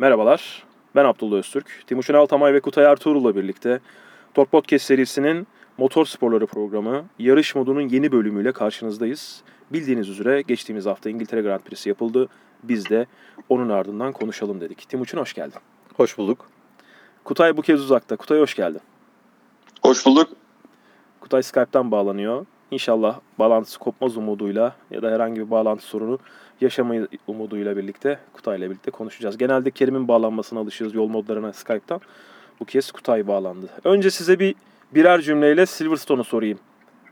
Merhabalar, 0.00 0.62
ben 0.94 1.04
Abdullah 1.04 1.36
Öztürk. 1.36 1.82
Timuçin 1.86 2.14
Altamay 2.14 2.54
ve 2.54 2.60
Kutay 2.60 2.84
Ertuğrul'la 2.84 3.36
birlikte 3.36 3.80
Tork 4.34 4.52
Podcast 4.52 4.84
serisinin 4.86 5.46
motor 5.78 6.06
sporları 6.06 6.46
programı 6.46 7.04
yarış 7.18 7.54
modunun 7.54 7.80
yeni 7.80 8.12
bölümüyle 8.12 8.52
karşınızdayız. 8.52 9.42
Bildiğiniz 9.72 10.08
üzere 10.08 10.42
geçtiğimiz 10.42 10.86
hafta 10.86 11.10
İngiltere 11.10 11.42
Grand 11.42 11.60
Prix'si 11.60 11.88
yapıldı. 11.88 12.28
Biz 12.62 12.90
de 12.90 13.06
onun 13.48 13.68
ardından 13.68 14.12
konuşalım 14.12 14.60
dedik. 14.60 14.88
Timuçin 14.88 15.18
hoş 15.18 15.34
geldin. 15.34 15.60
Hoş 15.96 16.18
bulduk. 16.18 16.50
Kutay 17.24 17.56
bu 17.56 17.62
kez 17.62 17.80
uzakta. 17.80 18.16
Kutay 18.16 18.40
hoş 18.40 18.54
geldin. 18.54 18.80
Hoş 19.82 20.06
bulduk. 20.06 20.28
Kutay 21.20 21.42
Skype'tan 21.42 21.90
bağlanıyor. 21.90 22.46
İnşallah 22.70 23.20
bağlantısı 23.38 23.78
kopmaz 23.78 24.16
umuduyla 24.16 24.74
ya 24.90 25.02
da 25.02 25.10
herhangi 25.10 25.40
bir 25.40 25.50
bağlantı 25.50 25.82
sorunu 25.82 26.18
yaşamayı 26.60 27.08
umuduyla 27.26 27.76
birlikte 27.76 28.18
Kutay'la 28.32 28.70
birlikte 28.70 28.90
konuşacağız. 28.90 29.38
Genelde 29.38 29.70
Kerim'in 29.70 30.08
bağlanmasına 30.08 30.60
alışıyoruz 30.60 30.94
yol 30.94 31.08
modlarına 31.08 31.52
Skype'tan. 31.52 32.00
Bu 32.60 32.64
kez 32.64 32.92
Kutay 32.92 33.26
bağlandı. 33.26 33.68
Önce 33.84 34.10
size 34.10 34.38
bir 34.38 34.54
birer 34.94 35.20
cümleyle 35.20 35.66
Silverstone'u 35.66 36.24
sorayım. 36.24 36.58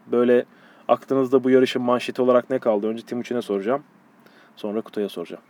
Böyle 0.06 0.44
aklınızda 0.88 1.44
bu 1.44 1.50
yarışın 1.50 1.82
manşeti 1.82 2.22
olarak 2.22 2.50
ne 2.50 2.58
kaldı? 2.58 2.86
Önce 2.86 3.02
Timuçin'e 3.02 3.42
soracağım. 3.42 3.82
Sonra 4.56 4.80
Kutay'a 4.80 5.08
soracağım. 5.08 5.42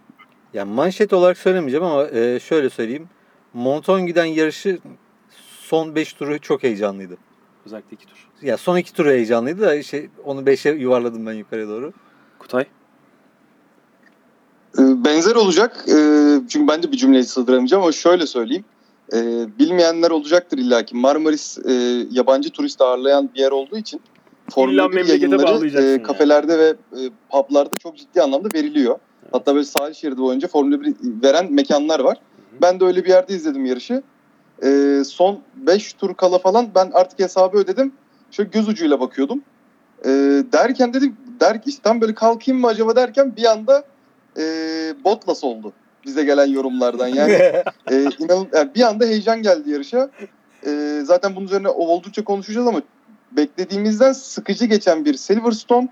Yani 0.55 0.73
manşet 0.73 1.13
olarak 1.13 1.39
söylemeyeceğim 1.39 1.85
ama 1.85 2.09
e, 2.09 2.41
şöyle 2.41 2.71
söyleyeyim. 2.71 3.09
Monton 3.55 4.07
giden 4.07 4.25
yarışı 4.25 4.79
son 5.61 5.95
5 5.95 6.13
turu 6.13 6.39
çok 6.39 6.63
heyecanlıydı. 6.63 7.17
Özellikle 7.67 7.95
iki 7.95 8.07
tur. 8.07 8.29
Ya 8.43 8.57
son 8.57 8.77
2 8.77 8.93
turu 8.93 9.09
heyecanlıydı 9.09 9.61
da 9.61 9.83
şey, 9.83 10.09
onu 10.25 10.41
5'e 10.41 10.73
yuvarladım 10.73 11.27
ben 11.27 11.33
yukarıya 11.33 11.69
doğru. 11.69 11.93
Kutay? 12.39 12.67
Ee, 14.79 15.05
Benzer 15.05 15.35
olacak. 15.35 15.85
Ee, 15.89 16.41
Çünkü 16.49 16.69
ben 16.69 16.83
de 16.83 16.93
bir 16.93 16.97
cümleyi 16.97 17.25
sığdıramayacağım 17.25 17.83
ama 17.83 17.93
şöyle 17.93 18.27
söyleyeyim. 18.27 18.65
Ee, 19.13 19.47
Bilmeyenler 19.59 20.11
olacaktır 20.11 20.59
illaki. 20.59 20.97
Marmaris 20.97 21.59
e, 21.59 21.73
yabancı 22.11 22.51
turist 22.51 22.81
ağırlayan 22.81 23.31
bir 23.35 23.41
yer 23.41 23.51
olduğu 23.51 23.79
için 23.79 24.01
Formula 24.51 24.91
1 24.91 24.95
memlekete 24.95 25.27
yayınları 25.27 25.79
e, 25.79 25.91
yani. 25.91 26.03
kafelerde 26.03 26.59
ve 26.59 26.69
e, 26.69 27.01
publarda 27.31 27.77
çok 27.77 27.97
ciddi 27.97 28.23
anlamda 28.23 28.49
veriliyor. 28.55 28.99
Hatta 29.33 29.55
böyle 29.55 29.65
sahil 29.65 29.95
şeridi 29.95 30.19
boyunca 30.21 30.49
Formula 30.49 30.81
1 30.81 30.95
veren 31.03 31.53
mekanlar 31.53 32.01
var. 32.01 32.19
Ben 32.63 32.81
de 32.81 32.85
öyle 32.85 33.05
bir 33.05 33.09
yerde 33.09 33.35
izledim 33.35 33.67
yarışı. 33.67 34.03
Son 35.05 35.41
5 35.55 35.93
tur 35.93 36.15
kala 36.15 36.39
falan 36.39 36.69
ben 36.75 36.91
artık 36.95 37.19
hesabı 37.19 37.59
ödedim. 37.59 37.93
Şöyle 38.31 38.51
göz 38.51 38.69
ucuyla 38.69 39.01
bakıyordum. 39.01 39.43
Derken 40.53 40.95
dedim 40.95 41.17
der, 41.41 41.61
işte 41.67 41.83
tam 41.83 42.01
böyle 42.01 42.15
kalkayım 42.15 42.61
mı 42.61 42.67
acaba 42.67 42.97
derken 42.97 43.37
bir 43.37 43.45
anda 43.45 43.85
e, 44.39 44.45
Bottas 45.05 45.45
oldu 45.45 45.73
bize 46.07 46.25
gelen 46.25 46.47
yorumlardan. 46.47 47.09
Yani 47.09 47.33
e, 47.91 48.09
inan, 48.19 48.49
yani 48.55 48.75
bir 48.75 48.83
anda 48.83 49.05
heyecan 49.05 49.43
geldi 49.43 49.71
yarışa. 49.71 50.11
E, 50.67 51.01
zaten 51.05 51.37
bunun 51.37 51.47
üzerine 51.47 51.69
oldukça 51.69 52.25
konuşacağız 52.25 52.67
ama 52.67 52.83
beklediğimizden 53.33 54.13
sıkıcı 54.13 54.65
geçen 54.65 55.05
bir 55.05 55.15
Silverstone 55.15 55.89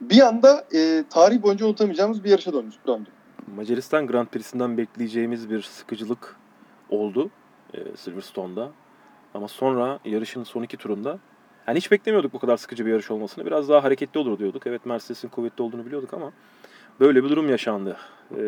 bir 0.00 0.20
anda 0.20 0.64
e, 0.74 1.04
tarih 1.10 1.42
boyunca 1.42 1.66
unutamayacağımız 1.66 2.24
bir 2.24 2.30
yarışa 2.30 2.52
dönmüş, 2.52 2.74
döndü. 2.86 3.10
Macaristan 3.56 4.06
Grand 4.06 4.26
Prix'sinden 4.26 4.78
bekleyeceğimiz 4.78 5.50
bir 5.50 5.62
sıkıcılık 5.62 6.36
oldu 6.90 7.30
e, 7.74 7.78
Silverstone'da. 7.96 8.70
Ama 9.34 9.48
sonra 9.48 9.98
yarışın 10.04 10.44
son 10.44 10.62
iki 10.62 10.76
turunda 10.76 11.18
yani 11.68 11.76
hiç 11.76 11.90
beklemiyorduk 11.90 12.32
bu 12.32 12.38
kadar 12.38 12.56
sıkıcı 12.56 12.86
bir 12.86 12.90
yarış 12.90 13.10
olmasını. 13.10 13.46
Biraz 13.46 13.68
daha 13.68 13.84
hareketli 13.84 14.20
olur 14.20 14.38
diyorduk. 14.38 14.66
Evet 14.66 14.86
Mercedes'in 14.86 15.28
kuvvetli 15.28 15.62
olduğunu 15.62 15.86
biliyorduk 15.86 16.14
ama 16.14 16.32
böyle 17.00 17.24
bir 17.24 17.28
durum 17.28 17.48
yaşandı. 17.50 17.96
E, 18.30 18.42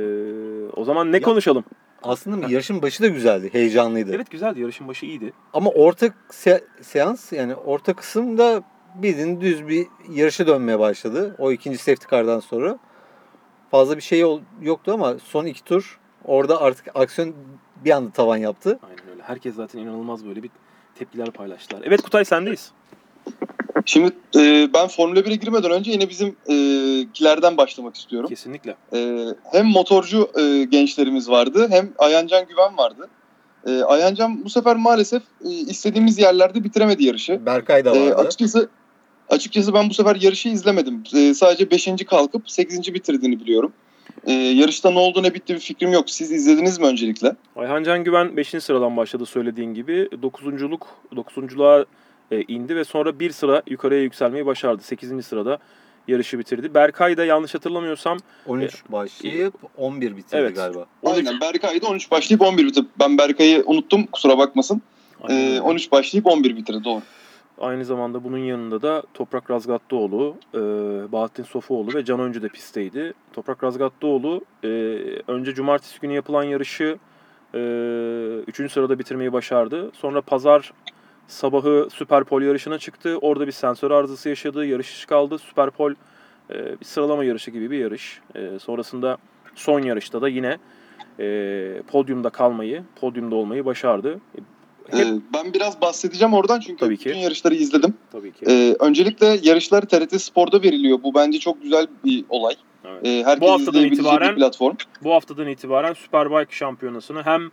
o 0.77 0.84
zaman 0.84 1.12
ne 1.12 1.16
Ya- 1.16 1.22
konuşalım? 1.22 1.64
Aslında 2.02 2.48
yarışın 2.48 2.83
başı 2.83 3.03
da 3.03 3.06
güzeldi, 3.08 3.48
heyecanlıydı. 3.53 4.12
Evet 4.14 4.30
güzeldi. 4.30 4.61
Yarışın 4.61 4.88
başı 4.88 5.06
iyiydi. 5.06 5.33
Ama 5.53 5.70
orta 5.70 6.06
se- 6.30 6.64
seans 6.80 7.33
yani 7.33 7.55
orta 7.55 7.94
kısımda 7.94 8.62
bildiğin 8.94 9.41
düz 9.41 9.69
bir 9.69 9.87
yarışa 10.10 10.47
dönmeye 10.47 10.78
başladı. 10.78 11.34
O 11.38 11.53
ikinci 11.53 11.78
safety 11.78 12.06
car'dan 12.10 12.41
sonra. 12.41 12.78
Fazla 13.70 13.97
bir 13.97 14.03
şey 14.03 14.25
yoktu 14.62 14.93
ama 14.94 15.19
son 15.19 15.44
iki 15.47 15.65
tur 15.65 16.00
orada 16.25 16.60
artık 16.60 16.87
aksiyon 16.94 17.34
bir 17.84 17.91
anda 17.91 18.10
tavan 18.10 18.37
yaptı. 18.37 18.78
Aynen 18.82 19.10
öyle. 19.10 19.22
Herkes 19.22 19.54
zaten 19.54 19.78
inanılmaz 19.78 20.26
böyle 20.26 20.43
bir 20.43 20.50
tepkiler 20.94 21.31
paylaştılar. 21.31 21.82
Evet 21.84 22.03
Kutay 22.03 22.25
sendeyiz. 22.25 22.72
Şimdi 23.86 24.10
e, 24.36 24.69
ben 24.74 24.88
Formula 24.88 25.20
1'e 25.20 25.34
girmeden 25.36 25.70
önce 25.70 25.91
yine 25.91 26.08
bizim 26.08 26.28
e, 26.28 26.54
kilerden 27.14 27.56
başlamak 27.56 27.97
istiyorum. 27.97 28.28
Kesinlikle. 28.28 28.74
E, 28.94 29.26
hem 29.52 29.66
motorcu 29.66 30.30
e, 30.41 30.64
gençlerimiz 30.64 31.30
vardı 31.30 31.66
hem 31.70 31.92
Ayancan 31.98 32.46
Güven 32.48 32.76
vardı. 32.78 33.08
E, 33.66 33.82
Ayancan 33.82 34.44
bu 34.44 34.50
sefer 34.50 34.76
maalesef 34.76 35.22
e, 35.44 35.48
istediğimiz 35.50 36.19
yerlerde 36.19 36.64
bitiremedi 36.64 37.04
yarışı. 37.04 37.46
Berkay 37.46 37.84
da 37.84 37.96
E, 37.96 38.00
vardı. 38.00 38.14
açıkçası 38.14 38.69
açıkçası 39.28 39.75
ben 39.75 39.91
bu 39.91 39.94
sefer 39.94 40.16
yarışı 40.20 40.48
izlemedim. 40.48 41.02
E, 41.14 41.34
sadece 41.34 41.70
5. 41.70 41.88
kalkıp 42.06 42.50
8. 42.50 42.94
bitirdiğini 42.94 43.41
biliyorum. 43.41 43.72
E, 44.26 44.32
yarışta 44.32 44.91
ne 44.91 44.98
oldu 44.98 45.22
ne 45.22 45.34
bitti 45.34 45.54
bir 45.54 45.60
fikrim 45.60 45.92
yok. 45.92 46.10
Siz 46.10 46.32
izlediniz 46.32 46.78
mi 46.78 46.86
öncelikle? 46.86 47.36
Ayhan 47.56 47.82
Can 47.84 48.04
Güven 48.04 48.36
5. 48.36 48.48
sıradan 48.48 48.96
başladı 48.96 49.26
söylediğin 49.26 49.75
gibi. 49.75 49.92
9'unculuk 50.12 50.80
9'unculuğa 51.12 51.84
e, 52.31 52.42
indi 52.42 52.76
ve 52.76 52.84
sonra 52.84 53.19
bir 53.20 53.31
sıra 53.31 53.62
yukarıya 53.66 54.03
yükselmeyi 54.03 54.47
başardı. 54.47 54.82
8. 54.82 55.26
sırada 55.26 55.59
yarışı 56.09 56.38
bitirdi. 56.38 56.75
Berkay 56.75 57.16
da 57.16 57.25
yanlış 57.25 57.54
hatırlamıyorsam 57.54 58.19
13 58.47 58.82
başlayıp 58.88 59.54
11 59.76 60.16
bitirdi 60.16 60.37
Evet. 60.41 60.56
galiba. 60.56 60.87
13 61.03 61.16
Aynen 61.26 61.41
Berkay'da 61.41 61.87
13 61.88 62.10
başlayıp 62.10 62.42
11 62.42 62.66
bitirdi. 62.66 62.87
Ben 63.00 63.19
Berkay'ı 63.19 63.62
unuttum 63.66 64.06
kusura 64.06 64.38
bakmasın. 64.38 64.82
Aynen 65.22 65.41
E, 65.42 65.48
öyle. 65.50 65.60
13 65.60 65.92
başlayıp 65.92 66.26
11 66.26 66.56
bitirdi 66.56 66.84
doğru. 66.84 67.03
Aynı 67.60 67.84
zamanda 67.84 68.25
bunun 68.25 68.38
yanında 68.38 68.82
da 68.82 69.03
Toprak 69.14 69.50
Razgatlıoğlu, 69.50 70.37
e, 70.54 70.58
Bahattin 71.12 71.43
Sofuoğlu 71.43 71.94
ve 71.94 72.04
Can 72.04 72.20
Öncü 72.20 72.43
de 72.43 72.48
pistteydi. 72.48 73.14
Toprak 73.32 73.64
Razgatlıoğlu 73.64 74.44
e, 74.64 74.69
önce 75.28 75.54
cumartesi 75.54 76.00
günü 76.00 76.12
yapılan 76.12 76.43
yarışı 76.44 76.98
3. 77.54 78.72
sırada 78.72 78.98
bitirmeyi 78.98 79.32
başardı. 79.32 79.91
Sonra 79.94 80.20
pazar 80.20 80.72
sabahı 81.28 81.88
Süperpol 81.92 82.42
yarışına 82.42 82.78
çıktı. 82.78 83.19
Orada 83.20 83.47
bir 83.47 83.53
sensör 83.53 83.91
arızası 83.91 84.28
yaşadı. 84.28 84.66
Yarış 84.66 85.04
kaldı. 85.06 85.38
Süperpol 85.38 85.92
e, 86.50 86.81
bir 86.81 86.84
sıralama 86.84 87.25
yarışı 87.25 87.50
gibi 87.50 87.70
bir 87.70 87.78
yarış. 87.78 88.20
E, 88.34 88.59
sonrasında 88.59 89.16
son 89.54 89.81
yarışta 89.82 90.22
da 90.22 90.28
yine 90.28 90.59
e, 91.20 91.82
podyumda 91.92 92.31
kalmayı, 92.31 92.82
podyumda 93.00 93.34
olmayı 93.34 93.64
başardı. 93.64 94.20
E, 94.92 94.97
Hep, 94.98 95.06
ben 95.34 95.54
biraz 95.54 95.81
bahsedeceğim 95.81 96.34
oradan 96.34 96.60
çünkü 96.60 96.81
Tabii 96.81 96.97
ki. 96.97 97.04
bütün 97.10 97.19
yarışları 97.19 97.54
izledim. 97.54 97.94
tabii 98.12 98.32
ki. 98.32 98.44
Ee, 98.48 98.76
öncelikle 98.81 99.38
yarışlar 99.43 99.82
TRT 99.82 100.20
Spor'da 100.22 100.62
veriliyor. 100.62 100.98
Bu 101.03 101.14
bence 101.14 101.38
çok 101.38 101.62
güzel 101.62 101.87
bir 102.04 102.25
olay. 102.28 102.54
Evet. 102.84 103.06
Ee, 103.06 103.22
herkes 103.25 103.41
Bu 103.41 103.50
haftadan 103.53 103.69
izleyebileceği 103.75 104.08
itibaren- 104.14 104.31
bir 104.31 104.37
platform. 104.37 104.75
bu 105.04 105.12
haftadan 105.12 105.47
itibaren 105.48 105.93
Superbike 105.93 106.56
şampiyonasını 106.56 107.22
hem 107.22 107.50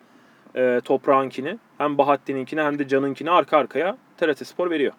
e, 0.55 0.81
Toprağınkini 0.83 1.57
hem 1.77 1.97
Bahattin'inkini 1.97 2.61
hem 2.61 2.79
de 2.79 2.87
Can'ınkini 2.87 3.31
arka 3.31 3.57
arkaya 3.57 3.97
TRT 4.17 4.47
Spor 4.47 4.69
veriyor. 4.69 4.93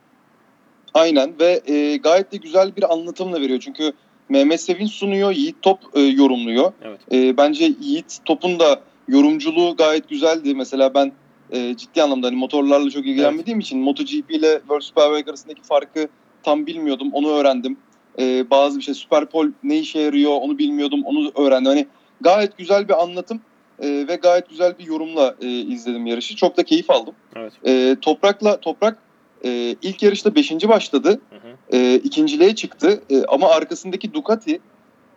Aynen 0.94 1.34
ve 1.40 1.60
e, 1.66 1.96
gayet 1.96 2.32
de 2.32 2.36
güzel 2.36 2.76
bir 2.76 2.92
anlatımla 2.92 3.40
veriyor. 3.40 3.60
Çünkü 3.60 3.92
Mehmet 4.28 4.60
Sevinç 4.60 4.90
sunuyor, 4.90 5.30
Yiğit 5.30 5.62
Top 5.62 5.78
e, 5.94 6.00
yorumluyor. 6.00 6.72
Evet. 6.82 7.00
E, 7.12 7.36
bence 7.36 7.72
Yiğit 7.80 8.18
Top'un 8.24 8.60
da 8.60 8.80
yorumculuğu 9.08 9.76
gayet 9.76 10.08
güzeldi. 10.08 10.54
Mesela 10.54 10.94
ben 10.94 11.12
e, 11.50 11.76
ciddi 11.76 12.02
anlamda 12.02 12.26
hani 12.26 12.36
motorlarla 12.36 12.90
çok 12.90 13.06
ilgilenmediğim 13.06 13.60
için 13.60 13.78
MotoGP 13.78 14.30
ile 14.30 14.58
World 14.58 14.80
Superbike 14.80 15.30
arasındaki 15.30 15.62
farkı 15.62 16.08
tam 16.42 16.66
bilmiyordum. 16.66 17.08
Onu 17.12 17.30
öğrendim. 17.30 17.76
E, 18.18 18.50
bazı 18.50 18.78
bir 18.78 18.82
şey 18.82 18.94
Superpol 18.94 19.48
ne 19.62 19.78
işe 19.78 19.98
yarıyor 19.98 20.30
onu 20.40 20.58
bilmiyordum. 20.58 21.02
Onu 21.04 21.30
öğrendim. 21.34 21.70
Hani 21.70 21.86
gayet 22.20 22.58
güzel 22.58 22.88
bir 22.88 23.02
anlatım 23.02 23.40
e, 23.82 24.08
ve 24.08 24.16
gayet 24.16 24.48
güzel 24.48 24.78
bir 24.78 24.86
yorumla 24.86 25.34
e, 25.40 25.48
izledim 25.48 26.06
yarışı. 26.06 26.36
Çok 26.36 26.56
da 26.56 26.62
keyif 26.62 26.90
aldım. 26.90 27.14
Evet. 27.36 27.52
E, 27.66 27.96
toprakla 28.00 28.60
Toprak 28.60 28.98
e, 29.44 29.76
ilk 29.82 30.02
yarışta 30.02 30.34
5. 30.34 30.68
başladı. 30.68 31.20
Hı 31.30 31.36
hı. 31.36 31.76
E, 31.76 31.94
ikinciliğe 31.94 32.54
çıktı. 32.54 33.02
E, 33.10 33.24
ama 33.24 33.48
arkasındaki 33.48 34.14
Ducati 34.14 34.60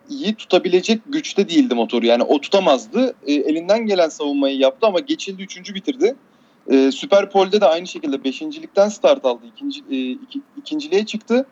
iyi 0.09 0.35
tutabilecek 0.35 1.01
güçte 1.05 1.49
değildi 1.49 1.75
motoru. 1.75 2.05
Yani 2.05 2.23
o 2.23 2.41
tutamazdı. 2.41 3.15
E, 3.27 3.33
elinden 3.33 3.85
gelen 3.85 4.09
savunmayı 4.09 4.57
yaptı 4.57 4.87
ama 4.87 4.99
geçildi. 4.99 5.43
Üçüncü 5.43 5.75
bitirdi. 5.75 6.15
E, 6.71 6.91
Süper 6.91 7.29
Pole'de 7.29 7.61
de 7.61 7.65
aynı 7.65 7.87
şekilde 7.87 8.23
beşincilikten 8.23 8.89
start 8.89 9.25
aldı. 9.25 9.41
İkinci, 9.55 9.79
e, 9.91 10.11
iki- 10.11 10.41
ikinciliğe 10.57 11.05
çıktı. 11.05 11.45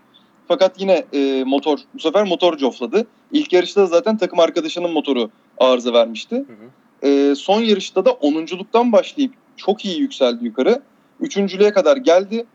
Fakat 0.47 0.81
yine 0.81 1.05
e, 1.13 1.43
motor 1.43 1.77
bu 1.93 1.99
sefer 1.99 2.23
motor 2.23 2.57
cofladı. 2.57 3.07
İlk 3.31 3.53
yarışta 3.53 3.81
da 3.81 3.85
zaten 3.85 4.17
takım 4.17 4.39
arkadaşının 4.39 4.91
motoru 4.91 5.29
arıza 5.57 5.93
vermişti. 5.93 6.35
Hı 6.35 6.39
hı. 6.39 6.69
E, 7.05 7.35
son 7.35 7.61
yarışta 7.61 8.05
da 8.05 8.11
onunculuktan 8.11 8.91
başlayıp 8.91 9.33
çok 9.57 9.85
iyi 9.85 9.99
yükseldi 9.99 10.45
yukarı. 10.45 10.81
Üçüncülüğe 11.19 11.71
kadar 11.71 11.97
geldi. 11.97 12.45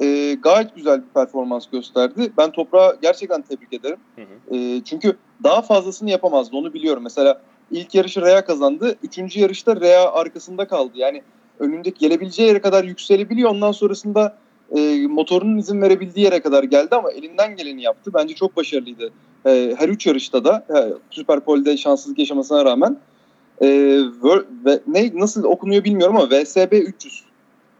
E, 0.00 0.34
gayet 0.34 0.76
güzel 0.76 1.02
bir 1.02 1.08
performans 1.14 1.70
gösterdi. 1.70 2.32
Ben 2.38 2.50
Toprağı 2.50 2.98
gerçekten 3.02 3.42
tebrik 3.42 3.72
ederim. 3.72 3.98
Hı 4.16 4.22
hı. 4.22 4.56
E, 4.56 4.84
çünkü 4.84 5.16
daha 5.44 5.62
fazlasını 5.62 6.10
yapamazdı 6.10 6.56
onu 6.56 6.74
biliyorum. 6.74 7.02
Mesela 7.02 7.42
İlk 7.70 7.94
yarışı 7.94 8.22
Rea 8.22 8.44
kazandı. 8.44 8.96
Üçüncü 9.02 9.40
yarışta 9.40 9.80
Rea 9.80 10.12
arkasında 10.12 10.68
kaldı. 10.68 10.92
Yani 10.94 11.22
önündeki 11.58 11.98
gelebileceği 11.98 12.48
yere 12.48 12.60
kadar 12.60 12.84
yükselebiliyor. 12.84 13.50
Ondan 13.50 13.72
sonrasında 13.72 14.36
e, 14.76 15.06
motorunun 15.06 15.58
izin 15.58 15.82
verebildiği 15.82 16.24
yere 16.24 16.40
kadar 16.40 16.64
geldi 16.64 16.94
ama 16.94 17.10
elinden 17.10 17.56
geleni 17.56 17.82
yaptı. 17.82 18.10
Bence 18.14 18.34
çok 18.34 18.56
başarılıydı. 18.56 19.10
E, 19.46 19.74
her 19.78 19.88
üç 19.88 20.06
yarışta 20.06 20.44
da 20.44 20.66
e, 20.76 20.78
Süper 21.10 21.40
Pole'de 21.40 21.76
şanssızlık 21.76 22.18
yaşamasına 22.18 22.64
rağmen 22.64 22.96
e, 23.60 23.66
Wor- 24.22 24.46
ve, 24.64 24.80
ne 24.86 25.10
nasıl 25.14 25.44
okunuyor 25.44 25.84
bilmiyorum 25.84 26.16
ama 26.16 26.30
VSB 26.30 26.72
300 26.72 27.24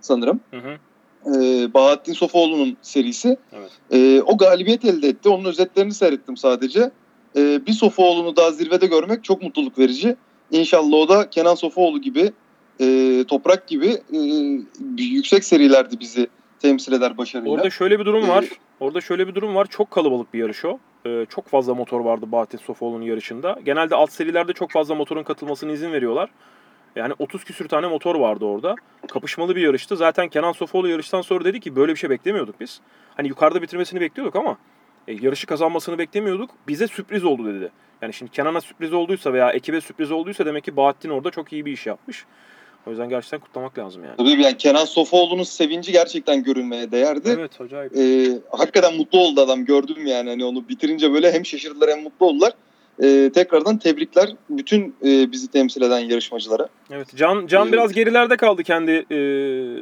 sanırım. 0.00 0.40
Hı 0.50 0.56
hı. 0.56 0.78
E, 1.26 1.74
Bahattin 1.74 2.12
Sofuoğlu'nun 2.12 2.76
serisi. 2.82 3.36
Evet. 3.52 3.70
E, 3.90 4.22
o 4.22 4.36
galibiyet 4.36 4.84
elde 4.84 5.08
etti. 5.08 5.28
Onun 5.28 5.44
özetlerini 5.44 5.94
seyrettim 5.94 6.36
sadece. 6.36 6.90
E, 7.36 7.66
bir 7.66 7.72
Sofuoğlu'nu 7.72 8.36
daha 8.36 8.50
zirvede 8.50 8.86
görmek 8.86 9.24
çok 9.24 9.42
mutluluk 9.42 9.78
verici. 9.78 10.16
İnşallah 10.50 10.96
o 10.96 11.08
da 11.08 11.30
Kenan 11.30 11.54
Sofuoğlu 11.54 12.00
gibi, 12.00 12.32
e, 12.80 13.24
Toprak 13.28 13.68
gibi 13.68 13.86
e, 14.12 14.18
yüksek 14.98 15.44
serilerde 15.44 16.00
bizi 16.00 16.28
temsil 16.60 16.92
eder 16.92 17.18
başarıyla. 17.18 17.52
Orada 17.52 17.70
şöyle 17.70 18.00
bir 18.00 18.04
durum 18.04 18.28
var. 18.28 18.44
Orada 18.80 19.00
şöyle 19.00 19.28
bir 19.28 19.34
durum 19.34 19.54
var. 19.54 19.66
Çok 19.70 19.90
kalabalık 19.90 20.34
bir 20.34 20.38
yarış 20.38 20.64
o. 20.64 20.78
Ee, 21.06 21.26
çok 21.28 21.48
fazla 21.48 21.74
motor 21.74 22.00
vardı 22.00 22.32
Bahattin 22.32 22.58
Sofoğlu'nun 22.58 23.04
yarışında. 23.04 23.58
Genelde 23.64 23.94
alt 23.94 24.12
serilerde 24.12 24.52
çok 24.52 24.70
fazla 24.70 24.94
motorun 24.94 25.22
katılmasına 25.22 25.72
izin 25.72 25.92
veriyorlar. 25.92 26.30
Yani 26.96 27.14
30 27.18 27.44
küsür 27.44 27.68
tane 27.68 27.86
motor 27.86 28.14
vardı 28.14 28.44
orada. 28.44 28.74
Kapışmalı 29.12 29.56
bir 29.56 29.60
yarıştı. 29.60 29.96
Zaten 29.96 30.28
Kenan 30.28 30.52
Sofoğlu 30.52 30.88
yarıştan 30.88 31.20
sonra 31.20 31.44
dedi 31.44 31.60
ki 31.60 31.76
böyle 31.76 31.92
bir 31.92 31.98
şey 31.98 32.10
beklemiyorduk 32.10 32.60
biz. 32.60 32.80
Hani 33.16 33.28
yukarıda 33.28 33.62
bitirmesini 33.62 34.00
bekliyorduk 34.00 34.36
ama 34.36 34.58
e, 35.08 35.12
yarışı 35.12 35.46
kazanmasını 35.46 35.98
beklemiyorduk. 35.98 36.50
Bize 36.68 36.86
sürpriz 36.86 37.24
oldu 37.24 37.54
dedi. 37.54 37.70
Yani 38.02 38.12
şimdi 38.12 38.32
Kenan'a 38.32 38.60
sürpriz 38.60 38.92
olduysa 38.92 39.32
veya 39.32 39.50
ekibe 39.50 39.80
sürpriz 39.80 40.10
olduysa 40.10 40.46
demek 40.46 40.64
ki 40.64 40.76
Bahattin 40.76 41.10
orada 41.10 41.30
çok 41.30 41.52
iyi 41.52 41.66
bir 41.66 41.72
iş 41.72 41.86
yapmış. 41.86 42.24
O 42.86 42.90
yüzden 42.90 43.08
gerçekten 43.08 43.40
kutlamak 43.40 43.78
lazım 43.78 44.04
yani. 44.04 44.16
Tabii 44.16 44.42
yani 44.42 44.56
Kenan 44.56 44.84
Sofuoğlu'nun 44.84 45.42
sevinci 45.42 45.92
gerçekten 45.92 46.42
görülmeye 46.42 46.90
değerdi. 46.90 47.36
Evet 47.38 47.60
acayip. 47.60 47.96
E, 47.96 48.28
hakikaten 48.50 48.96
mutlu 48.96 49.20
oldu 49.20 49.40
adam 49.40 49.64
gördüm 49.64 50.06
yani 50.06 50.30
hani 50.30 50.44
onu 50.44 50.68
bitirince 50.68 51.12
böyle 51.12 51.32
hem 51.32 51.46
şaşırdılar 51.46 51.90
hem 51.90 52.02
mutlu 52.02 52.26
oldular. 52.26 52.52
E, 53.02 53.30
tekrardan 53.34 53.78
tebrikler 53.78 54.34
bütün 54.50 54.94
e, 55.04 55.32
bizi 55.32 55.50
temsil 55.50 55.82
eden 55.82 55.98
yarışmacılara. 55.98 56.68
Evet 56.90 57.08
Can 57.16 57.46
Can 57.46 57.62
Evet. 57.62 57.72
biraz 57.72 57.92
gerilerde 57.92 58.36
kaldı 58.36 58.62
kendi 58.62 58.90
e, 58.90 59.16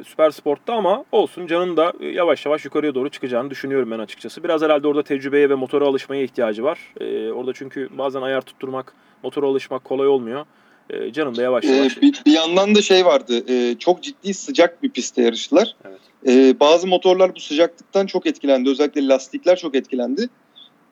Süper 0.03 0.31
Sport'ta 0.31 0.73
ama 0.73 1.03
olsun 1.11 1.47
Can'ın 1.47 1.77
da 1.77 1.93
yavaş 2.01 2.45
yavaş 2.45 2.65
yukarıya 2.65 2.95
doğru 2.95 3.09
çıkacağını 3.09 3.49
düşünüyorum 3.49 3.91
ben 3.91 3.99
açıkçası. 3.99 4.43
Biraz 4.43 4.61
herhalde 4.61 4.87
orada 4.87 5.03
tecrübeye 5.03 5.49
ve 5.49 5.55
motora 5.55 5.85
alışmaya 5.85 6.23
ihtiyacı 6.23 6.63
var. 6.63 6.79
E, 6.99 7.31
orada 7.31 7.53
çünkü 7.53 7.89
bazen 7.97 8.21
ayar 8.21 8.41
tutturmak, 8.41 8.93
motora 9.23 9.45
alışmak 9.45 9.83
kolay 9.83 10.07
olmuyor. 10.07 10.45
E, 10.89 11.13
Can'ın 11.13 11.35
da 11.35 11.41
yavaş 11.41 11.65
E, 11.65 11.67
yavaş. 11.67 12.01
bir, 12.01 12.21
bir 12.25 12.31
yandan 12.31 12.75
da 12.75 12.81
şey 12.81 13.05
vardı 13.05 13.43
e, 13.53 13.75
çok 13.79 14.03
ciddi 14.03 14.33
sıcak 14.33 14.83
bir 14.83 14.89
pistte 14.89 15.21
yarıştılar. 15.21 15.75
Evet. 15.85 15.99
E, 16.27 16.59
bazı 16.59 16.87
motorlar 16.87 17.35
bu 17.35 17.39
sıcaklıktan 17.39 18.05
çok 18.05 18.25
etkilendi. 18.25 18.69
Özellikle 18.69 19.07
lastikler 19.07 19.55
çok 19.57 19.75
etkilendi. 19.75 20.29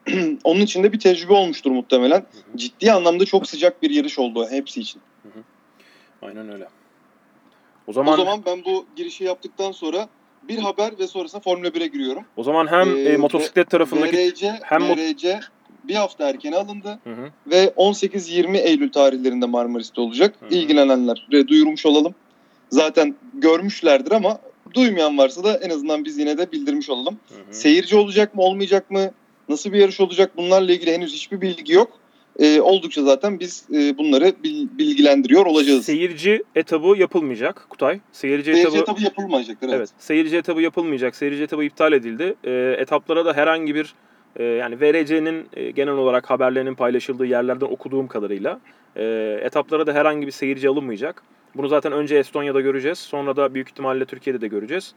Onun 0.43 0.61
için 0.61 0.83
de 0.83 0.93
bir 0.93 0.99
tecrübe 0.99 1.33
olmuştur 1.33 1.71
muhtemelen. 1.71 2.19
hı. 2.19 2.57
Ciddi 2.57 2.91
anlamda 2.91 3.25
çok 3.25 3.47
sıcak 3.49 3.81
bir 3.83 3.89
yarış 3.89 4.19
oldu 4.19 4.47
hepsi 4.49 4.79
için. 4.81 5.01
Aynen 6.21 6.53
öyle. 6.53 6.67
O 7.87 7.93
zaman 7.93 8.13
O 8.13 8.17
zaman 8.17 8.41
ben 8.45 8.65
bu 8.65 8.85
girişi 8.95 9.23
yaptıktan 9.23 9.71
sonra 9.71 10.09
bir 10.43 10.57
haber 10.57 10.99
ve 10.99 11.07
sonrasında 11.07 11.41
Formula 11.41 11.67
1'e 11.67 11.87
giriyorum. 11.87 12.23
o 12.37 12.43
zaman 12.43 12.67
hem 12.67 12.95
Ee, 12.97 12.99
e, 13.01 13.17
motosiklet 13.17 13.69
tarafındaki 13.69 14.17
VRC, 14.17 14.53
hem 14.63 14.81
VRC 14.83 15.39
bir 15.87 15.95
hafta 15.95 16.29
erkene 16.29 16.55
alındı 16.55 16.99
Hı 17.03 17.09
hı. 17.09 17.29
ve 17.51 17.73
18-20 17.77 18.57
Eylül 18.57 18.91
tarihlerinde 18.91 19.45
Marmaris'te 19.45 20.01
olacak. 20.01 20.35
Hı 20.39 20.45
hı. 20.45 20.53
İlgilenenler 20.55 21.27
de 21.31 21.47
duyurmuş 21.47 21.85
olalım. 21.85 22.15
Zaten 22.69 23.15
görmüşlerdir 23.33 24.11
ama 24.11 24.39
duymayan 24.73 25.17
varsa 25.17 25.43
da 25.43 25.57
en 25.57 25.69
azından 25.69 26.05
biz 26.05 26.17
yine 26.17 26.37
de 26.37 26.51
bildirmiş 26.51 26.89
olalım. 26.89 27.17
Hı 27.29 27.35
hı. 27.35 27.53
Seyirci 27.53 27.95
olacak 27.95 28.35
mı 28.35 28.41
olmayacak 28.41 28.91
mı? 28.91 29.11
Nasıl 29.49 29.73
bir 29.73 29.79
yarış 29.79 29.99
olacak? 29.99 30.31
Bunlarla 30.37 30.71
ilgili 30.73 30.93
henüz 30.93 31.13
hiçbir 31.13 31.41
bilgi 31.41 31.73
yok. 31.73 31.99
Ee, 32.39 32.61
oldukça 32.61 33.03
zaten 33.03 33.39
biz 33.39 33.65
e, 33.73 33.97
bunları 33.97 34.33
bil- 34.43 34.67
bilgilendiriyor 34.77 35.45
olacağız. 35.45 35.85
Seyirci 35.85 36.43
etabı 36.55 36.97
yapılmayacak 36.97 37.65
Kutay. 37.69 37.99
Seyirci, 38.11 38.53
Seyirci 38.53 38.77
etabı 38.77 38.85
tabii 38.85 39.03
yapılmayacaktır. 39.03 39.67
Evet. 39.67 39.77
Evet. 39.77 39.89
Seyirci 39.97 40.37
etabı 40.37 40.61
yapılmayacak. 40.61 41.15
Seyirci 41.15 41.43
etabı 41.43 41.63
iptal 41.63 41.93
edildi. 41.93 42.35
E, 42.43 42.51
etaplara 42.79 43.25
da 43.25 43.33
herhangi 43.33 43.75
bir 43.75 43.83
e, 43.85 43.89
yani 44.43 44.81
VRC'nin 44.81 45.47
e, 45.53 45.71
genel 45.71 45.93
olarak 45.93 46.29
haberlerinin 46.29 46.75
paylaşıldığı 46.75 47.25
yerlerden 47.25 47.65
okuduğum 47.65 48.07
kadarıyla 48.07 48.59
e, 48.95 49.03
etaplara 49.41 49.87
da 49.87 49.93
herhangi 49.93 50.27
bir 50.27 50.31
seyirci 50.31 50.69
alınmayacak. 50.69 51.23
Bunu 51.55 51.67
zaten 51.67 51.91
önce 51.91 52.17
Estonya'da 52.17 52.61
göreceğiz. 52.61 52.97
Sonra 52.99 53.35
da 53.35 53.53
büyük 53.53 53.69
ihtimalle 53.69 54.05
Türkiye'de 54.05 54.41
de 54.41 54.47
göreceğiz. 54.47 54.93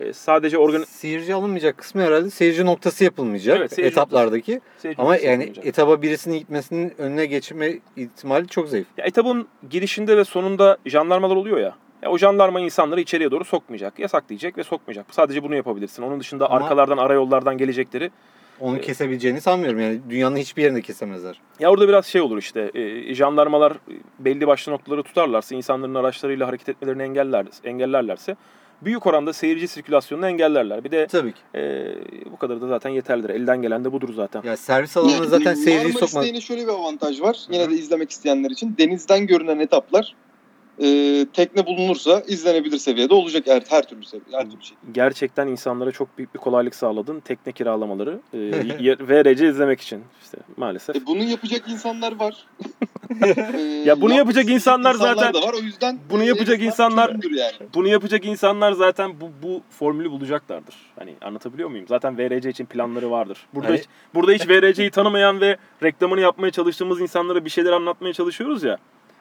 E, 0.00 0.12
sadece 0.12 0.58
organ 0.58 0.82
Seyirci 0.84 1.34
alınmayacak 1.34 1.78
kısmı 1.78 2.02
herhalde 2.02 2.30
seyirci 2.30 2.66
noktası 2.66 3.04
yapılmayacak 3.04 3.56
Evet, 3.58 3.72
seyirci 3.72 3.92
etaplardaki. 3.92 4.60
seyirci 4.78 5.00
Ama 5.02 5.10
noktası 5.10 5.26
yani 5.26 5.40
yapılmayacak. 5.42 5.66
etaba 5.66 6.02
birisinin 6.02 6.38
gitmesinin 6.38 6.92
önüne 6.98 7.26
geçme 7.26 7.72
ihtimali 7.96 8.48
çok 8.48 8.68
zayıf. 8.68 8.86
Ya 8.98 9.04
etabın 9.04 9.48
girişinde 9.70 10.16
ve 10.16 10.24
sonunda 10.24 10.78
jandarmalar 10.86 11.36
oluyor 11.36 11.58
ya. 11.58 11.74
Ya 12.02 12.10
o 12.10 12.18
jandarma 12.18 12.60
insanları 12.60 13.00
içeriye 13.00 13.30
doğru 13.30 13.44
sokmayacak. 13.44 13.98
Yasaklayacak 13.98 14.58
ve 14.58 14.64
sokmayacak. 14.64 15.06
Sadece 15.10 15.42
bunu 15.42 15.54
yapabilirsin. 15.54 16.02
Onun 16.02 16.20
dışında 16.20 16.50
Ama- 16.50 16.56
arkalardan, 16.64 16.96
arayollardan 16.98 17.58
gelecekleri 17.58 18.10
Onu 18.60 18.74
Evet. 18.76 18.86
kesebileceğini 18.86 19.40
sanmıyorum. 19.40 19.80
Yani 19.80 20.00
dünyanın 20.10 20.36
hiçbir 20.36 20.62
yerinde 20.62 20.82
kesemezler. 20.82 21.40
Ya 21.60 21.70
orada 21.70 21.88
biraz 21.88 22.06
şey 22.06 22.20
olur 22.20 22.38
işte 22.38 22.70
e, 22.74 23.14
jandarmalar 23.14 23.72
belli 24.18 24.46
başlı 24.46 24.72
noktaları 24.72 25.02
tutarlarsa 25.02 25.54
insanların 25.54 25.94
araçlarıyla 25.94 26.46
hareket 26.48 26.68
etmelerini 26.68 27.02
engeller, 27.02 27.46
engellerlerse 27.64 28.36
büyük 28.82 29.06
oranda 29.06 29.32
seyirci 29.32 29.68
sirkülasyonunu 29.68 30.26
engellerler. 30.26 30.84
Bir 30.84 30.90
de 30.90 31.06
Tabii 31.06 31.32
ki. 31.32 31.40
e, 31.54 31.86
bu 32.32 32.36
kadar 32.36 32.60
da 32.60 32.66
zaten 32.68 32.90
yeterlidir. 32.90 33.28
Elden 33.30 33.62
gelen 33.62 33.84
de 33.84 33.92
budur 33.92 34.14
zaten. 34.14 34.42
Ya 34.44 34.56
servis 34.56 34.96
alanına 34.96 35.24
zaten 35.26 35.54
seyirciyi 35.54 35.92
sokmak. 35.92 36.26
yine 36.26 36.40
şöyle 36.40 36.62
bir 36.62 36.72
avantaj 36.72 37.20
var. 37.20 37.36
Hı 37.48 37.52
Yine 37.54 37.70
de 37.70 37.74
izlemek 37.74 38.10
isteyenler 38.10 38.50
için. 38.50 38.74
Denizden 38.78 39.26
görünen 39.26 39.58
etaplar 39.58 40.14
e, 40.82 41.26
tekne 41.32 41.66
bulunursa 41.66 42.22
izlenebilir 42.28 42.78
seviyede 42.78 43.14
olacak 43.14 43.46
her, 43.46 43.62
her 43.68 43.82
türlü 43.82 44.04
seviye, 44.04 44.38
her 44.38 44.50
türlü 44.50 44.62
şey. 44.62 44.76
Gerçekten 44.92 45.46
insanlara 45.46 45.92
çok 45.92 46.18
büyük 46.18 46.34
bir 46.34 46.38
kolaylık 46.38 46.74
sağladın. 46.74 47.20
Tekne 47.20 47.52
kiralamaları. 47.52 48.20
E, 48.34 48.38
VRC 49.08 49.48
izlemek 49.48 49.80
için 49.80 50.02
işte 50.22 50.38
maalesef. 50.56 50.96
E, 50.96 51.06
bunu 51.06 51.22
yapacak 51.24 51.68
insanlar 51.68 52.16
var. 52.20 52.34
E, 53.54 53.60
Ya 53.60 54.00
bunu 54.00 54.14
yapacak 54.14 54.48
insanlar 54.50 54.94
isteyen 54.94 55.14
zaten- 55.14 55.34
da 55.34 55.46
var. 55.46 55.54
O 55.54 55.58
yüzden 55.58 55.98
bunu 56.10 56.24
yapacak 56.24 56.62
insanlar- 56.62 57.10
yani. 57.36 57.52
Bunu 57.74 57.88
yapacak 57.88 58.24
insanlar 58.24 58.72
zaten 58.72 59.20
bu, 59.20 59.30
bu 59.42 59.62
formülü 59.70 60.10
bulacaklardır. 60.10 60.74
Hani 60.98 61.14
anlatabiliyor 61.22 61.68
muyum? 61.68 61.86
Zaten 61.88 62.18
VRC 62.18 62.50
için 62.50 62.64
planları 62.66 63.10
vardır. 63.10 63.38
Burada 63.54 63.68
Hani- 63.68 63.78
hiç, 63.78 63.84
burada 64.14 64.32
hiç 64.32 64.48
VRC'yi 64.48 64.90
tanımayan 64.90 65.40
ve 65.40 65.56
reklamını 65.82 66.20
yapmaya 66.20 66.50
çalıştığımız 66.50 67.00
insanlara 67.00 67.44
bir 67.44 67.50
şeyler 67.50 67.72
anlatmaya 67.72 68.12
çalışıyoruz 68.12 68.62
ya. 68.62 68.78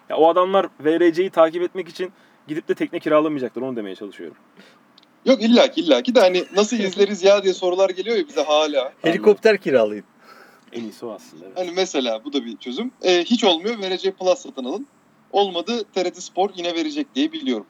Ya 0.09 0.17
o 0.17 0.29
adamlar 0.29 0.67
VRC'yi 0.79 1.29
takip 1.29 1.61
etmek 1.63 1.89
için 1.89 2.11
gidip 2.47 2.67
de 2.67 2.73
tekne 2.75 2.99
kiralamayacaklar. 2.99 3.61
Onu 3.61 3.75
demeye 3.75 3.95
çalışıyorum. 3.95 4.37
Yok 5.25 5.41
illaki 5.41 5.81
illaki 5.81 6.15
de 6.15 6.19
hani 6.19 6.43
nasıl 6.55 6.77
izleriz 6.77 7.23
ya 7.23 7.43
diye 7.43 7.53
sorular 7.53 7.89
geliyor 7.89 8.17
ya 8.17 8.27
bize 8.27 8.43
hala. 8.43 8.93
Helikopter 9.01 9.57
kiralayın. 9.57 10.03
En 10.73 10.83
iyisi 10.83 11.05
o 11.05 11.11
aslında. 11.11 11.45
Evet. 11.45 11.57
Hani 11.57 11.71
mesela 11.71 12.21
bu 12.25 12.33
da 12.33 12.45
bir 12.45 12.57
çözüm. 12.57 12.91
E, 13.01 13.23
hiç 13.23 13.43
olmuyor 13.43 13.77
VRC 13.79 14.11
Plus 14.11 14.39
satın 14.39 14.65
alın. 14.65 14.87
Olmadı 15.31 15.83
TRT 15.95 16.23
Spor 16.23 16.49
yine 16.55 16.75
verecek 16.75 17.15
diye 17.15 17.31
biliyorum. 17.31 17.65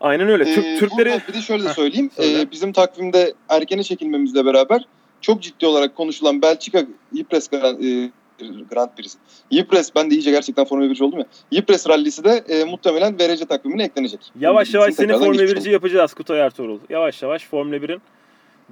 Aynen 0.00 0.28
öyle. 0.28 0.44
Türk, 0.54 0.66
Ee, 0.66 0.76
Türkleri 0.78 1.10
burada 1.10 1.28
bir 1.28 1.34
de 1.34 1.40
şöyle 1.40 1.64
de 1.64 1.68
söyleyeyim. 1.74 2.10
söyle. 2.16 2.40
Ee, 2.40 2.50
bizim 2.50 2.72
takvimde 2.72 3.34
erkene 3.48 3.82
çekilmemizle 3.82 4.44
beraber 4.44 4.86
çok 5.20 5.42
ciddi 5.42 5.66
olarak 5.66 5.96
konuşulan 5.96 6.42
Belçika 6.42 6.86
Grand, 7.50 7.82
e, 7.84 8.10
Grand 8.70 8.90
Prix'si. 8.96 9.18
Ypres 9.50 9.94
ben 9.94 10.10
de 10.10 10.14
iyice 10.14 10.30
gerçekten 10.30 10.64
Formula 10.64 10.86
1'ci 10.86 11.04
oldum 11.04 11.18
ya. 11.18 11.26
Ypres 11.50 11.88
rallisi 11.88 12.24
de 12.24 12.44
e, 12.48 12.64
muhtemelen 12.64 13.18
VRC 13.18 13.46
takvimine 13.46 13.84
eklenecek. 13.84 14.20
yavaş 14.40 14.74
yavaş 14.74 14.94
seni 14.94 15.12
Formula 15.12 15.44
geçmiş 15.44 15.64
1'ci 15.64 15.70
yapacağız 15.70 16.14
Kutay 16.14 16.40
Ertuğrul. 16.40 16.78
Yavaş 16.90 17.22
yavaş 17.22 17.44
Formula 17.44 17.76
1'in 17.76 18.02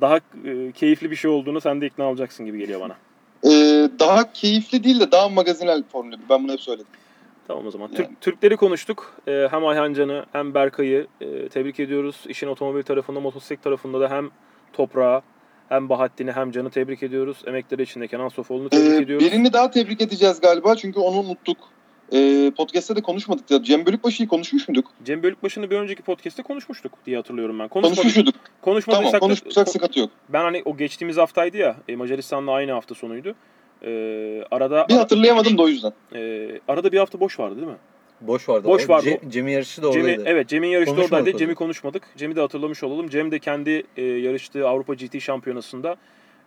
daha 0.00 0.16
e, 0.16 0.73
keyifli 0.73 1.11
bir 1.11 1.16
şey 1.16 1.31
olduğunu 1.31 1.61
sen 1.61 1.81
de 1.81 1.87
ikna 1.87 2.04
olacaksın 2.04 2.47
gibi 2.47 2.59
geliyor 2.59 2.81
bana. 2.81 2.97
Ee, 3.45 3.88
daha 3.99 4.33
keyifli 4.33 4.85
değil 4.85 5.00
de 5.00 5.12
daha 5.12 5.28
magazinel 5.28 5.83
Formula 5.92 6.16
1. 6.19 6.28
Ben 6.31 6.45
bunu 6.45 6.52
hep 6.52 6.61
söyledim. 6.61 6.87
Tamam 7.49 7.66
o 7.66 7.71
zaman. 7.71 7.87
Yani. 7.87 7.97
Türk, 7.97 8.21
Türkleri 8.21 8.57
konuştuk. 8.57 9.14
Ee, 9.28 9.49
hem 9.50 9.66
Ayhan 9.66 9.95
Can'ı 9.95 10.26
hem 10.33 10.54
Berkay'ı 10.54 11.07
e, 11.21 11.49
tebrik 11.49 11.81
ediyoruz. 11.81 12.16
İşin 12.28 12.47
otomobil 12.47 12.83
tarafında, 12.83 13.21
motosiklet 13.21 13.62
tarafında 13.62 14.00
da 14.00 14.11
hem 14.11 14.31
Toprağı 14.73 15.23
hem 15.69 15.88
Bahattin'i 15.88 16.33
hem 16.33 16.50
Can'ı 16.50 16.71
tebrik 16.71 17.02
ediyoruz. 17.02 17.37
Emekleri 17.47 17.83
için 17.83 18.00
de 18.00 18.09
Kenan 18.09 18.28
Sofoğlu'nu 18.28 18.69
tebrik 18.69 18.92
Ee, 18.92 19.02
ediyoruz. 19.02 19.26
birini 19.26 19.52
daha 19.52 19.71
tebrik 19.71 20.00
edeceğiz 20.00 20.40
galiba 20.40 20.76
çünkü 20.76 21.00
onu 21.00 21.19
unuttuk. 21.19 21.57
Ee, 22.12 22.50
podcast'te 22.57 22.97
de 22.97 23.00
konuşmadık 23.02 23.50
ya. 23.50 23.62
Cem 23.62 23.87
Bölükbaşı'yı 23.87 24.28
konuşmuş 24.28 24.69
muyduk? 24.69 24.87
Cem 25.04 25.23
Bölükbaşı'nı 25.23 25.71
bir 25.71 25.76
önceki 25.76 26.02
podcast'te 26.02 26.42
konuşmuştuk 26.42 26.92
diye 27.07 27.16
hatırlıyorum 27.16 27.59
ben. 27.59 27.69
Konuşmadık, 27.69 27.97
Konuşmuş 28.02 28.16
muyduk? 28.16 28.35
konuşmadıysak 28.62 29.12
Tamam 29.12 29.21
konuşmuşsak 29.21 29.69
sıkıntı 29.69 29.99
yok. 30.00 30.11
ben 30.28 30.40
hani 30.42 30.62
o 30.64 30.76
geçtiğimiz 30.76 31.16
haftaydı 31.16 31.57
ya 31.57 31.76
e, 31.88 31.97
Macaristan'la 31.97 32.52
aynı 32.52 32.73
hafta 32.73 32.95
sonuydu. 32.95 33.35
Ee, 33.85 34.42
arada 34.50 34.87
Bir 34.88 34.95
hatırlayamadım 34.95 35.59
da 35.59 35.62
o 35.62 35.69
yüzden. 35.69 35.92
e, 36.14 36.49
arada 36.69 36.92
bir 36.92 36.99
hafta 36.99 37.21
boş 37.21 37.38
vardı 37.38 37.57
değil 37.57 37.69
mi? 37.69 37.76
Boş 38.26 38.48
vardı. 38.48 38.68
Boş 38.68 38.88
vardı. 38.88 39.08
Ce- 39.08 39.30
Cem'i 39.30 39.52
yarışı 39.52 39.82
da 39.82 39.92
Cem'i, 39.92 40.04
oradaydı. 40.04 40.22
evet 40.26 40.48
Cem'in 40.48 40.68
yarışta 40.68 40.94
Konuşmadık 40.94 41.20
oradaydı. 41.22 41.38
Cem'i 41.38 41.54
konuşmadık. 41.54 42.02
Cem'i 42.16 42.36
de 42.36 42.40
hatırlamış 42.40 42.82
olalım. 42.82 43.08
Cem 43.08 43.30
de 43.30 43.38
kendi 43.38 43.82
e, 43.96 44.02
yarıştığı 44.02 44.68
Avrupa 44.68 44.94
GT 44.94 45.20
şampiyonasında 45.20 45.96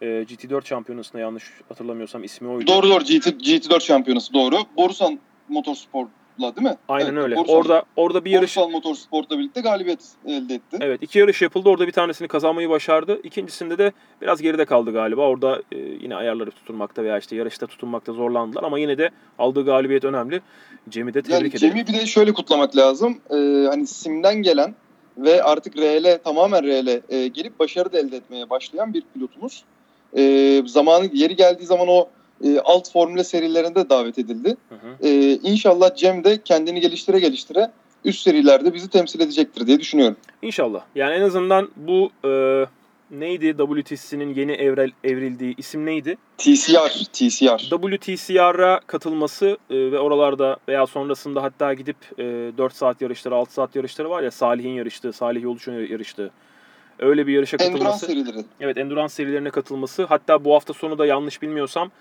e, 0.01 0.05
GT4 0.05 0.67
şampiyonasında 0.67 1.19
yanlış 1.21 1.43
hatırlamıyorsam 1.69 2.23
ismi 2.23 2.47
oydu. 2.47 2.67
Doğru 2.67 2.89
doğru 2.89 3.03
GT, 3.03 3.27
GT4 3.27 3.81
şampiyonası 3.81 4.33
doğru. 4.33 4.55
Borusan 4.77 5.19
Motorsport'la 5.49 6.11
değil 6.39 6.67
mi? 6.67 6.75
Aynen 6.87 7.13
Evet, 7.13 7.23
öyle. 7.23 7.35
Borusan- 7.35 7.55
Orada 7.55 7.83
orada 7.95 8.25
bir 8.25 8.31
yarış 8.31 8.57
Borusan 8.57 8.71
Motorsport'la 8.71 9.39
birlikte 9.39 9.61
galibiyet 9.61 9.99
elde 10.27 10.53
etti. 10.53 10.77
Evet 10.81 11.03
iki 11.03 11.19
yarış 11.19 11.41
yapıldı. 11.41 11.69
Orada 11.69 11.87
bir 11.87 11.91
tanesini 11.91 12.27
kazanmayı 12.27 12.69
başardı. 12.69 13.19
İkincisinde 13.23 13.77
de 13.77 13.91
biraz 14.21 14.41
geride 14.41 14.65
kaldı 14.65 14.91
galiba. 14.93 15.21
Orada 15.21 15.61
e, 15.71 15.77
yine 15.77 16.15
ayarları 16.15 16.51
tutunmakta 16.51 17.03
veya 17.03 17.17
işte 17.17 17.35
yarışta 17.35 17.67
tutunmakta 17.67 18.13
zorlandılar. 18.13 18.63
Ama 18.63 18.79
yine 18.79 18.97
de 18.97 19.09
aldığı 19.39 19.65
galibiyet 19.65 20.03
önemli. 20.03 20.41
Cem'i 20.89 21.13
de 21.13 21.21
tebrik 21.21 21.33
Yani 21.33 21.47
ederim. 21.47 21.59
Cem'i 21.59 21.87
bir 21.87 21.93
de 21.93 22.05
şöyle 22.05 22.33
kutlamak 22.33 22.75
lazım. 22.77 23.17
Ee, 23.29 23.35
hani 23.69 23.87
simden 23.87 24.35
gelen 24.41 24.75
ve 25.17 25.43
artık 25.43 25.77
RL 25.77 26.17
tamamen 26.23 26.63
RL 26.63 27.01
e, 27.09 27.27
gelip 27.27 27.59
başarı 27.59 27.93
da 27.93 27.99
elde 27.99 28.17
etmeye 28.17 28.49
başlayan 28.49 28.93
bir 28.93 29.03
pilotumuz. 29.13 29.63
Ee, 30.17 30.61
zamanı 30.65 31.09
yeri 31.13 31.35
geldiği 31.35 31.65
zaman 31.65 31.87
o 31.87 32.09
e, 32.45 32.59
alt 32.59 32.91
formüle 32.91 33.23
serilerinde 33.23 33.89
davet 33.89 34.19
edildi. 34.19 34.57
Hı 34.69 34.75
hı. 34.75 35.07
Ee, 35.07 35.33
inşallah 35.43 35.95
Cem 35.95 36.23
de 36.23 36.41
kendini 36.41 36.81
geliştire 36.81 37.19
geliştire 37.19 37.71
üst 38.05 38.21
serilerde 38.21 38.73
bizi 38.73 38.89
temsil 38.89 39.19
edecektir 39.19 39.67
diye 39.67 39.79
düşünüyorum. 39.79 40.17
İnşallah. 40.41 40.81
Yani 40.95 41.15
en 41.15 41.21
azından 41.21 41.69
bu 41.75 42.09
e, 42.25 42.31
neydi 43.11 43.55
WTC'nin 43.57 44.33
yeni 44.33 44.51
evrel, 44.51 44.91
evrildiği 45.03 45.55
isim 45.57 45.85
neydi? 45.85 46.17
TCR, 46.37 47.05
TCR. 47.13 47.57
WTCR'a 47.69 48.79
katılması 48.87 49.57
e, 49.69 49.91
ve 49.91 49.99
oralarda 49.99 50.57
veya 50.67 50.87
sonrasında 50.87 51.43
hatta 51.43 51.73
gidip 51.73 51.97
e, 52.17 52.23
4 52.57 52.73
saat 52.75 53.01
yarışları, 53.01 53.35
6 53.35 53.53
saat 53.53 53.75
yarışları 53.75 54.09
var 54.09 54.23
ya 54.23 54.31
Salih'in 54.31 54.73
yarıştığı, 54.73 55.13
Salih 55.13 55.43
Yolcu'nun 55.43 55.87
yarıştığı. 55.87 56.31
Öyle 56.99 57.27
bir 57.27 57.33
yarışa 57.33 57.57
Endurance 57.57 57.79
katılması. 57.79 58.05
serileri. 58.05 58.45
Evet 58.59 58.77
endurance 58.77 59.13
serilerine 59.13 59.49
katılması. 59.49 60.03
Hatta 60.03 60.45
bu 60.45 60.53
hafta 60.53 60.73
sonu 60.73 60.97
da 60.97 61.05
yanlış 61.05 61.41
bilmiyorsam 61.41 61.91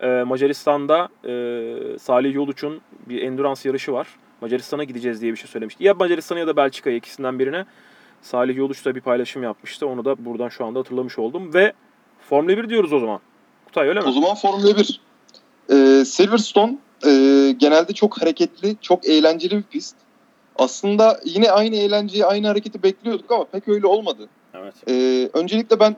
e, 0.00 0.06
Macaristan'da 0.06 1.08
e, 1.24 1.98
Salih 1.98 2.34
Yoluç'un 2.34 2.80
bir 3.08 3.22
endurance 3.22 3.60
yarışı 3.64 3.92
var. 3.92 4.08
Macaristan'a 4.40 4.84
gideceğiz 4.84 5.20
diye 5.20 5.32
bir 5.32 5.36
şey 5.36 5.46
söylemişti. 5.46 5.84
Ya 5.84 5.94
Macaristan'a 5.94 6.38
ya 6.38 6.46
da 6.46 6.56
Belçika'ya 6.56 6.96
ikisinden 6.96 7.38
birine. 7.38 7.64
Salih 8.22 8.56
Yoluç 8.56 8.84
da 8.84 8.94
bir 8.94 9.00
paylaşım 9.00 9.42
yapmıştı. 9.42 9.86
Onu 9.86 10.04
da 10.04 10.24
buradan 10.24 10.48
şu 10.48 10.64
anda 10.64 10.78
hatırlamış 10.78 11.18
oldum. 11.18 11.54
Ve 11.54 11.72
Formula 12.28 12.56
1 12.56 12.68
diyoruz 12.68 12.92
o 12.92 12.98
zaman. 12.98 13.20
Kutay 13.66 13.88
öyle 13.88 14.00
mi? 14.00 14.06
O 14.06 14.12
zaman 14.12 14.34
Formula 14.34 14.76
1. 14.76 15.00
Ee, 15.70 16.04
Silverstone 16.04 16.78
e, 17.06 17.10
genelde 17.58 17.92
çok 17.92 18.22
hareketli, 18.22 18.76
çok 18.80 19.06
eğlenceli 19.06 19.56
bir 19.56 19.62
pist. 19.62 19.96
Aslında 20.56 21.20
yine 21.24 21.50
aynı 21.50 21.76
eğlenceyi, 21.76 22.26
aynı 22.26 22.46
hareketi 22.46 22.82
bekliyorduk 22.82 23.32
ama 23.32 23.44
pek 23.44 23.68
öyle 23.68 23.86
olmadı. 23.86 24.28
Evet. 24.54 24.74
Ee, 24.88 25.30
öncelikle 25.32 25.80
ben 25.80 25.96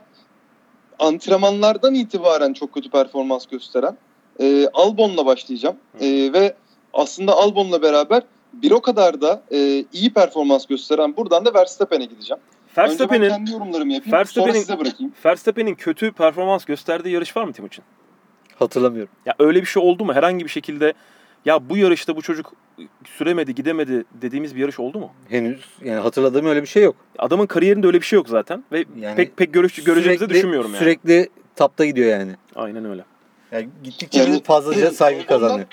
antrenmanlardan 0.98 1.94
itibaren 1.94 2.52
çok 2.52 2.74
kötü 2.74 2.90
performans 2.90 3.46
gösteren 3.46 3.96
e, 4.40 4.68
Albon'la 4.74 5.26
başlayacağım. 5.26 5.76
E, 6.00 6.32
ve 6.32 6.54
aslında 6.92 7.32
Albon'la 7.32 7.82
beraber 7.82 8.22
bir 8.52 8.70
o 8.70 8.80
kadar 8.80 9.20
da 9.20 9.42
e, 9.52 9.84
iyi 9.92 10.12
performans 10.14 10.66
gösteren 10.66 11.16
buradan 11.16 11.44
da 11.44 11.54
Verstappen'e 11.54 12.04
gideceğim. 12.04 12.40
Önce 12.66 12.76
ben 12.76 12.84
Verstappen'in 12.88 13.28
kendi 13.28 13.50
yorumlarımı 13.52 13.92
yapayım. 13.92 14.18
Verstappen'in- 14.18 14.42
Sonra 14.52 14.52
size 14.54 14.78
bırakayım. 14.78 15.12
Verstappen'in 15.24 15.74
kötü 15.74 16.12
performans 16.12 16.64
gösterdiği 16.64 17.10
yarış 17.14 17.36
var 17.36 17.44
mı 17.44 17.52
Timuçin? 17.52 17.84
Hatırlamıyorum. 18.58 19.12
Ya 19.26 19.34
öyle 19.38 19.60
bir 19.60 19.66
şey 19.66 19.82
oldu 19.82 20.04
mu? 20.04 20.14
Herhangi 20.14 20.44
bir 20.44 20.50
şekilde 20.50 20.92
ya 21.46 21.68
bu 21.70 21.76
yarışta 21.76 22.16
bu 22.16 22.22
çocuk 22.22 22.52
süremedi, 23.04 23.54
gidemedi 23.54 24.04
dediğimiz 24.22 24.54
bir 24.56 24.60
yarış 24.60 24.80
oldu 24.80 24.98
mu? 24.98 25.10
Henüz 25.28 25.60
yani 25.84 26.00
hatırladığım 26.00 26.46
öyle 26.46 26.62
bir 26.62 26.66
şey 26.66 26.82
yok. 26.82 26.96
Adamın 27.18 27.46
kariyerinde 27.46 27.86
öyle 27.86 28.00
bir 28.00 28.06
şey 28.06 28.16
yok 28.16 28.28
zaten 28.28 28.64
ve 28.72 28.84
Yani 29.00 29.16
pek 29.16 29.36
pek 29.36 29.52
görüş, 29.54 29.74
göreceğimizi 29.84 30.24
Sürekli- 30.24 30.34
düşünmüyorum 30.34 30.70
yani. 30.70 30.78
Sürekli 30.78 31.28
tapta 31.56 31.84
gidiyor 31.84 32.10
yani. 32.10 32.32
Aynen 32.54 32.84
öyle. 32.84 33.04
Yani 33.52 33.68
gittikçe 33.84 34.20
Yani- 34.20 34.42
fazlaca 34.42 34.90
saygı 34.90 35.26
kazanıyor. 35.26 35.66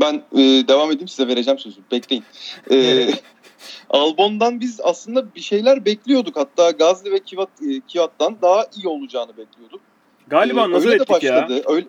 Ben 0.00 0.14
e, 0.32 0.38
devam 0.68 0.90
edeyim 0.90 1.08
size 1.08 1.28
vereceğim 1.28 1.58
sözü. 1.58 1.80
Bekleyin. 1.92 2.24
E, 2.70 3.06
Albon'dan 3.90 4.60
biz 4.60 4.80
aslında 4.84 5.34
bir 5.34 5.40
şeyler 5.40 5.84
bekliyorduk. 5.84 6.36
Hatta 6.36 6.70
Gazli 6.70 7.12
ve 7.12 7.18
Kivat, 7.18 7.48
e, 7.68 7.80
Kivat'tan 7.88 8.36
daha 8.42 8.66
iyi 8.76 8.88
olacağını 8.88 9.36
bekliyorduk. 9.36 9.80
Galiba 10.28 10.64
E, 10.64 10.70
nazar 10.70 10.92
ettik 10.92 11.22
ya. 11.22 11.34
başladı. 11.42 11.62
Öyle... 11.66 11.86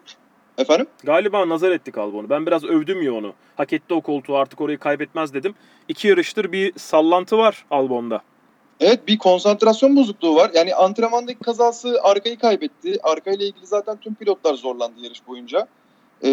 Efendim? 0.57 0.87
Galiba 1.03 1.49
nazar 1.49 1.71
ettik 1.71 1.97
Albon'u. 1.97 2.29
Ben 2.29 2.45
biraz 2.45 2.63
övdüm 2.63 3.01
ya 3.01 3.13
onu. 3.13 3.33
Hak 3.55 3.73
etti 3.73 3.93
o 3.93 4.01
koltuğu 4.01 4.35
artık 4.35 4.61
orayı 4.61 4.77
kaybetmez 4.77 5.33
dedim. 5.33 5.55
İki 5.87 6.07
yarıştır 6.07 6.51
bir 6.51 6.73
sallantı 6.77 7.37
var 7.37 7.65
Albon'da. 7.71 8.21
Evet 8.79 9.07
bir 9.07 9.17
konsantrasyon 9.17 9.95
bozukluğu 9.95 10.35
var. 10.35 10.51
Yani 10.53 10.75
antrenmandaki 10.75 11.39
kazası 11.39 11.99
arkayı 12.03 12.39
kaybetti. 12.39 12.99
Arkayla 13.03 13.45
ilgili 13.45 13.65
zaten 13.65 13.97
tüm 13.97 14.15
pilotlar 14.15 14.53
zorlandı 14.53 14.99
yarış 15.01 15.27
boyunca. 15.27 15.67
E, 16.23 16.29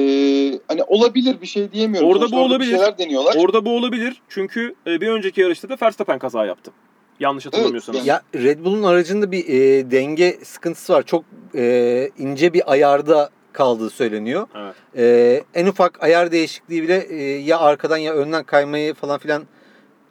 hani 0.69 0.83
olabilir 0.85 1.41
bir 1.41 1.47
şey 1.47 1.73
diyemiyorum. 1.73 2.09
Orada 2.09 2.19
Sonuçta 2.21 2.37
bu 2.37 2.41
olabilir. 2.41 2.71
şeyler 2.71 2.99
deniyorlar. 2.99 3.35
Orada 3.39 3.65
bu 3.65 3.77
olabilir. 3.77 4.23
Çünkü 4.29 4.75
e, 4.87 5.01
bir 5.01 5.09
önceki 5.09 5.41
yarışta 5.41 5.69
da 5.69 5.77
Verstappen 5.83 6.19
kaza 6.19 6.47
yaptı. 6.47 6.73
Yanlış 7.21 7.47
hatırlamıyorsanız. 7.47 8.07
Ya 8.07 8.23
Red 8.35 8.65
Bull'un 8.65 8.83
aracında 8.83 9.33
bir 9.33 9.49
e, 9.49 9.91
denge 9.91 10.39
sıkıntısı 10.43 10.93
var. 10.93 11.03
Çok 11.03 11.25
e, 11.55 12.11
ince 12.19 12.53
bir 12.53 12.73
ayarda 12.73 13.31
kaldığı 13.53 13.91
söyleniyor. 13.91 14.47
Evet. 14.55 14.75
E, 14.97 15.43
en 15.61 15.67
ufak 15.67 16.03
ayar 16.03 16.33
değişikliği 16.33 16.83
bile 16.83 17.07
e, 17.09 17.23
ya 17.23 17.59
arkadan 17.59 17.97
ya 17.97 18.15
önden 18.15 18.45
kaymayı 18.45 18.95
falan 18.95 19.19
filan 19.19 19.43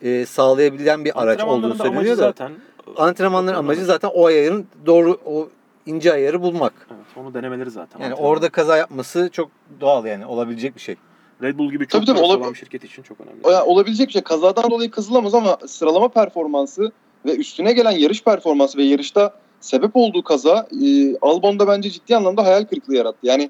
e, 0.02 0.26
sağlayabilen 0.26 1.06
bir 1.06 1.24
araç 1.24 1.44
olduğu 1.44 1.52
Antrenmanların 1.52 1.80
da 1.80 1.84
amacı 1.84 1.96
söyleniyor 1.96 2.18
da. 2.18 2.22
zaten 2.22 2.52
Antrenmanların 2.98 3.56
amacı 3.56 3.86
zaten 3.86 4.10
o 4.14 4.26
ayarın 4.26 4.68
doğru 4.86 5.20
o 5.26 5.50
ince 5.86 6.14
ayarı 6.14 6.42
bulmak. 6.42 6.74
Evet, 6.92 7.06
onu 7.16 7.34
denemeleri 7.34 7.72
zaten. 7.72 8.00
Yani 8.00 8.14
orada 8.14 8.50
kaza 8.50 8.78
yapması 8.78 9.30
çok 9.32 9.52
doğal 9.82 10.06
yani 10.06 10.26
olabilecek 10.26 10.76
bir 10.76 10.82
şey. 10.82 10.96
Red 11.42 11.58
Bull 11.58 11.72
gibi 11.72 11.88
çok 11.88 12.06
Tabii, 12.06 12.06
tabii, 12.06 12.26
olan 12.26 12.54
bir 12.54 12.58
şirket 12.58 12.84
için 12.84 13.04
çok 13.04 13.22
önemli. 13.22 13.40
O 13.44 13.52
yani 13.52 13.64
olabilecek 13.64 14.08
bir 14.08 14.14
şey. 14.14 14.22
Kazadan 14.22 14.72
dolayı 14.72 14.92
kızılamaz 14.92 15.34
ama 15.36 15.58
sıralama 15.68 16.08
performansı 16.08 16.92
ve 17.26 17.36
üstüne 17.36 17.74
gelen 17.74 17.92
yarış 17.92 18.24
performansı 18.24 18.78
ve 18.78 18.84
yarışta 18.84 19.34
sebep 19.62 19.92
olduğu 19.94 20.24
kaza 20.24 20.68
e, 20.86 21.16
Albon'da 21.22 21.68
bence 21.68 21.90
ciddi 21.90 22.16
anlamda 22.16 22.44
hayal 22.44 22.66
kırıklığı 22.66 22.96
yarattı. 22.96 23.20
Yani 23.24 23.50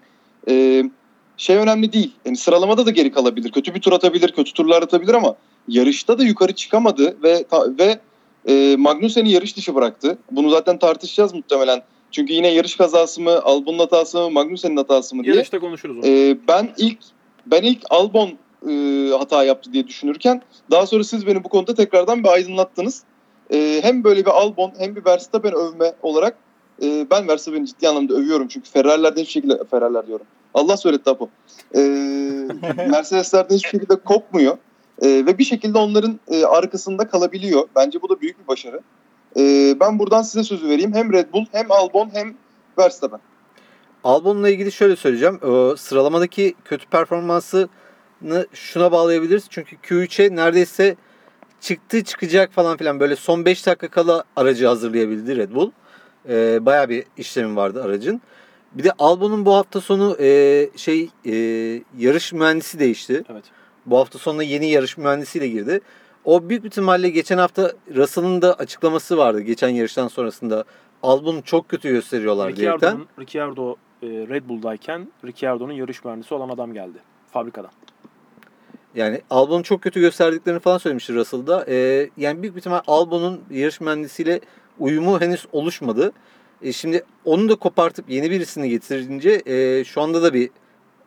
e, 0.49 0.83
şey 1.37 1.55
önemli 1.55 1.93
değil. 1.93 2.11
Yani 2.25 2.37
sıralamada 2.37 2.85
da 2.85 2.91
geri 2.91 3.11
kalabilir. 3.11 3.51
Kötü 3.51 3.75
bir 3.75 3.81
tur 3.81 3.93
atabilir, 3.93 4.31
kötü 4.31 4.53
turlar 4.53 4.83
atabilir 4.83 5.13
ama 5.13 5.35
yarışta 5.67 6.19
da 6.19 6.23
yukarı 6.23 6.53
çıkamadı 6.53 7.17
ve 7.23 7.43
ta- 7.43 7.77
ve 7.79 7.99
e, 8.49 8.75
Magnussen'i 8.75 9.31
yarış 9.31 9.57
dışı 9.57 9.75
bıraktı. 9.75 10.17
Bunu 10.31 10.49
zaten 10.49 10.79
tartışacağız 10.79 11.33
muhtemelen. 11.33 11.81
Çünkü 12.11 12.33
yine 12.33 12.47
yarış 12.47 12.75
kazası 12.75 13.21
mı, 13.21 13.41
Albon'un 13.43 13.79
hatası 13.79 14.17
mı, 14.17 14.29
Magnussen'in 14.29 14.77
hatası 14.77 15.15
mı 15.15 15.23
diye. 15.23 15.35
Yarışta 15.35 15.59
konuşuruz 15.59 15.97
onu. 15.97 16.07
Ee, 16.07 16.37
ben 16.47 16.69
ilk 16.77 16.97
ben 17.45 17.61
ilk 17.63 17.79
Albon 17.89 18.29
e, 18.69 18.73
hata 19.17 19.43
yaptı 19.43 19.73
diye 19.73 19.87
düşünürken 19.87 20.41
daha 20.71 20.85
sonra 20.85 21.03
siz 21.03 21.27
beni 21.27 21.43
bu 21.43 21.49
konuda 21.49 21.73
tekrardan 21.73 22.23
bir 22.23 22.29
aydınlattınız. 22.29 23.03
Ee, 23.53 23.79
hem 23.83 24.03
böyle 24.03 24.25
bir 24.25 24.31
Albon 24.31 24.73
hem 24.77 24.95
bir 24.95 25.05
Verstappen 25.05 25.53
övme 25.53 25.93
olarak 26.01 26.37
e, 26.81 27.07
ben 27.11 27.27
Verstappen'i 27.27 27.67
ciddi 27.67 27.89
anlamda 27.89 28.13
övüyorum 28.13 28.47
çünkü 28.47 28.69
Ferrari'lerden 28.69 29.21
hiçbir 29.21 29.31
şekilde 29.31 29.63
Ferrari'ler 29.71 30.07
diyorum. 30.07 30.25
Allah 30.53 30.77
söyletti 30.77 31.09
Apo. 31.09 31.29
Ee, 31.75 31.79
Mercedes'lerden 32.89 33.55
hiçbir 33.55 33.69
şekilde 33.69 33.95
kopmuyor. 33.95 34.57
Ee, 35.01 35.07
ve 35.07 35.37
bir 35.37 35.43
şekilde 35.43 35.77
onların 35.77 36.19
e, 36.27 36.45
arkasında 36.45 37.07
kalabiliyor. 37.07 37.67
Bence 37.75 38.01
bu 38.01 38.09
da 38.09 38.21
büyük 38.21 38.41
bir 38.41 38.47
başarı. 38.47 38.81
Ee, 39.37 39.77
ben 39.79 39.99
buradan 39.99 40.21
size 40.21 40.43
sözü 40.43 40.67
vereyim. 40.67 40.93
Hem 40.93 41.13
Red 41.13 41.33
Bull 41.33 41.45
hem 41.51 41.71
Albon 41.71 42.09
hem 42.13 42.33
Verstappen. 42.77 43.19
Albon'la 44.03 44.49
ilgili 44.49 44.71
şöyle 44.71 44.95
söyleyeceğim. 44.95 45.39
O 45.43 45.75
sıralamadaki 45.75 46.55
kötü 46.65 46.85
performansını 46.89 47.67
şuna 48.53 48.91
bağlayabiliriz. 48.91 49.45
Çünkü 49.49 49.75
Q3'e 49.75 50.35
neredeyse 50.35 50.95
çıktı 51.61 52.03
çıkacak 52.03 52.51
falan 52.51 52.77
filan 52.77 52.99
böyle 52.99 53.15
son 53.15 53.45
5 53.45 53.65
dakika 53.65 53.87
kala 53.87 54.23
aracı 54.35 54.67
hazırlayabildi 54.67 55.35
Red 55.35 55.51
Bull. 55.51 55.71
Ee, 56.29 56.65
bayağı 56.65 56.89
bir 56.89 57.03
işlemi 57.17 57.55
vardı 57.55 57.83
aracın. 57.83 58.21
Bir 58.73 58.83
de 58.83 58.91
Albon'un 58.99 59.45
bu 59.45 59.53
hafta 59.53 59.81
sonu 59.81 60.17
e, 60.19 60.69
şey 60.75 61.09
e, 61.25 61.33
yarış 61.97 62.33
mühendisi 62.33 62.79
değişti. 62.79 63.23
Evet. 63.29 63.43
Bu 63.85 63.97
hafta 63.97 64.19
sonunda 64.19 64.43
yeni 64.43 64.69
yarış 64.69 64.97
mühendisiyle 64.97 65.47
girdi. 65.47 65.81
O 66.25 66.49
büyük 66.49 66.65
ihtimalle 66.65 67.09
geçen 67.09 67.37
hafta 67.37 67.71
Russell'ın 67.95 68.41
da 68.41 68.53
açıklaması 68.53 69.17
vardı 69.17 69.41
geçen 69.41 69.69
yarıştan 69.69 70.07
sonrasında. 70.07 70.63
Albon'u 71.03 71.43
çok 71.43 71.69
kötü 71.69 71.89
gösteriyorlar 71.89 72.55
diyerekten. 72.55 72.99
Ricciardo 73.19 73.75
e, 74.01 74.07
Red 74.07 74.49
Bull'dayken 74.49 75.07
Ricciardo'nun 75.25 75.73
yarış 75.73 76.05
mühendisi 76.05 76.33
olan 76.33 76.49
adam 76.49 76.73
geldi 76.73 76.97
fabrikadan. 77.31 77.71
Yani 78.95 79.21
Albon'u 79.29 79.63
çok 79.63 79.81
kötü 79.81 79.99
gösterdiklerini 79.99 80.59
falan 80.59 80.77
söylemişti 80.77 81.13
Russell'da. 81.13 81.65
Ee, 81.67 82.09
yani 82.17 82.41
büyük 82.41 82.55
bir 82.55 82.59
ihtimal 82.59 82.81
Albon'un 82.87 83.41
yarış 83.51 83.81
mühendisiyle 83.81 84.39
uyumu 84.79 85.21
henüz 85.21 85.45
oluşmadı. 85.51 86.11
E, 86.61 86.73
şimdi 86.73 87.03
onu 87.25 87.49
da 87.49 87.55
kopartıp 87.55 88.09
yeni 88.09 88.31
birisini 88.31 88.69
getirince 88.69 89.41
e, 89.45 89.83
şu 89.83 90.01
anda 90.01 90.23
da 90.23 90.33
bir 90.33 90.49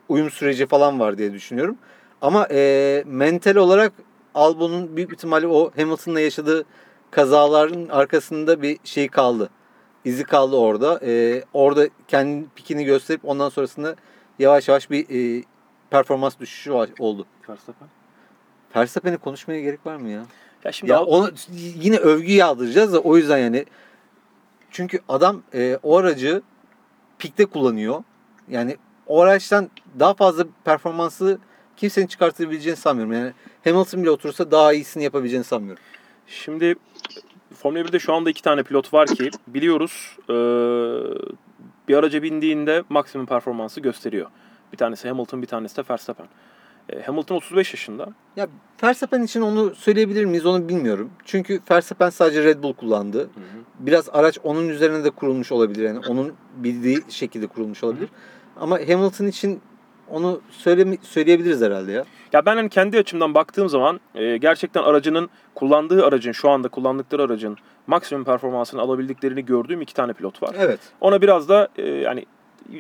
uyum 0.08 0.30
süreci 0.30 0.66
falan 0.66 1.00
var 1.00 1.18
diye 1.18 1.32
düşünüyorum. 1.32 1.76
Ama 2.20 2.48
e, 2.50 3.04
mental 3.06 3.56
olarak 3.56 3.92
Albon'un 4.34 4.96
büyük 4.96 5.12
ihtimalle 5.12 5.46
o 5.46 5.70
Hamilton'la 5.76 6.20
yaşadığı 6.20 6.64
kazaların 7.10 7.88
arkasında 7.88 8.62
bir 8.62 8.78
şey 8.84 9.08
kaldı. 9.08 9.50
İzi 10.04 10.24
kaldı 10.24 10.56
orada. 10.56 11.00
E, 11.06 11.42
orada 11.52 11.88
kendi 12.08 12.46
pikini 12.56 12.84
gösterip 12.84 13.24
ondan 13.24 13.48
sonrasında 13.48 13.96
yavaş 14.38 14.68
yavaş 14.68 14.90
bir 14.90 15.38
e, 15.38 15.44
performans 15.90 16.38
düşüşü 16.40 16.72
oldu. 16.98 17.26
Verstappen. 17.49 17.88
Verstappen'i 18.76 19.18
konuşmaya 19.18 19.61
gerek 19.61 19.87
var 19.87 19.96
mı 19.96 20.08
ya? 20.08 20.22
Ya 20.64 20.72
şimdi 20.72 20.92
Ya 20.92 20.99
Al- 20.99 21.06
onu 21.06 21.30
yine 21.82 21.96
övgü 21.96 22.32
yağdıracağız 22.32 22.92
da 22.92 23.00
o 23.00 23.16
yüzden 23.16 23.38
yani 23.38 23.64
çünkü 24.70 25.00
adam 25.08 25.42
e, 25.54 25.78
o 25.82 25.96
aracı 25.99 26.42
pikte 27.18 27.46
kullanıyor. 27.46 28.02
Yani 28.49 28.76
o 29.06 29.20
araçtan 29.20 29.70
daha 29.99 30.14
fazla 30.14 30.44
performansı 30.64 31.38
kimsenin 31.76 32.06
çıkartabileceğini 32.06 32.76
sanmıyorum. 32.76 33.12
Yani 33.14 33.32
Hamilton 33.64 34.02
bile 34.02 34.11
otursa 34.11 34.50
daha 34.50 34.72
iyisini 34.72 35.04
yapabileceğini 35.04 35.44
sanmıyorum. 35.44 35.82
Şimdi 36.26 36.75
Formula 37.54 37.80
1'de 37.80 37.99
şu 37.99 38.14
anda 38.14 38.30
iki 38.30 38.42
tane 38.42 38.62
pilot 38.62 38.94
var 38.94 39.08
ki 39.08 39.30
biliyoruz 39.46 40.16
eee, 40.28 40.34
bir 41.88 41.94
araca 41.96 42.22
bindiğinde 42.22 42.82
maksimum 42.88 43.26
performansı 43.26 43.80
gösteriyor. 43.80 44.26
Bir 44.72 44.76
tanesi 44.76 45.08
Hamilton 45.08 45.42
bir 45.42 45.46
tanesi 45.46 45.76
de 45.76 45.82
Verstappen. 45.90 46.26
E, 46.92 47.02
Hamilton 47.02 47.37
35 47.37 47.75
yaşında. 47.75 48.08
Ya 48.37 48.49
Verstappen 48.82 49.22
için 49.22 49.40
onu 49.40 49.75
söyleyebilir 49.75 50.25
miyiz 50.25 50.46
onu 50.46 50.68
bilmiyorum. 50.68 51.11
Çünkü 51.25 51.61
Verstappen 51.70 52.11
sadece 52.11 52.44
Red 52.44 52.62
Bull 52.62 52.72
kullandı. 52.72 53.30
Biraz 53.78 54.08
araç 54.12 54.38
onun 54.42 54.68
üzerine 54.68 55.04
de 55.04 55.11
kurulmuş 55.11 55.52
olabilir. 55.52 55.82
Yani 55.84 55.99
onun 56.08 56.32
bildiği 56.56 56.99
şekilde 57.08 57.46
kurulmuş 57.46 57.84
olabilir. 57.84 58.08
Ama 58.61 58.78
Hamilton 58.78 59.26
için 59.26 59.61
onu 60.11 60.40
söyleme, 60.50 60.96
söyleyebiliriz 61.02 61.61
herhalde 61.61 61.92
ya. 61.92 62.04
Ya 62.32 62.46
ben 62.46 62.56
hani 62.56 62.68
kendi 62.68 62.99
açımdan 62.99 63.34
baktığım 63.34 63.68
zaman 63.68 64.00
e, 64.14 64.37
gerçekten 64.37 64.82
aracının 64.82 65.30
kullandığı 65.54 66.06
aracın 66.06 66.32
şu 66.32 66.50
anda 66.50 66.68
kullandıkları 66.68 67.22
aracın 67.22 67.56
maksimum 67.87 68.25
performansını 68.25 68.80
alabildiklerini 68.80 69.44
gördüğüm 69.44 69.80
iki 69.80 69.94
tane 69.94 70.12
pilot 70.12 70.42
var. 70.42 70.56
Evet. 70.58 70.80
Ona 71.00 71.22
biraz 71.22 71.49
da 71.49 71.68
e, 71.76 71.88
yani 71.88 72.26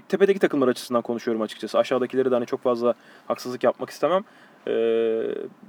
tepedeki 0.08 0.38
takımlar 0.38 0.68
açısından 0.68 1.02
konuşuyorum 1.02 1.42
açıkçası. 1.42 1.78
Aşağıdakileri 1.78 2.30
de 2.30 2.34
hani 2.34 2.46
çok 2.46 2.62
fazla 2.62 2.94
haksızlık 3.28 3.64
yapmak 3.64 3.90
istemem. 3.90 4.24
E, 4.66 4.74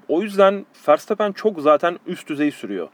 o 0.08 0.22
yüzden 0.22 0.66
Verstappen 0.88 1.32
çok 1.32 1.62
zaten 1.62 2.00
üst 2.08 2.30
düzey 2.30 2.52
sürüyor. 2.52 2.88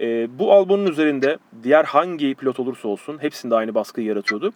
E, 0.00 0.38
bu 0.38 0.52
Albon'un 0.52 0.86
üzerinde 0.86 1.38
diğer 1.62 1.84
hangi 1.84 2.34
pilot 2.34 2.60
olursa 2.60 2.88
olsun 2.88 3.22
hepsinde 3.22 3.54
aynı 3.54 3.74
baskıyı 3.74 4.06
yaratıyordu. 4.06 4.52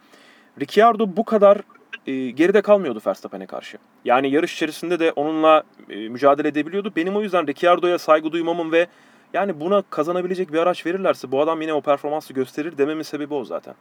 Ricciardo 0.61 1.17
bu 1.17 1.25
kadar 1.25 1.59
e, 2.07 2.31
geride 2.31 2.63
kalmıyordu 2.63 3.01
Verstappen'e 3.07 3.47
karşı. 3.47 3.79
Yani 4.05 4.31
yarış 4.31 4.55
içerisinde 4.55 4.99
de 4.99 5.13
onunla 5.13 5.63
e, 5.91 6.09
mücadele 6.09 6.49
edebiliyordu. 6.49 6.93
Benim 6.97 7.17
o 7.17 7.23
yüzden 7.23 7.47
Ricciardo'ya 7.47 7.99
saygı 7.99 8.33
duymamın 8.33 8.73
ve 8.73 8.87
yani 9.33 9.61
buna 9.61 9.83
kazanabilecek 9.83 10.53
bir 10.53 10.59
araç 10.59 10.87
verirlerse 10.87 11.33
bu 11.33 11.41
adam 11.41 11.61
yine 11.61 11.73
o 11.73 11.81
performansı 11.81 12.33
gösterir 12.33 12.79
dememin 12.79 13.03
sebebi 13.03 13.35
o 13.35 13.45
zaten. 13.45 13.75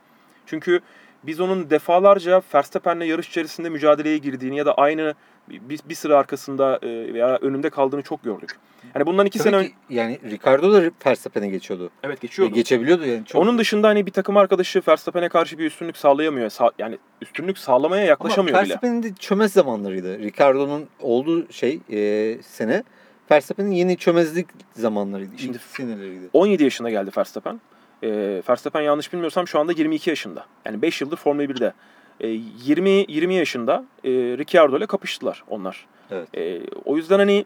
Çünkü 0.46 0.80
biz 1.24 1.40
onun 1.40 1.70
defalarca 1.70 2.42
Verstappen'le 2.54 3.02
yarış 3.02 3.30
içerisinde 3.30 3.70
mücadeleye 3.70 4.18
girdiğini 4.18 4.58
ya 4.58 4.66
da 4.66 4.74
aynı 4.74 5.14
bir, 5.50 5.80
bir 5.90 5.96
sıra 5.96 6.18
arkasında 6.18 6.80
e, 6.82 7.14
veya 7.14 7.38
önünde 7.38 7.70
kaldığını 7.70 8.02
çok 8.02 8.24
gördük. 8.24 8.56
Yani 8.96 9.06
bundan 9.06 9.26
iki 9.26 9.40
Tabii 9.40 9.50
sene 9.50 9.68
ki 9.68 9.74
yani 9.90 10.20
Ricardo 10.24 10.74
da 10.74 10.92
Verstappen'e 11.06 11.48
geçiyordu. 11.48 11.90
Evet 12.04 12.22
geçiyordu. 12.22 12.54
geçebiliyordu 12.54 13.06
yani. 13.06 13.26
Çok... 13.26 13.42
Onun 13.42 13.58
dışında 13.58 13.88
hani 13.88 14.06
bir 14.06 14.12
takım 14.12 14.38
arkadaşı 14.38 14.82
Verstappen'e 14.88 15.30
karşı 15.30 15.58
bir 15.58 15.66
üstünlük 15.66 15.98
sağlayamıyor. 15.98 16.50
Sa- 16.50 16.72
yani 16.80 16.98
üstünlük 17.22 17.58
sağlamaya 17.58 18.02
Ama 18.02 18.10
yaklaşamıyor 18.10 18.58
bile. 18.58 18.62
Verstappen'in 18.62 19.04
de 19.04 19.14
çömez 19.16 19.54
zamanlarıydı. 19.54 20.20
Ricardo'nun 20.20 20.88
olduğu 21.00 21.52
şey 21.52 21.80
e, 21.92 22.38
sene 22.42 22.84
Verstappen'in 23.32 23.72
yeni 23.72 23.98
çömezlik 23.98 24.48
zamanlarıydı. 24.74 25.38
Şimdi- 25.38 25.60
seneleriydi. 25.60 26.30
17 26.34 26.64
yaşına 26.64 26.90
geldi 26.90 27.12
Verstappen. 27.18 27.62
E, 28.04 28.42
Verstappen 28.50 28.82
yanlış 28.82 29.14
bilmiyorsam 29.14 29.48
şu 29.48 29.60
anda 29.60 29.72
22 29.72 30.10
yaşında. 30.10 30.46
Yani 30.66 30.82
5 30.82 31.02
yıldır 31.02 31.18
Formula 31.18 31.44
1'de. 31.44 31.74
E, 32.20 32.28
20 32.28 32.90
20 33.08 33.34
yaşında 33.34 33.86
e, 34.04 34.10
Ricciardo 34.12 34.78
ile 34.78 34.86
kapıştılar 34.86 35.44
onlar. 35.48 35.86
Evet. 36.12 36.38
E, 36.38 36.62
o 36.86 36.98
yüzden 36.98 37.20
hani 37.20 37.46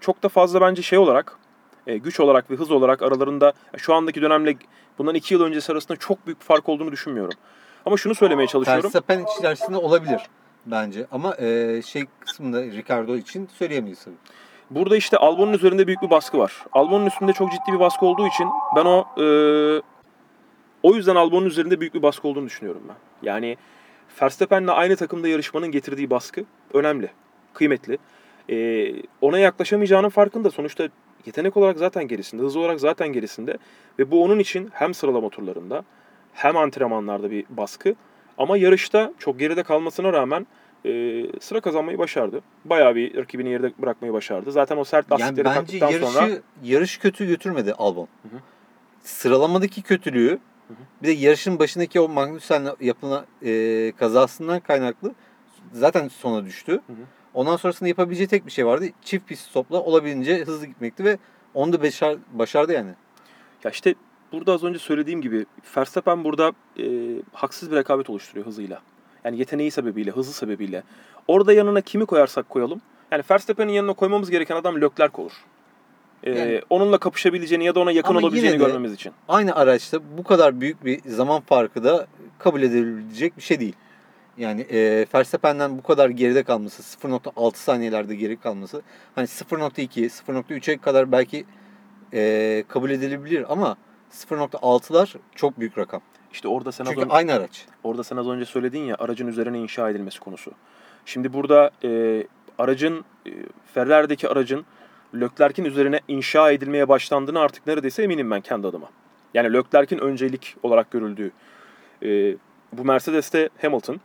çok 0.00 0.22
da 0.22 0.28
fazla 0.28 0.60
bence 0.60 0.82
şey 0.82 0.98
olarak 0.98 1.38
e, 1.86 1.96
güç 1.96 2.20
olarak 2.20 2.50
ve 2.50 2.54
hız 2.54 2.70
olarak 2.70 3.02
aralarında 3.02 3.52
şu 3.76 3.94
andaki 3.94 4.22
dönemle 4.22 4.56
bundan 4.98 5.14
2 5.14 5.34
yıl 5.34 5.42
öncesi 5.42 5.72
arasında 5.72 5.96
çok 5.96 6.26
büyük 6.26 6.40
bir 6.40 6.44
fark 6.44 6.68
olduğunu 6.68 6.92
düşünmüyorum. 6.92 7.38
Ama 7.86 7.96
şunu 7.96 8.14
söylemeye 8.14 8.46
çalışıyorum. 8.46 8.84
Verstappen 8.84 9.24
içerisinde 9.38 9.76
olabilir 9.76 10.20
bence. 10.66 11.06
Ama 11.12 11.36
e, 11.36 11.82
şey 11.82 12.06
kısmında 12.20 12.62
Ricardo 12.62 13.16
için 13.16 13.48
söyleyemeyiz 13.58 14.04
tabii. 14.04 14.14
Burada 14.70 14.96
işte 14.96 15.16
Albon'un 15.16 15.52
üzerinde 15.52 15.86
büyük 15.86 16.02
bir 16.02 16.10
baskı 16.10 16.38
var. 16.38 16.64
Albon'un 16.72 17.06
üstünde 17.06 17.32
çok 17.32 17.52
ciddi 17.52 17.72
bir 17.72 17.80
baskı 17.80 18.06
olduğu 18.06 18.26
için 18.26 18.48
ben 18.76 18.84
o 18.84 19.06
e, 19.22 19.26
o 20.82 20.94
yüzden 20.94 21.16
Albon'un 21.16 21.46
üzerinde 21.46 21.80
büyük 21.80 21.94
bir 21.94 22.02
baskı 22.02 22.28
olduğunu 22.28 22.46
düşünüyorum 22.46 22.82
ben. 22.88 22.96
Yani 23.22 23.56
Verstappen'le 24.22 24.68
aynı 24.68 24.96
takımda 24.96 25.28
yarışmanın 25.28 25.70
getirdiği 25.70 26.10
baskı 26.10 26.44
önemli, 26.74 27.10
kıymetli. 27.54 27.98
E, 28.50 28.88
ona 29.20 29.38
yaklaşamayacağının 29.38 30.08
farkında. 30.08 30.50
Sonuçta 30.50 30.88
yetenek 31.26 31.56
olarak 31.56 31.78
zaten 31.78 32.08
gerisinde, 32.08 32.42
hız 32.42 32.56
olarak 32.56 32.80
zaten 32.80 33.08
gerisinde. 33.08 33.58
Ve 33.98 34.10
bu 34.10 34.24
onun 34.24 34.38
için 34.38 34.70
hem 34.72 34.94
sıralama 34.94 35.28
turlarında 35.28 35.84
hem 36.32 36.56
antrenmanlarda 36.56 37.30
bir 37.30 37.44
baskı. 37.50 37.94
Ama 38.38 38.56
yarışta 38.56 39.12
çok 39.18 39.38
geride 39.38 39.62
kalmasına 39.62 40.12
rağmen 40.12 40.46
e, 40.84 41.22
sıra 41.40 41.60
kazanmayı 41.60 41.98
başardı. 41.98 42.40
Bayağı 42.64 42.94
bir 42.94 43.16
rakibini 43.16 43.48
geride 43.48 43.72
bırakmayı 43.78 44.12
başardı. 44.12 44.52
Zaten 44.52 44.76
o 44.76 44.84
sert 44.84 45.10
Yani 45.10 45.20
lastikleri 45.20 45.44
bence 45.44 45.54
taktıktan 45.54 45.88
yarışı 45.90 46.12
sonra 46.12 46.28
yarış 46.62 46.98
kötü 46.98 47.26
götürmedi 47.26 47.72
Albon. 47.72 48.08
Hı 48.22 48.36
hı. 48.36 48.40
Sıralamadaki 49.02 49.82
kötülüğü 49.82 50.30
hı. 50.68 50.74
bir 51.02 51.08
de 51.08 51.12
yarışın 51.12 51.58
başındaki 51.58 52.00
o 52.00 52.08
Magnussen'le 52.08 52.68
yapılan 52.80 53.24
e, 53.42 53.92
kazasından 53.98 54.60
kaynaklı 54.60 55.14
zaten 55.72 56.08
sona 56.08 56.44
düştü. 56.44 56.72
hı. 56.72 56.94
Ondan 57.34 57.56
sonrasında 57.56 57.88
yapabileceği 57.88 58.28
tek 58.28 58.46
bir 58.46 58.50
şey 58.50 58.66
vardı. 58.66 58.86
Çift 59.02 59.28
pist 59.28 59.50
stopla 59.50 59.80
olabildiğince 59.80 60.44
hızlı 60.44 60.66
gitmekti 60.66 61.04
ve 61.04 61.18
onu 61.54 61.72
da 61.72 61.82
başar, 61.82 62.16
başardı 62.32 62.72
yani. 62.72 62.90
ya 63.64 63.70
işte 63.70 63.94
burada 64.32 64.52
az 64.52 64.64
önce 64.64 64.78
söylediğim 64.78 65.22
gibi 65.22 65.46
Verstappen 65.76 66.24
burada 66.24 66.52
e, 66.78 66.86
haksız 67.32 67.70
bir 67.70 67.76
rekabet 67.76 68.10
oluşturuyor 68.10 68.46
hızıyla. 68.46 68.82
Yani 69.24 69.38
yeteneği 69.38 69.70
sebebiyle, 69.70 70.10
hızı 70.10 70.32
sebebiyle. 70.32 70.82
Orada 71.28 71.52
yanına 71.52 71.80
kimi 71.80 72.06
koyarsak 72.06 72.48
koyalım. 72.48 72.80
Yani 73.10 73.22
Verstappen'in 73.30 73.72
yanına 73.72 73.92
koymamız 73.92 74.30
gereken 74.30 74.56
adam 74.56 74.80
Leclerc 74.80 75.22
olur. 75.22 75.32
E, 76.22 76.30
Yani- 76.30 76.62
onunla 76.70 76.98
kapışabileceğini 76.98 77.64
ya 77.64 77.74
da 77.74 77.80
ona 77.80 77.92
yakın 77.92 78.14
olabileceğini 78.14 78.60
de- 78.60 78.64
görmemiz 78.64 78.92
için. 78.92 79.12
Aynı 79.28 79.54
araçta 79.56 79.98
bu 80.18 80.22
kadar 80.24 80.60
büyük 80.60 80.84
bir 80.84 81.00
zaman 81.10 81.40
farkı 81.40 81.84
da 81.84 82.06
kabul 82.38 82.62
edilebilecek 82.62 83.36
bir 83.36 83.42
şey 83.42 83.60
değil. 83.60 83.74
Yani 84.38 84.60
e, 84.60 85.06
Verstappen'den 85.14 85.78
bu 85.78 85.82
kadar 85.82 86.08
geride 86.10 86.42
kalması, 86.42 86.82
0.6 86.82 87.58
saniyelerde 87.58 88.14
geri 88.14 88.36
kalması, 88.36 88.82
hani 89.14 89.26
0.2, 89.26 90.08
0.3'e 90.08 90.78
kadar 90.78 91.12
belki 91.12 91.44
e, 92.14 92.64
kabul 92.68 92.90
edilebilir 92.90 93.44
ama 93.48 93.76
0.6'lar 94.12 95.14
çok 95.34 95.60
büyük 95.60 95.78
rakam. 95.78 96.00
İşte 96.32 96.48
orada 96.48 96.72
sen 96.72 96.84
az 96.84 96.90
Çünkü 96.90 97.04
önce, 97.04 97.14
aynı 97.14 97.32
araç. 97.32 97.66
orada 97.84 98.04
sen 98.04 98.16
az 98.16 98.28
önce 98.28 98.44
söyledin 98.44 98.80
ya 98.80 98.96
aracın 98.98 99.26
üzerine 99.26 99.58
inşa 99.58 99.90
edilmesi 99.90 100.20
konusu. 100.20 100.52
Şimdi 101.06 101.32
burada 101.32 101.70
e, 101.84 102.22
aracın 102.58 103.04
e, 103.26 103.30
Ferrari'deki 103.74 104.28
aracın 104.28 104.64
Leclerc'in 105.14 105.64
üzerine 105.64 106.00
inşa 106.08 106.50
edilmeye 106.50 106.88
başlandığını 106.88 107.40
artık 107.40 107.66
neredeyse 107.66 108.02
eminim 108.02 108.30
ben 108.30 108.40
kendi 108.40 108.66
adıma. 108.66 108.88
Yani 109.34 109.52
Leclerc'in 109.52 109.98
öncelik 109.98 110.56
olarak 110.62 110.90
görüldüğü. 110.90 111.30
E, 112.02 112.36
bu 112.72 112.84
Mercedes'te 112.84 113.48
Hamilton 113.62 114.00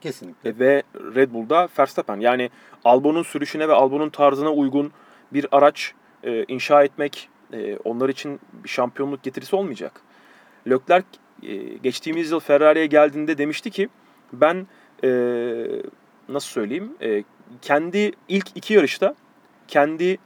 Kesinlikle. 0.00 0.50
e, 0.50 0.58
ve 0.58 0.82
Red 1.14 1.32
Bull'da 1.32 1.68
Verstappen. 1.78 2.20
Yani 2.20 2.50
Albon'un 2.84 3.22
sürüşüne 3.22 3.68
ve 3.68 3.72
Albon'un 3.72 4.10
tarzına 4.10 4.52
uygun 4.52 4.92
bir 5.32 5.46
araç 5.52 5.92
e, 6.24 6.44
inşa 6.48 6.84
etmek 6.84 7.28
e, 7.52 7.76
onlar 7.76 8.08
için 8.08 8.40
bir 8.52 8.68
şampiyonluk 8.68 9.22
getirisi 9.22 9.56
olmayacak. 9.56 10.00
Leclerc 10.70 11.06
e, 11.42 11.56
geçtiğimiz 11.82 12.30
yıl 12.30 12.40
Ferrari'ye 12.40 12.86
geldiğinde 12.86 13.38
demişti 13.38 13.70
ki 13.70 13.88
ben 14.32 14.66
e, 15.04 15.08
nasıl 16.28 16.48
söyleyeyim 16.48 16.92
e, 17.02 17.24
kendi 17.62 18.12
ilk 18.28 18.46
iki 18.54 18.74
yarışta 18.74 19.14
kendi 19.68 20.18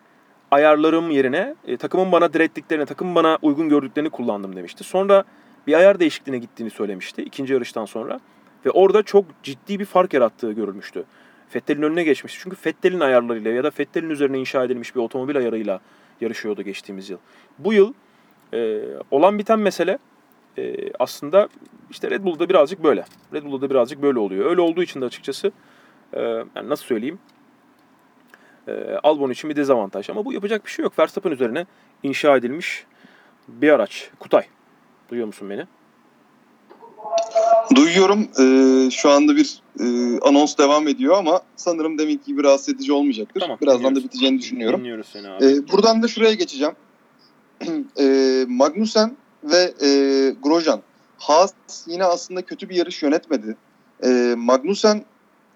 ayarlarım 0.51 1.11
yerine 1.11 1.55
e, 1.67 1.77
takımın 1.77 2.13
bana 2.13 2.33
direttiklerini, 2.33 2.87
takımın 2.87 3.15
bana 3.15 3.39
uygun 3.43 3.69
gördüklerini 3.69 4.11
kullandım 4.11 4.57
demişti. 4.57 4.85
Sonra 4.85 5.25
bir 5.67 5.75
ayar 5.75 6.01
değişikliğine 6.01 6.39
gittiğini 6.39 6.71
söylemişti 6.71 7.23
ikinci 7.23 7.53
yarıştan 7.53 7.85
sonra. 7.85 8.21
Ve 8.67 8.71
orada 8.71 9.03
çok 9.03 9.25
ciddi 9.43 9.81
bir 9.81 9.85
fark 9.85 10.15
yarattığı 10.15 10.53
görülmüştü. 10.53 11.05
Fettel'in 11.49 11.83
önüne 11.83 12.05
geçmişti. 12.05 12.39
Çünkü 12.43 12.57
Fettel'in 12.57 13.01
ayarlarıyla 13.01 13.51
ya 13.51 13.65
da 13.65 13.71
Fettel'in 13.71 14.11
üzerine 14.11 14.39
inşa 14.39 14.65
edilmiş 14.65 14.95
bir 14.95 15.01
otomobil 15.01 15.37
ayarıyla 15.37 15.81
yarışıyordu 16.21 16.63
geçtiğimiz 16.63 17.11
yıl. 17.11 17.19
Bu 17.59 17.73
yıl 17.73 17.93
e, 18.55 18.81
olan 19.11 19.39
biten 19.39 19.59
mesele 19.59 19.99
e, 20.59 20.77
aslında 20.99 21.49
işte 21.91 22.11
Red 22.11 22.25
Bull'da 22.25 22.49
birazcık 22.49 22.85
böyle. 22.85 23.05
Red 23.33 23.45
Bull'da 23.45 23.71
birazcık 23.71 24.03
böyle 24.03 24.19
oluyor. 24.19 24.51
Öyle 24.51 24.61
olduğu 24.61 24.83
için 24.83 25.01
de 25.01 25.05
açıkçası 25.05 25.53
e, 26.13 26.21
yani 26.23 26.69
nasıl 26.69 26.85
söyleyeyim 26.85 27.19
e, 28.69 28.73
Albon 29.03 29.31
için 29.31 29.51
bir 29.51 29.57
dezavantaj. 29.57 30.11
Ama 30.11 30.25
bu 30.25 30.33
yapacak 30.33 30.67
bir 30.67 30.71
şey 30.71 30.83
yok. 30.83 30.99
Verstappen 30.99 31.31
üzerine 31.31 31.67
inşa 32.03 32.37
edilmiş 32.37 32.87
bir 33.49 33.71
araç. 33.71 34.11
Kutay. 34.19 34.45
Duyuyor 35.11 35.27
musun 35.27 35.51
beni? 35.51 35.67
Duyuyorum. 37.75 38.29
Ee, 38.41 38.91
şu 38.91 39.11
anda 39.11 39.37
bir 39.37 39.63
e, 39.81 39.85
anons 40.21 40.59
devam 40.59 40.89
ediyor 40.89 41.17
ama 41.17 41.41
sanırım 41.57 41.99
deminki 41.99 42.25
gibi 42.25 42.43
rahatsız 42.43 42.69
edici 42.75 42.93
olmayacaktır. 42.93 43.41
Tamam, 43.41 43.59
Birazdan 43.63 43.79
dinliyoruz. 43.81 44.03
da 44.03 44.09
biteceğini 44.09 44.39
düşünüyorum. 44.39 44.81
Dinliyoruz 44.81 45.07
seni 45.13 45.29
abi. 45.29 45.45
Ee, 45.45 45.69
buradan 45.73 46.03
da 46.03 46.09
şuraya 46.09 46.35
geçeceğim. 46.35 46.75
ee, 48.01 48.45
Magnussen 48.49 49.17
ve 49.45 49.75
e, 49.83 49.89
Grosjean. 50.43 50.83
Haas 51.19 51.53
yine 51.87 52.05
aslında 52.05 52.43
kötü 52.43 52.69
bir 52.69 52.75
yarış 52.75 53.03
yönetmedi. 53.03 53.57
Ee, 54.05 54.35
Magnussen 54.37 55.05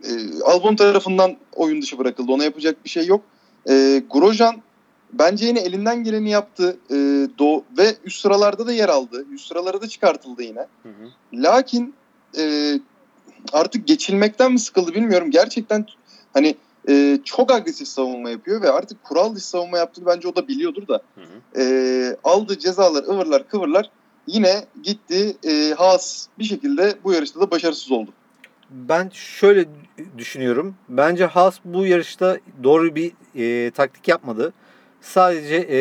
e, 0.04 0.42
Albon 0.44 0.76
tarafından 0.76 1.36
oyun 1.52 1.82
dışı 1.82 1.98
bırakıldı. 1.98 2.32
Ona 2.32 2.44
yapacak 2.44 2.84
bir 2.84 2.90
şey 2.90 3.06
yok. 3.06 3.22
Ee, 3.68 4.02
Grosjean 4.10 4.62
bence 5.12 5.46
yine 5.46 5.60
elinden 5.60 6.04
geleni 6.04 6.30
yaptı. 6.30 6.76
Ee, 6.90 6.94
do 7.38 7.62
ve 7.78 7.94
üst 8.04 8.20
sıralarda 8.20 8.66
da 8.66 8.72
yer 8.72 8.88
aldı. 8.88 9.26
Üst 9.32 9.48
sıralara 9.48 9.80
da 9.80 9.88
çıkartıldı 9.88 10.42
yine. 10.42 10.66
Hı 10.82 10.88
hı. 10.88 11.10
Lakin 11.32 11.94
e, 12.38 12.74
artık 13.52 13.86
geçilmekten 13.86 14.52
mi 14.52 14.58
sıkıldı 14.58 14.94
bilmiyorum. 14.94 15.30
Gerçekten 15.30 15.86
hani 16.32 16.54
e, 16.90 17.18
çok 17.24 17.52
agresif 17.52 17.88
savunma 17.88 18.30
yapıyor 18.30 18.62
ve 18.62 18.70
artık 18.70 19.04
kural 19.04 19.34
dışı 19.34 19.48
savunma 19.48 19.78
yaptığını 19.78 20.06
bence 20.06 20.28
o 20.28 20.36
da 20.36 20.48
biliyordur 20.48 20.88
da. 20.88 21.02
Hı 21.14 21.20
hı. 21.20 21.62
E, 21.62 22.16
aldığı 22.24 22.58
cezalar 22.58 23.04
ıvırlar 23.04 23.48
kıvırlar 23.48 23.90
yine 24.26 24.64
gitti 24.82 25.36
e, 25.44 25.74
Haas 25.74 26.26
bir 26.38 26.44
şekilde 26.44 26.94
bu 27.04 27.12
yarışta 27.12 27.40
da 27.40 27.50
başarısız 27.50 27.92
oldu. 27.92 28.10
Ben 28.70 29.08
şöyle 29.12 29.64
düşünüyorum. 30.18 30.74
Bence 30.88 31.24
Haas 31.24 31.58
bu 31.64 31.86
yarışta 31.86 32.38
doğru 32.62 32.94
bir 32.94 33.12
e, 33.34 33.70
taktik 33.70 34.08
yapmadı. 34.08 34.52
Sadece 35.00 35.56
e, 35.70 35.78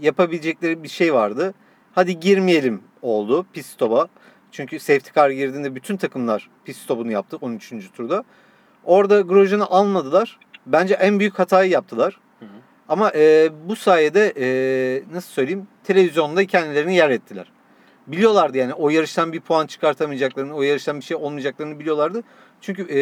yapabilecekleri 0.00 0.82
bir 0.82 0.88
şey 0.88 1.14
vardı. 1.14 1.54
Hadi 1.92 2.20
girmeyelim 2.20 2.82
oldu 3.02 3.46
pit 3.52 3.66
stop'a. 3.66 4.08
Çünkü 4.52 4.80
safety 4.80 5.10
car 5.14 5.30
girdiğinde 5.30 5.74
bütün 5.74 5.96
takımlar 5.96 6.50
pit 6.64 6.76
stop'unu 6.76 7.12
yaptı 7.12 7.36
13. 7.40 7.72
turda. 7.96 8.24
Orada 8.88 9.20
Grosjean'ı 9.20 9.66
almadılar. 9.66 10.38
Bence 10.66 10.94
en 10.94 11.18
büyük 11.18 11.38
hatayı 11.38 11.70
yaptılar. 11.70 12.20
Hı 12.38 12.44
hı. 12.44 12.48
Ama 12.88 13.12
e, 13.14 13.50
bu 13.68 13.76
sayede 13.76 14.32
e, 14.36 14.46
nasıl 15.12 15.28
söyleyeyim 15.28 15.66
televizyonda 15.84 16.46
kendilerini 16.46 16.96
yer 16.96 17.10
ettiler. 17.10 17.52
Biliyorlardı 18.06 18.58
yani 18.58 18.74
o 18.74 18.90
yarıştan 18.90 19.32
bir 19.32 19.40
puan 19.40 19.66
çıkartamayacaklarını, 19.66 20.54
o 20.54 20.62
yarıştan 20.62 20.96
bir 20.96 21.04
şey 21.04 21.16
olmayacaklarını 21.16 21.80
biliyorlardı. 21.80 22.22
Çünkü 22.60 22.82
e, 22.82 23.00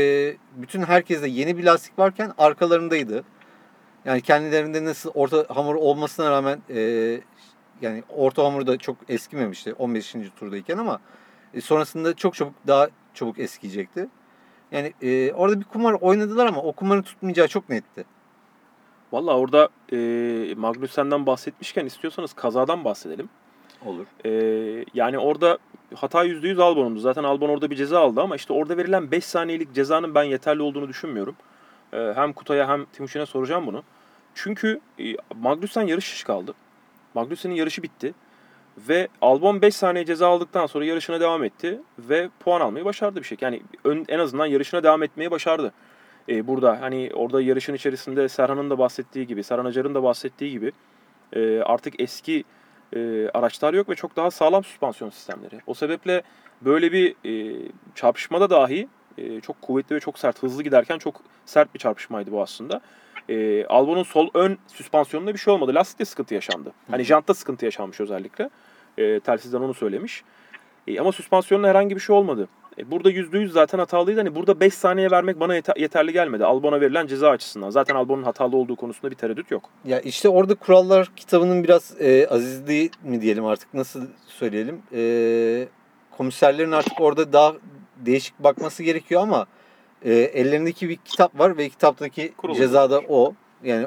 bütün 0.63 0.83
herkeste 0.83 1.29
yeni 1.29 1.59
bir 1.59 1.65
lastik 1.65 1.99
varken 1.99 2.33
arkalarındaydı. 2.39 3.25
Yani 4.05 4.21
kendilerinde 4.21 4.85
nasıl 4.85 5.11
orta 5.15 5.45
hamur 5.49 5.75
olmasına 5.75 6.31
rağmen 6.31 6.59
e, 6.71 6.81
yani 7.81 8.03
orta 8.09 8.45
hamur 8.45 8.67
da 8.67 8.79
çok 8.79 8.97
eskimemişti 9.09 9.73
15. 9.73 10.15
turdayken 10.37 10.79
ama 10.79 11.01
e, 11.55 11.61
sonrasında 11.61 12.15
çok 12.15 12.35
çabuk 12.35 12.55
daha 12.67 12.89
çabuk 13.15 13.39
eskiyecekti. 13.39 14.09
Yani 14.73 14.93
e, 15.03 15.33
orada 15.33 15.61
bir 15.61 15.65
kumar 15.65 15.93
oynadılar 15.93 16.47
ama 16.47 16.63
o 16.63 16.73
kumarın 16.73 17.03
tutmayacağı 17.03 17.49
çok 17.49 17.69
netti. 17.69 18.05
Valla 19.13 19.39
orada 19.39 19.69
e, 19.93 19.97
Magnussen'den 20.57 21.27
bahsetmişken 21.27 21.87
istiyorsanız 21.87 22.33
kazadan 22.33 22.85
bahsedelim. 22.85 23.29
Olur. 23.85 24.07
E, 24.25 24.31
yani 24.95 25.19
orada 25.19 25.59
hata 25.95 26.25
%100 26.25 26.63
Albon'undu. 26.63 27.01
Zaten 27.01 27.25
Albon 27.25 27.49
orada 27.49 27.71
bir 27.71 27.77
ceza 27.77 28.01
aldı 28.01 28.21
ama 28.21 28.37
işte 28.37 28.53
orada 28.53 28.77
verilen 28.77 29.11
5 29.11 29.25
saniyelik 29.25 29.75
cezanın 29.75 30.15
ben 30.15 30.25
yeterli 30.25 30.63
olduğunu 30.63 30.89
düşünmüyorum. 30.89 31.37
E, 31.93 32.13
hem 32.15 32.33
Kutay'a 32.33 32.69
hem 32.69 32.85
Timuçin'e 32.85 33.27
soracağım 33.27 33.67
bunu. 33.67 33.83
Çünkü 34.35 34.81
e, 34.99 35.05
Magnussen 35.41 35.83
yarış 35.83 36.13
dışı 36.13 36.27
kaldı. 36.27 36.55
Magnussen'in 37.15 37.55
yarışı 37.55 37.83
bitti. 37.83 38.15
Ve 38.79 39.09
Albon 39.23 39.63
5 39.63 39.77
saniye 39.77 40.05
ceza 40.05 40.29
aldıktan 40.29 40.67
sonra 40.67 40.85
yarışına 40.85 41.21
devam 41.21 41.45
etti 41.45 41.81
ve 41.99 42.29
puan 42.41 42.61
almayı 42.61 42.85
başardı 42.85 43.21
bir 43.21 43.25
şey. 43.25 43.39
Yani 43.41 43.63
ön, 43.85 44.05
en 44.09 44.19
azından 44.19 44.47
yarışına 44.47 44.83
devam 44.83 45.03
etmeyi 45.03 45.31
başardı. 45.31 45.73
Ee, 46.29 46.47
burada 46.47 46.81
hani 46.81 47.11
orada 47.15 47.43
yarışın 47.43 47.75
içerisinde 47.75 48.29
Serhan'ın 48.29 48.71
da 48.71 48.79
bahsettiği 48.79 49.27
gibi, 49.27 49.45
Serhan 49.45 49.65
Acar'ın 49.65 49.95
da 49.95 50.03
bahsettiği 50.03 50.51
gibi 50.51 50.73
e, 51.33 51.61
artık 51.61 52.01
eski 52.01 52.45
e, 52.97 53.29
araçlar 53.35 53.75
yok 53.75 53.89
ve 53.89 53.95
çok 53.95 54.17
daha 54.17 54.31
sağlam 54.31 54.65
süspansiyon 54.65 55.11
sistemleri. 55.11 55.61
O 55.67 55.75
sebeple 55.75 56.23
böyle 56.63 56.93
bir 56.93 57.15
e, 57.25 57.63
çarpışmada 57.95 58.51
dahi 58.51 58.89
e, 59.19 59.41
çok 59.41 59.63
kuvvetli 59.63 59.97
ve 59.97 60.01
çok 60.01 60.19
sert, 60.19 60.43
hızlı 60.43 60.63
giderken 60.63 60.99
çok 60.99 61.21
sert 61.47 61.75
bir 61.75 61.79
çarpışmaydı 61.79 62.33
bu 62.33 62.43
aslında. 62.43 62.81
E, 63.29 63.65
Albon'un 63.65 64.03
sol 64.03 64.29
ön 64.35 64.59
süspansiyonunda 64.67 65.35
bir 65.35 65.39
şey 65.39 65.55
olmadı. 65.55 65.75
Lastikte 65.75 66.05
sıkıntı 66.05 66.35
yaşandı. 66.35 66.73
Hani 66.91 67.03
jantta 67.03 67.35
sıkıntı 67.35 67.65
yaşanmış 67.65 68.01
özellikle. 68.01 68.51
E, 68.99 69.21
telsizden 69.21 69.61
onu 69.61 69.75
söylemiş. 69.75 70.25
E, 70.89 71.01
ama 71.01 71.13
süspansiyonda 71.13 71.69
herhangi 71.69 71.95
bir 71.95 72.01
şey 72.01 72.17
olmadı. 72.17 72.49
E, 72.79 72.91
burada 72.91 73.11
%100 73.11 73.49
zaten 73.49 73.79
hatalıydı. 73.79 74.19
Hani 74.21 74.35
burada 74.35 74.61
5 74.61 74.75
saniye 74.75 75.11
vermek 75.11 75.41
bana 75.41 75.57
yete- 75.57 75.81
yeterli 75.81 76.13
gelmedi. 76.13 76.45
Albon'a 76.45 76.81
verilen 76.81 77.07
ceza 77.07 77.29
açısından. 77.31 77.71
Zaten 77.71 77.95
Albon'un 77.95 78.23
hatalı 78.23 78.57
olduğu 78.57 78.77
konusunda 78.77 79.11
bir 79.11 79.17
tereddüt 79.17 79.51
yok. 79.51 79.71
Ya 79.85 80.01
işte 80.01 80.29
orada 80.29 80.55
kurallar 80.55 81.09
kitabının 81.17 81.65
biraz 81.65 81.95
e, 82.01 82.27
azizliği 82.29 82.91
mi 83.05 83.21
diyelim 83.23 83.45
artık 83.45 83.75
nasıl 83.75 84.07
söyleyelim. 84.27 84.83
E, 84.93 85.69
komiserlerin 86.17 86.73
artık 86.73 87.01
orada 87.01 87.33
daha 87.33 87.55
değişik 87.97 88.39
bakması 88.39 88.83
gerekiyor 88.83 89.23
ama 89.23 89.47
e, 90.05 90.15
ellerindeki 90.15 90.89
bir 90.89 90.97
kitap 90.97 91.39
var 91.39 91.57
ve 91.59 91.69
kitaptaki 91.69 92.33
Kurulu. 92.37 92.57
ceza 92.57 92.91
da 92.91 93.01
o. 93.09 93.35
Yani 93.65 93.87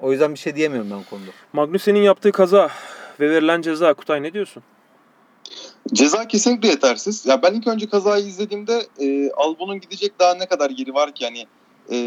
o 0.00 0.12
yüzden 0.12 0.32
bir 0.34 0.38
şey 0.38 0.56
diyemiyorum 0.56 0.90
ben 0.90 1.02
konuda. 1.10 1.30
Magnussen'in 1.52 2.02
yaptığı 2.02 2.32
kaza 2.32 2.68
ve 3.20 3.30
verilen 3.30 3.62
ceza. 3.62 3.94
Kutay 3.94 4.22
ne 4.22 4.32
diyorsun? 4.32 4.62
Ceza 5.92 6.28
kesinlikle 6.28 6.68
yetersiz. 6.68 7.26
Ya 7.26 7.42
ben 7.42 7.54
ilk 7.54 7.66
önce 7.66 7.88
kazayı 7.88 8.26
izlediğimde 8.26 8.86
e, 8.98 9.30
Albon'un 9.30 9.80
gidecek 9.80 10.18
daha 10.18 10.34
ne 10.34 10.46
kadar 10.46 10.70
yeri 10.70 10.94
var 10.94 11.12
ki 11.12 11.24
hani 11.24 11.46
e, 11.92 11.98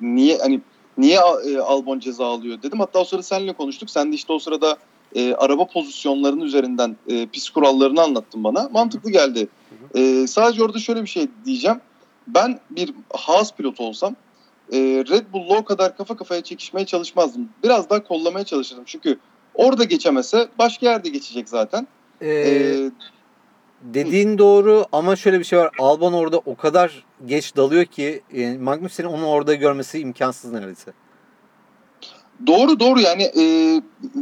niye 0.00 0.38
hani 0.38 0.60
niye 0.98 1.18
e, 1.46 1.58
Albon 1.58 1.98
ceza 1.98 2.26
alıyor 2.26 2.62
dedim. 2.62 2.80
Hatta 2.80 2.98
o 2.98 3.04
sırada 3.04 3.22
seninle 3.22 3.52
konuştuk. 3.52 3.90
Sen 3.90 4.12
de 4.12 4.16
işte 4.16 4.32
o 4.32 4.38
sırada 4.38 4.76
e, 5.14 5.34
araba 5.34 5.66
pozisyonlarının 5.66 6.44
üzerinden 6.44 6.96
e, 7.08 7.26
pis 7.26 7.50
kurallarını 7.50 8.02
anlattın 8.02 8.44
bana. 8.44 8.68
Mantıklı 8.72 9.10
geldi. 9.10 9.48
E, 9.94 10.26
sadece 10.26 10.64
orada 10.64 10.78
şöyle 10.78 11.02
bir 11.02 11.08
şey 11.08 11.26
diyeceğim. 11.44 11.80
Ben 12.26 12.60
bir 12.70 12.94
Haas 13.14 13.54
pilotu 13.54 13.84
olsam 13.84 14.16
e, 14.72 14.78
Red 14.78 15.32
Bull'la 15.32 15.56
o 15.56 15.64
kadar 15.64 15.96
kafa 15.96 16.16
kafaya 16.16 16.40
çekişmeye 16.40 16.86
çalışmazdım. 16.86 17.48
Biraz 17.64 17.90
daha 17.90 18.04
kollamaya 18.04 18.44
çalışırdım. 18.44 18.84
Çünkü 18.86 19.18
orada 19.54 19.84
geçemese 19.84 20.48
başka 20.58 20.86
yerde 20.86 21.08
geçecek 21.08 21.48
zaten. 21.48 21.86
E, 22.20 22.28
E, 22.28 22.90
dediğin 23.82 24.38
doğru 24.38 24.84
ama 24.92 25.16
şöyle 25.16 25.38
bir 25.38 25.44
şey 25.44 25.58
var. 25.58 25.70
Albon 25.78 26.12
orada 26.12 26.38
o 26.38 26.56
kadar 26.56 27.04
geç 27.26 27.56
dalıyor 27.56 27.84
ki 27.84 28.22
e, 28.34 28.58
Magnussen'in 28.58 29.08
onu 29.08 29.26
orada 29.26 29.54
görmesi 29.54 29.98
imkansız 29.98 30.52
neredeyse. 30.52 30.92
Doğru 32.46 32.80
doğru 32.80 33.00
yani 33.00 33.22
e, 33.22 33.42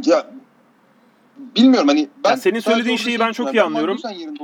ya 0.05 0.31
bilmiyorum 1.37 1.87
hani 1.87 2.09
ben 2.23 2.29
Ya 2.29 2.37
senin 2.37 2.59
söylediğin 2.59 2.97
şeyi 2.97 3.17
şey 3.17 3.27
ben 3.27 3.31
çok 3.31 3.53
iyi 3.53 3.61
anlıyorum. 3.61 3.97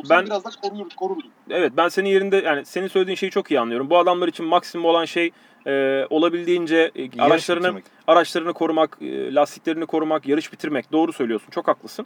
Ben- 0.09 0.25
biraz 0.25 0.45
daha 0.45 0.61
korur, 0.61 0.89
korurdum. 0.97 1.29
Evet 1.49 1.71
ben 1.77 1.89
senin 1.89 2.09
yerinde 2.09 2.37
yani 2.37 2.65
senin 2.65 2.87
söylediğin 2.87 3.15
şeyi 3.15 3.31
çok 3.31 3.51
iyi 3.51 3.59
anlıyorum. 3.59 3.89
Bu 3.89 3.97
adamlar 3.97 4.27
için 4.27 4.45
maksimum 4.45 4.85
olan 4.85 5.05
şey 5.05 5.31
e, 5.67 6.05
olabildiğince 6.09 6.91
e, 6.95 7.21
araçlarını 7.21 7.67
bitirmek. 7.67 7.83
araçlarını 8.07 8.53
korumak, 8.53 8.97
e, 9.01 9.33
lastiklerini 9.33 9.85
korumak, 9.85 10.27
yarış 10.27 10.53
bitirmek. 10.53 10.91
Doğru 10.91 11.13
söylüyorsun. 11.13 11.49
Çok 11.51 11.67
haklısın. 11.67 12.05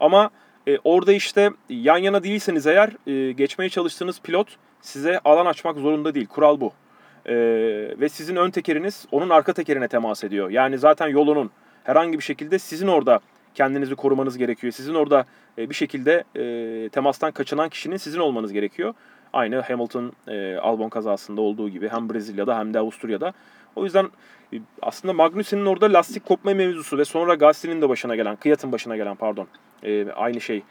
Ama 0.00 0.30
e, 0.68 0.78
orada 0.84 1.12
işte 1.12 1.50
yan 1.68 1.98
yana 1.98 2.22
değilseniz 2.22 2.66
eğer 2.66 2.90
e, 3.06 3.32
geçmeye 3.32 3.68
çalıştığınız 3.68 4.20
pilot 4.20 4.48
size 4.80 5.18
alan 5.24 5.46
açmak 5.46 5.76
zorunda 5.76 6.14
değil. 6.14 6.26
Kural 6.26 6.60
bu. 6.60 6.72
E, 7.26 7.34
ve 8.00 8.08
sizin 8.08 8.36
ön 8.36 8.50
tekeriniz 8.50 9.06
onun 9.12 9.30
arka 9.30 9.52
tekerine 9.52 9.88
temas 9.88 10.24
ediyor. 10.24 10.50
Yani 10.50 10.78
zaten 10.78 11.08
yolunun 11.08 11.50
herhangi 11.84 12.18
bir 12.18 12.24
şekilde 12.24 12.58
sizin 12.58 12.86
orada 12.86 13.20
kendinizi 13.54 13.94
korumanız 13.94 14.38
gerekiyor. 14.38 14.72
Sizin 14.72 14.94
orada 14.94 15.24
e, 15.58 15.70
bir 15.70 15.74
şekilde 15.74 16.24
e, 16.36 16.88
temastan 16.88 17.32
kaçınan 17.32 17.68
kişinin 17.68 17.96
sizin 17.96 18.18
olmanız 18.18 18.52
gerekiyor. 18.52 18.94
Aynı 19.32 19.60
Hamilton 19.60 20.12
e, 20.28 20.56
Albon 20.56 20.88
kazasında 20.88 21.40
olduğu 21.40 21.68
gibi 21.68 21.88
hem 21.88 22.10
Brezilya'da 22.10 22.58
hem 22.58 22.74
de 22.74 22.78
Avusturya'da. 22.78 23.32
O 23.76 23.84
yüzden 23.84 24.08
e, 24.52 24.56
aslında 24.82 25.14
Magnussen'in 25.14 25.66
orada 25.66 25.92
lastik 25.92 26.26
kopma 26.26 26.54
mevzusu 26.54 26.98
ve 26.98 27.04
sonra 27.04 27.34
Gasly'nin 27.34 27.82
de 27.82 27.88
başına 27.88 28.16
gelen, 28.16 28.36
Kıyat'ın 28.36 28.72
başına 28.72 28.96
gelen 28.96 29.16
pardon 29.16 29.46
e, 29.82 30.12
aynı 30.12 30.40
şey. 30.40 30.62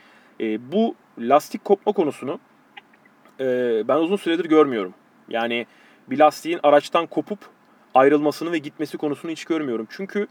E, 0.41 0.71
bu 0.71 0.95
lastik 1.19 1.65
kopma 1.65 1.91
konusunu 1.91 2.39
e, 3.39 3.45
ben 3.87 3.97
uzun 3.97 4.15
süredir 4.15 4.45
görmüyorum. 4.45 4.93
Yani 5.29 5.65
bir 6.09 6.19
lastiğin 6.19 6.59
araçtan 6.63 7.07
kopup 7.07 7.39
ayrılmasını 7.93 8.51
ve 8.51 8.57
gitmesi 8.57 8.97
konusunu 8.97 9.31
hiç 9.31 9.45
görmüyorum. 9.45 9.87
Çünkü 9.89 10.27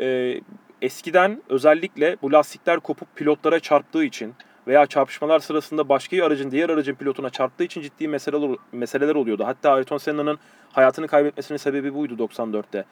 e, 0.00 0.40
eskiden 0.82 1.42
özellikle 1.48 2.16
bu 2.22 2.32
lastikler 2.32 2.80
kopup 2.80 3.16
pilotlara 3.16 3.60
çarptığı 3.60 4.04
için 4.04 4.34
veya 4.68 4.86
çarpışmalar 4.86 5.38
sırasında 5.38 5.88
başka 5.88 6.16
bir 6.16 6.22
aracın 6.22 6.50
diğer 6.50 6.70
aracın 6.70 6.94
pilotuna 6.94 7.30
çarptığı 7.30 7.64
için 7.64 7.82
ciddi 7.82 8.08
meseleler, 8.08 8.50
meseleler 8.72 9.14
oluyordu. 9.14 9.44
Hatta 9.46 9.72
Ayrton 9.72 9.98
Senna'nın 9.98 10.38
hayatını 10.72 11.06
kaybetmesinin 11.06 11.58
sebebi 11.58 11.94
buydu 11.94 12.14
94'te. 12.14 12.84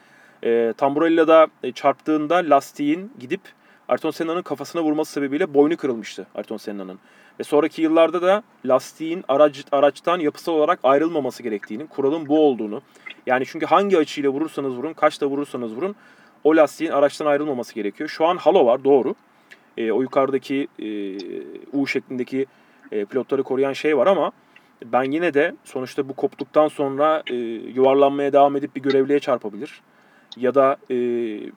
E, 0.43 0.73
Tamburella'da 0.73 1.47
e, 1.63 1.73
çarptığında 1.73 2.35
lastiğin 2.37 3.13
gidip 3.19 3.41
Ayrton 3.89 4.11
Senna'nın 4.11 4.43
kafasına 4.43 4.83
vurması 4.83 5.13
sebebiyle 5.13 5.55
boynu 5.55 5.77
kırılmıştı 5.77 6.27
Ayrton 6.35 6.57
Senna'nın. 6.57 6.99
Ve 7.41 7.45
sonraki 7.45 7.83
yıllarda 7.83 8.23
da 8.23 8.43
lastiğin 8.65 9.25
araç, 9.29 9.65
araçtan 9.73 10.19
yapısal 10.19 10.53
olarak 10.53 10.79
ayrılmaması 10.83 11.43
gerektiğini, 11.43 11.87
kuralın 11.87 12.29
bu 12.29 12.47
olduğunu. 12.47 12.83
Yani 13.27 13.45
çünkü 13.47 13.67
hangi 13.67 13.99
açıyla 13.99 14.31
vurursanız 14.31 14.77
vurun, 14.77 14.93
kaçta 14.93 15.27
vurursanız 15.27 15.75
vurun 15.75 15.97
o 16.45 16.57
lastiğin 16.57 16.91
araçtan 16.91 17.27
ayrılmaması 17.27 17.75
gerekiyor. 17.75 18.09
Şu 18.09 18.27
an 18.27 18.37
halo 18.37 18.67
var 18.67 18.85
doğru. 18.85 19.15
E, 19.77 19.93
o 19.93 20.03
yukarıdaki 20.03 20.69
e, 20.79 20.89
U 21.73 21.87
şeklindeki 21.87 22.47
e, 22.93 23.05
pilotları 23.05 23.43
koruyan 23.43 23.73
şey 23.73 23.97
var 23.97 24.07
ama 24.07 24.33
ben 24.85 25.03
yine 25.03 25.35
de 25.35 25.55
sonuçta 25.65 26.09
bu 26.09 26.13
koptuktan 26.13 26.69
sonra 26.69 27.23
e, 27.31 27.35
yuvarlanmaya 27.35 28.33
devam 28.33 28.57
edip 28.57 28.77
bir 28.77 28.83
görevliye 28.83 29.21
çarpabilir. 29.21 29.81
Ya 30.37 30.55
da 30.55 30.77
e, 30.91 30.97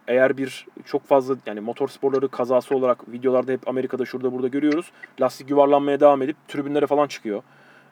eğer 0.08 0.38
bir 0.38 0.66
çok 0.86 1.06
fazla 1.08 1.36
yani 1.46 1.60
motor 1.60 1.88
sporları 1.88 2.30
kazası 2.30 2.76
olarak 2.76 3.12
videolarda 3.12 3.52
hep 3.52 3.68
Amerika'da 3.68 4.06
şurada 4.06 4.32
burada 4.34 4.48
görüyoruz. 4.48 4.92
Lastik 5.22 5.50
yuvarlanmaya 5.50 6.00
devam 6.00 6.22
edip 6.22 6.36
tribünlere 6.48 6.88
falan 6.88 7.08
çıkıyor. 7.08 7.44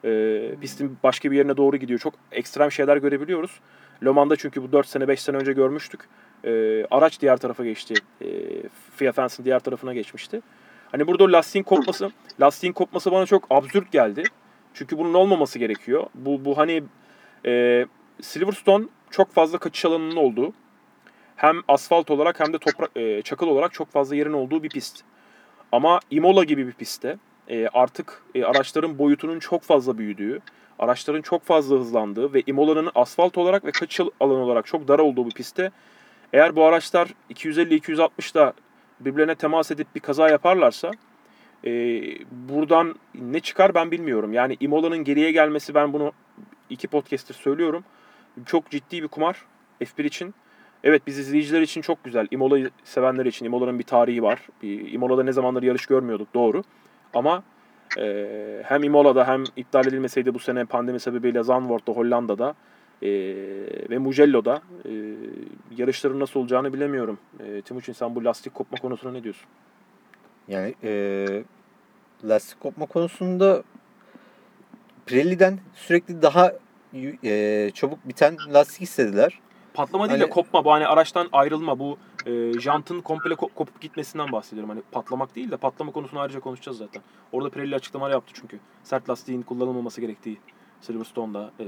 E, 0.06 0.56
pistin 0.62 0.98
başka 1.04 1.32
bir 1.32 1.38
yerine 1.38 1.58
doğru 1.58 1.78
gidiyor. 1.78 2.00
Çok 2.00 2.14
ekstrem 2.32 2.72
şeyler 2.72 2.98
görebiliyoruz. 2.98 3.60
Le 4.06 4.10
Mans'da 4.10 4.36
çünkü 4.36 4.64
bu 4.64 4.72
4 4.72 4.88
sene 4.88 5.08
5 5.08 5.22
sene 5.22 5.38
önce 5.38 5.54
görmüştük. 5.54 6.00
E, 6.46 6.86
araç 6.92 7.22
diğer 7.22 7.38
tarafa 7.38 7.66
geçti. 7.66 7.94
E, 8.22 8.28
Fia 8.96 9.12
Fence'in 9.12 9.46
diğer 9.46 9.60
tarafına 9.60 9.94
geçmişti. 9.94 10.42
Hani 10.92 11.08
burada 11.08 11.32
lastiğin 11.32 11.64
kopması, 11.64 12.12
lastiğin 12.42 12.74
kopması 12.74 13.12
bana 13.12 13.26
çok 13.26 13.48
absürt 13.50 13.92
geldi. 13.92 14.24
Çünkü 14.74 14.98
bunun 14.98 15.14
olmaması 15.14 15.60
gerekiyor. 15.60 16.06
Bu 16.16 16.46
bu 16.46 16.58
hani 16.58 16.84
e, 17.46 17.86
Silverstone 18.22 18.86
çok 19.12 19.32
fazla 19.32 19.58
kaçış 19.58 19.86
alanının 19.86 20.16
olduğu 20.16 20.54
hem 21.36 21.62
asfalt 21.68 22.12
olarak 22.12 22.40
hem 22.40 22.54
de 22.54 22.58
toprak 22.58 22.92
e, 22.96 23.22
çakıl 23.22 23.48
olarak 23.48 23.74
çok 23.74 23.92
fazla 23.92 24.16
yerin 24.16 24.34
olduğu 24.34 24.64
bir 24.64 24.70
pist. 24.70 25.04
Ama 25.72 26.00
Imola 26.12 26.44
gibi 26.44 26.68
bir 26.68 26.74
pistte 26.74 27.18
e, 27.48 27.68
artık 27.68 28.24
e, 28.36 28.44
araçların 28.44 29.00
boyutunun 29.00 29.40
çok 29.40 29.64
fazla 29.64 29.98
büyüdüğü, 29.98 30.40
araçların 30.80 31.22
çok 31.22 31.44
fazla 31.44 31.76
hızlandığı 31.76 32.34
ve 32.34 32.44
Imola'nın 32.48 32.92
asfalt 32.96 33.38
olarak 33.38 33.66
ve 33.66 33.72
kaçış 33.72 34.00
alanı 34.20 34.44
olarak 34.44 34.66
çok 34.66 34.88
dar 34.88 35.00
olduğu 35.00 35.26
bir 35.26 35.32
pistte 35.32 35.72
eğer 36.34 36.56
bu 36.56 36.66
araçlar 36.66 37.10
250-260'da 37.30 38.54
birbirlerine 39.00 39.36
temas 39.36 39.72
edip 39.72 39.96
bir 39.96 40.00
kaza 40.00 40.30
yaparlarsa 40.30 40.92
e, 41.66 41.72
buradan 42.32 42.96
ne 43.16 43.40
çıkar 43.40 43.74
ben 43.74 43.92
bilmiyorum. 43.92 44.34
Yani 44.34 44.58
Imola'nın 44.60 45.04
geriye 45.04 45.32
gelmesi 45.32 45.76
ben 45.76 45.94
bunu 45.94 46.12
iki 46.70 46.88
podcast'tir 46.88 47.34
söylüyorum. 47.34 47.84
Çok 48.46 48.70
ciddi 48.70 49.04
bir 49.04 49.08
kumar 49.08 49.46
F1 49.82 50.04
için. 50.04 50.34
Evet 50.84 51.02
biz 51.08 51.20
izleyiciler 51.20 51.62
için 51.62 51.82
çok 51.82 52.04
güzel. 52.04 52.28
Imola'yı 52.32 52.70
sevenler 52.84 53.26
için 53.26 53.46
Imola'nın 53.46 53.80
bir 53.80 53.84
tarihi 53.84 54.24
var. 54.24 54.48
Imola'da 54.64 55.24
ne 55.24 55.32
zamandır 55.32 55.64
yarış 55.64 55.86
görmüyorduk 55.86 56.34
doğru. 56.34 56.64
Ama 57.14 57.44
e, 57.98 58.64
hem 58.66 58.84
Imola'da 58.84 59.28
hem 59.28 59.44
iptal 59.56 59.86
edilmeseydi 59.86 60.34
bu 60.34 60.40
sene 60.40 60.66
pandemi 60.66 61.00
sebebiyle 61.00 61.44
Zandvoort'ta 61.44 61.92
Hollanda'da 61.92 62.56
e, 63.02 63.10
ve 63.90 63.98
Mugello'da 63.98 64.62
e, 64.86 64.92
yarışların 65.78 66.20
nasıl 66.20 66.40
olacağını 66.40 66.74
bilemiyorum. 66.74 67.18
E, 67.40 67.62
Timuçin 67.62 67.94
sen 67.94 68.16
bu 68.16 68.26
lastik 68.26 68.54
kopma 68.54 68.78
konusuna 68.78 69.12
ne 69.12 69.24
diyorsun? 69.24 69.48
Yani 70.48 70.76
e, 70.84 71.26
lastik 72.24 72.60
kopma 72.60 72.86
konusunda 72.86 73.64
Pirelli'den 75.06 75.60
sürekli 75.74 76.22
daha 76.22 76.54
e, 77.24 77.72
çabuk 77.74 78.08
biten 78.08 78.38
lastik 78.54 78.82
istediler. 78.82 79.40
Patlama 79.74 80.10
değil 80.10 80.20
Hani- 80.20 80.30
de 80.30 80.34
kopma 80.34 80.66
bu 80.66 80.72
hani 80.72 80.88
araçtan 80.88 81.30
ayrılma 81.32 81.80
bu 81.80 81.98
e, 82.26 82.60
jantın 82.60 83.02
komple 83.02 83.34
ko- 83.34 83.54
kopup 83.56 83.82
gitmesinden 83.82 84.32
bahsediyorum. 84.32 84.70
Hani 84.70 84.82
patlamak 84.92 85.36
değil 85.36 85.52
de 85.52 85.58
patlama 85.58 85.92
konusunu 85.92 86.20
ayrıca 86.20 86.40
konuşacağız 86.40 86.78
zaten. 86.78 87.02
Orada 87.32 87.50
Pirelli 87.50 87.76
açıklamalar 87.76 88.12
yaptı 88.12 88.34
çünkü. 88.36 88.60
Sert 88.84 89.10
lastiğin 89.10 89.42
kullanılmaması 89.42 90.02
gerektiği 90.02 90.38
Silverstone'da. 90.82 91.52
E, 91.60 91.66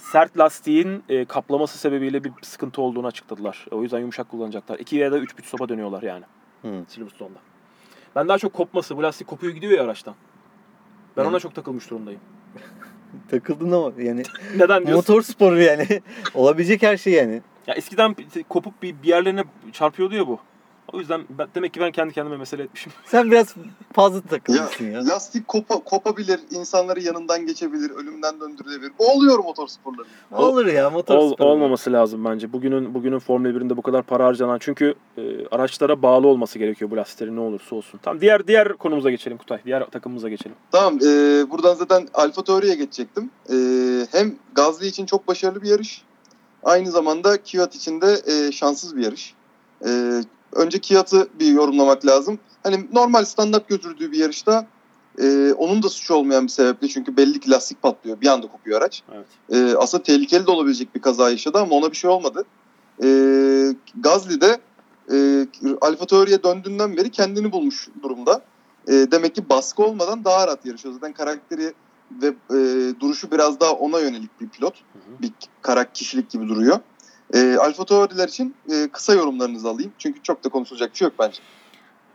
sert 0.00 0.38
lastiğin 0.38 1.04
e, 1.08 1.24
kaplaması 1.24 1.78
sebebiyle 1.78 2.24
bir 2.24 2.32
sıkıntı 2.42 2.82
olduğunu 2.82 3.06
açıkladılar. 3.06 3.66
O 3.70 3.82
yüzden 3.82 3.98
yumuşak 3.98 4.28
kullanacaklar. 4.28 4.78
2 4.78 4.96
ya 4.96 5.12
da 5.12 5.18
3 5.18 5.38
bit 5.38 5.44
sopa 5.46 5.68
dönüyorlar 5.68 6.02
yani 6.02 6.24
Hı. 6.62 6.84
Silverstone'da. 6.88 7.38
Ben 8.16 8.28
daha 8.28 8.38
çok 8.38 8.52
kopması. 8.52 8.96
Bu 8.96 9.02
lastik 9.02 9.26
kopuyor 9.26 9.52
gidiyor 9.54 9.72
ya 9.72 9.84
araçtan. 9.84 10.14
Ben 11.16 11.22
Yani- 11.22 11.30
ona 11.30 11.40
çok 11.40 11.54
takılmış 11.54 11.90
durumdayım. 11.90 12.20
Takıldın 13.30 13.72
ama 13.72 13.92
yani 14.02 14.22
Neden 14.56 14.86
diyorsun? 14.86 14.94
motor 14.94 15.22
sporu 15.22 15.60
yani 15.62 15.86
olabilecek 16.34 16.82
her 16.82 16.96
şey 16.96 17.12
yani. 17.12 17.42
Ya 17.66 17.74
eskiden 17.74 18.16
kopup 18.48 18.82
bir, 18.82 19.02
bir 19.02 19.08
yerlerine 19.08 19.44
çarpıyordu 19.72 20.14
ya 20.14 20.26
bu. 20.26 20.38
O 20.92 20.98
yüzden 20.98 21.20
ben, 21.30 21.48
demek 21.54 21.74
ki 21.74 21.80
ben 21.80 21.92
kendi 21.92 22.14
kendime 22.14 22.36
mesele 22.36 22.62
etmişim. 22.62 22.92
Sen 23.04 23.30
biraz 23.30 23.54
fazla 23.92 24.16
Ya, 24.16 24.22
takılmışsın 24.22 24.90
ya. 24.90 25.06
lastik 25.06 25.48
kopa, 25.48 25.74
kopabilir, 25.84 26.40
insanları 26.50 27.00
yanından 27.00 27.46
geçebilir, 27.46 27.90
ölümden 27.90 28.40
döndürülebilir. 28.40 28.92
Bu 28.98 29.06
oluyor 29.12 29.38
motor 29.38 29.66
sporlarında. 29.68 30.08
Olur 30.32 30.66
ya 30.66 30.90
motor 30.90 31.16
Ol- 31.16 31.34
olmaması 31.38 31.92
lazım 31.92 32.24
bence. 32.24 32.52
Bugünün 32.52 32.94
bugünün 32.94 33.18
Formula 33.18 33.48
1'inde 33.48 33.76
bu 33.76 33.82
kadar 33.82 34.02
para 34.02 34.24
harcanan 34.24 34.58
çünkü 34.60 34.94
e, 35.18 35.46
araçlara 35.50 36.02
bağlı 36.02 36.26
olması 36.26 36.58
gerekiyor 36.58 36.90
bu 36.90 36.96
lastiklerin 36.96 37.36
ne 37.36 37.40
olursa 37.40 37.76
olsun. 37.76 38.00
Tamam 38.02 38.20
diğer 38.20 38.46
diğer 38.46 38.72
konumuza 38.72 39.10
geçelim 39.10 39.38
Kutay. 39.38 39.58
Diğer 39.64 39.84
takımımıza 39.86 40.28
geçelim. 40.28 40.56
Tamam, 40.72 40.94
e, 40.96 41.06
buradan 41.50 41.74
zaten 41.74 42.08
Alfa 42.14 42.44
Tauri'ye 42.44 42.74
geçecektim. 42.74 43.30
E, 43.52 43.56
hem 44.12 44.34
Gazli 44.54 44.86
için 44.86 45.06
çok 45.06 45.28
başarılı 45.28 45.62
bir 45.62 45.68
yarış. 45.68 46.02
Aynı 46.62 46.90
zamanda 46.90 47.42
Kvyat 47.42 47.74
için 47.74 48.00
de 48.00 48.16
e, 48.26 48.52
şanssız 48.52 48.96
bir 48.96 49.04
yarış. 49.04 49.34
E, 49.86 50.20
önce 50.52 50.78
Kvyat'ı 50.78 51.28
bir 51.40 51.46
yorumlamak 51.46 52.06
lazım. 52.06 52.38
Hani 52.62 52.86
normal 52.92 53.24
standart 53.24 53.68
götürdüğü 53.68 54.12
bir 54.12 54.18
yarışta 54.18 54.66
e, 55.18 55.52
onun 55.52 55.82
da 55.82 55.88
suçu 55.88 56.14
olmayan 56.14 56.44
bir 56.44 56.48
sebeple 56.48 56.88
çünkü 56.88 57.16
belli 57.16 57.40
ki 57.40 57.50
lastik 57.50 57.82
patlıyor. 57.82 58.20
Bir 58.20 58.26
anda 58.26 58.46
kopuyor 58.46 58.80
araç. 58.80 59.02
Evet. 59.12 59.26
E, 59.52 59.76
aslında 59.76 60.02
tehlikeli 60.02 60.46
de 60.46 60.50
olabilecek 60.50 60.94
bir 60.94 61.00
kaza 61.00 61.30
yaşadı 61.30 61.58
ama 61.58 61.74
ona 61.74 61.90
bir 61.90 61.96
şey 61.96 62.10
olmadı. 62.10 62.44
E, 63.02 63.06
Gazli'de 64.00 64.60
e, 65.12 65.46
Alfa 65.80 66.06
Tauri'ye 66.06 66.42
döndüğünden 66.42 66.96
beri 66.96 67.10
kendini 67.10 67.52
bulmuş 67.52 67.88
durumda. 68.02 68.42
E, 68.88 68.92
demek 68.92 69.34
ki 69.34 69.48
baskı 69.48 69.82
olmadan 69.82 70.24
daha 70.24 70.46
rahat 70.46 70.66
yarışıyor. 70.66 70.94
Zaten 70.94 71.12
karakteri 71.12 71.72
ve 72.22 72.26
e, 72.26 72.56
duruşu 73.00 73.30
biraz 73.30 73.60
daha 73.60 73.72
ona 73.72 74.00
yönelik 74.00 74.40
bir 74.40 74.48
pilot. 74.48 74.74
Hı 74.74 74.98
hı. 74.98 75.22
Bir 75.22 75.32
karak 75.62 75.94
kişilik 75.94 76.30
gibi 76.30 76.48
duruyor. 76.48 76.78
E, 77.34 77.56
Alfa 77.56 77.84
Tauri'ler 77.84 78.28
için 78.28 78.54
e, 78.72 78.88
kısa 78.92 79.14
yorumlarınızı 79.14 79.68
alayım. 79.68 79.92
Çünkü 79.98 80.22
çok 80.22 80.44
da 80.44 80.48
konuşulacak 80.48 80.92
bir 80.92 80.96
şey 80.96 81.06
yok 81.06 81.14
bence. 81.18 81.38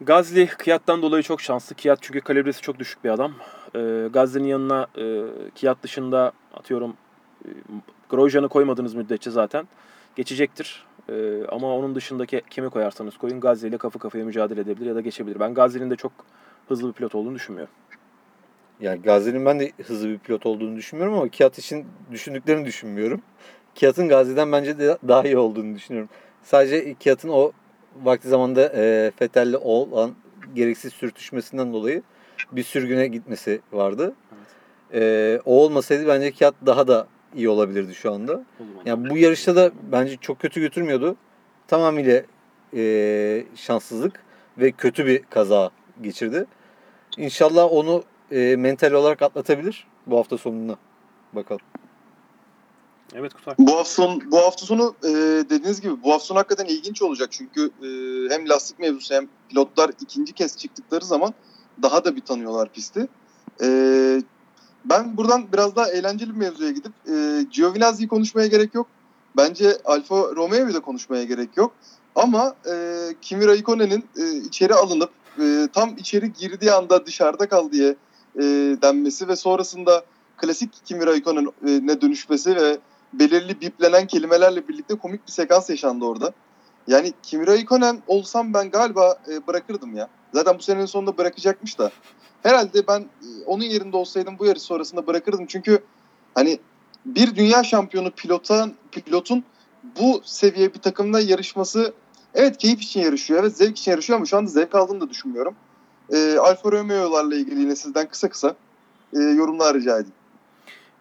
Gazli 0.01 0.49
Kiyat'tan 0.63 1.01
dolayı 1.01 1.23
çok 1.23 1.41
şanslı. 1.41 1.75
Kiyat 1.75 1.99
çünkü 2.01 2.21
kalibresi 2.21 2.61
çok 2.61 2.79
düşük 2.79 3.03
bir 3.03 3.09
adam. 3.09 3.33
E, 3.75 4.07
Gazli'nin 4.13 4.47
yanına 4.47 4.87
e, 4.97 5.23
Kiyat 5.55 5.83
dışında 5.83 6.31
atıyorum 6.53 6.93
e, 7.45 7.49
Grosjean'ı 8.09 8.49
koymadığınız 8.49 8.95
müddetçe 8.95 9.31
zaten 9.31 9.67
geçecektir. 10.15 10.85
E, 11.09 11.45
ama 11.51 11.75
onun 11.75 11.95
dışındaki 11.95 12.41
kime 12.49 12.69
koyarsanız 12.69 13.17
koyun 13.17 13.39
Gazli 13.39 13.67
ile 13.67 13.77
kafa 13.77 13.99
kafaya 13.99 14.25
mücadele 14.25 14.61
edebilir 14.61 14.85
ya 14.85 14.95
da 14.95 15.01
geçebilir. 15.01 15.39
Ben 15.39 15.53
Gazli'nin 15.53 15.91
de 15.91 15.95
çok 15.95 16.11
hızlı 16.67 16.87
bir 16.87 16.93
pilot 16.93 17.15
olduğunu 17.15 17.35
düşünmüyorum. 17.35 17.73
Yani 18.79 19.01
Gazi'nin 19.01 19.45
ben 19.45 19.59
de 19.59 19.71
hızlı 19.83 20.09
bir 20.09 20.17
pilot 20.17 20.45
olduğunu 20.45 20.75
düşünmüyorum 20.75 21.17
ama 21.17 21.29
Kiat 21.29 21.59
için 21.59 21.85
düşündüklerini 22.11 22.65
düşünmüyorum. 22.65 23.21
Kiat'ın 23.75 24.09
Gazi'den 24.09 24.51
bence 24.51 24.79
de 24.79 24.97
daha 25.07 25.23
iyi 25.23 25.37
olduğunu 25.37 25.75
düşünüyorum. 25.75 26.09
Sadece 26.43 26.93
Kiat'ın 26.93 27.29
o 27.29 27.51
vakti 28.03 28.27
zamanda 28.27 28.71
e, 28.75 29.11
Fettel'le 29.15 29.55
olan 29.55 30.11
gereksiz 30.55 30.93
sürtüşmesinden 30.93 31.73
dolayı 31.73 32.01
bir 32.51 32.63
sürgüne 32.63 33.07
gitmesi 33.07 33.61
vardı. 33.71 34.13
E, 34.93 35.39
o 35.45 35.63
olmasaydı 35.63 36.07
bence 36.07 36.31
Kiat 36.31 36.55
daha 36.65 36.87
da 36.87 37.07
iyi 37.35 37.49
olabilirdi 37.49 37.95
şu 37.95 38.13
anda. 38.13 38.43
Yani 38.85 39.09
bu 39.09 39.17
yarışta 39.17 39.55
da 39.55 39.71
bence 39.91 40.17
çok 40.17 40.39
kötü 40.39 40.61
götürmüyordu. 40.61 41.15
Tamamıyla 41.67 42.21
e, 42.75 43.43
şanssızlık 43.55 44.23
ve 44.57 44.71
kötü 44.71 45.05
bir 45.05 45.23
kaza 45.23 45.71
geçirdi. 46.01 46.45
İnşallah 47.17 47.73
onu 47.73 48.03
e, 48.31 48.55
mental 48.55 48.91
olarak 48.91 49.21
atlatabilir 49.21 49.87
bu 50.07 50.17
hafta 50.17 50.37
sonuna. 50.37 50.75
Bakalım. 51.33 51.61
Evet 53.17 53.33
Kutay. 53.33 53.55
Bu 53.57 53.71
hafta 53.71 53.93
sonu, 53.93 54.19
bu 54.31 54.37
hafta 54.37 54.65
sonu 54.65 54.95
e, 55.03 55.09
dediğiniz 55.49 55.81
gibi 55.81 56.03
bu 56.03 56.13
hafta 56.13 56.25
sonu 56.25 56.39
hakikaten 56.39 56.65
ilginç 56.65 57.01
olacak. 57.01 57.29
Çünkü 57.31 57.71
e, 57.81 57.87
hem 58.33 58.49
lastik 58.49 58.79
mevzusu 58.79 59.13
hem 59.13 59.27
pilotlar 59.49 59.91
ikinci 60.01 60.33
kez 60.33 60.57
çıktıkları 60.57 61.05
zaman 61.05 61.33
daha 61.81 62.05
da 62.05 62.15
bir 62.15 62.21
tanıyorlar 62.21 62.69
pisti. 62.69 63.07
E, 63.61 63.67
ben 64.85 65.17
buradan 65.17 65.51
biraz 65.53 65.75
daha 65.75 65.89
eğlenceli 65.89 66.29
bir 66.29 66.39
mevzuya 66.39 66.71
gidip 66.71 66.91
e, 67.09 67.45
Giovinazzi'yi 67.51 68.07
konuşmaya 68.07 68.47
gerek 68.47 68.75
yok. 68.75 68.87
Bence 69.37 69.77
Alfa 69.85 70.15
Romeo'yu 70.15 70.73
da 70.73 70.79
konuşmaya 70.79 71.23
gerek 71.23 71.57
yok. 71.57 71.71
Ama 72.15 72.55
e, 72.71 72.97
Kimi 73.21 73.47
Raikkonen'in 73.47 74.05
e, 74.17 74.37
içeri 74.37 74.73
alınıp 74.73 75.09
e, 75.39 75.67
tam 75.73 75.97
içeri 75.97 76.33
girdiği 76.33 76.71
anda 76.71 77.05
dışarıda 77.05 77.49
kal 77.49 77.71
diye 77.71 77.95
e, 78.35 78.41
denmesi 78.81 79.27
ve 79.27 79.35
sonrasında 79.35 80.05
klasik 80.37 80.85
Kimi 80.85 81.05
Raikkonen'e 81.05 81.87
ne 81.87 82.01
dönüşmesi 82.01 82.55
ve 82.55 82.77
belirli 83.19 83.61
biplenen 83.61 84.07
kelimelerle 84.07 84.67
birlikte 84.67 84.95
komik 84.95 85.27
bir 85.27 85.31
sekans 85.31 85.69
yaşandı 85.69 86.05
orada. 86.05 86.33
Yani 86.87 87.13
Kimi 87.23 87.47
Raikkonen 87.47 88.01
olsam 88.07 88.53
ben 88.53 88.69
galiba 88.69 89.17
e, 89.31 89.47
bırakırdım 89.47 89.95
ya. 89.95 90.09
Zaten 90.33 90.57
bu 90.57 90.61
senenin 90.61 90.85
sonunda 90.85 91.17
bırakacakmış 91.17 91.79
da. 91.79 91.91
Herhalde 92.43 92.87
ben 92.87 92.99
e, 92.99 93.45
onun 93.45 93.63
yerinde 93.63 93.97
olsaydım 93.97 94.39
bu 94.39 94.45
yarış 94.45 94.61
sonrasında 94.61 95.07
bırakırdım. 95.07 95.45
Çünkü 95.45 95.79
hani 96.35 96.59
bir 97.05 97.35
dünya 97.35 97.63
şampiyonu 97.63 98.11
pilotun, 98.11 98.75
pilotun 98.91 99.43
bu 99.99 100.21
seviye 100.23 100.73
bir 100.73 100.79
takımda 100.79 101.19
yarışması 101.19 101.93
evet 102.33 102.57
keyif 102.57 102.81
için 102.81 103.01
yarışıyor. 103.01 103.39
Evet 103.39 103.57
zevk 103.57 103.77
için 103.77 103.91
yarışıyor 103.91 104.17
ama 104.17 104.25
şu 104.25 104.37
anda 104.37 104.49
zevk 104.49 104.75
aldığını 104.75 105.01
da 105.01 105.09
düşünmüyorum. 105.09 105.55
E, 106.13 106.37
Alfa 106.37 106.71
Romeo'larla 106.71 107.35
ilgili 107.35 107.59
yine 107.59 107.75
sizden 107.75 108.07
kısa 108.07 108.29
kısa 108.29 108.55
e, 109.13 109.19
yorumlar 109.19 109.75
rica 109.75 109.93
edeyim. 109.93 110.13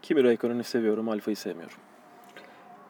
Kimi 0.02 0.24
Raikkonen'i 0.24 0.64
seviyorum, 0.64 1.08
Alfa'yı 1.08 1.36
sevmiyorum. 1.36 1.76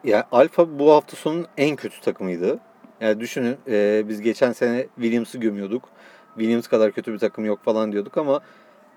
Ya 0.05 0.27
Alfa 0.31 0.79
bu 0.79 0.91
hafta 0.91 1.17
sonun 1.17 1.47
en 1.57 1.75
kötü 1.75 2.01
takımıydı. 2.01 2.59
Yani 3.01 3.19
düşünün 3.19 3.57
e, 3.67 4.03
biz 4.09 4.21
geçen 4.21 4.51
sene 4.51 4.87
Williams'ı 4.95 5.37
gömüyorduk. 5.37 5.89
Williams 6.37 6.67
kadar 6.67 6.91
kötü 6.91 7.13
bir 7.13 7.17
takım 7.17 7.45
yok 7.45 7.63
falan 7.63 7.91
diyorduk 7.91 8.17
ama 8.17 8.41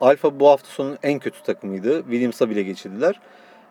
Alfa 0.01 0.41
bu 0.41 0.49
hafta 0.49 0.69
sonun 0.69 0.99
en 1.03 1.19
kötü 1.19 1.43
takımıydı. 1.43 2.03
Williams'a 2.03 2.51
bile 2.51 2.63
geçirdiler. 2.63 3.21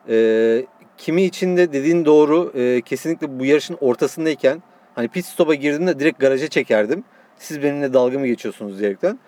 E, 0.09 0.65
kimi 0.97 1.23
için 1.23 1.57
de 1.57 1.73
dediğin 1.73 2.05
doğru 2.05 2.51
e, 2.55 2.81
kesinlikle 2.81 3.39
bu 3.39 3.45
yarışın 3.45 3.77
ortasındayken 3.81 4.63
hani 4.95 5.07
pit 5.07 5.25
stop'a 5.25 5.53
girdiğimde 5.53 5.99
direkt 5.99 6.19
garaja 6.19 6.47
çekerdim. 6.47 7.03
Siz 7.37 7.63
benimle 7.63 7.93
dalga 7.93 8.19
mı 8.19 8.27
geçiyorsunuz 8.27 8.79
diyerekten. 8.79 9.19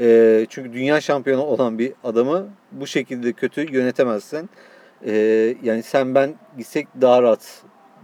E, 0.00 0.46
çünkü 0.48 0.72
dünya 0.72 1.00
şampiyonu 1.00 1.42
olan 1.42 1.78
bir 1.78 1.92
adamı 2.04 2.46
bu 2.72 2.86
şekilde 2.86 3.32
kötü 3.32 3.74
yönetemezsen 3.74 4.48
e, 5.04 5.12
yani 5.62 5.82
sen 5.82 6.14
ben 6.14 6.34
gitsek 6.58 6.88
daha 7.00 7.22
rahat 7.22 7.62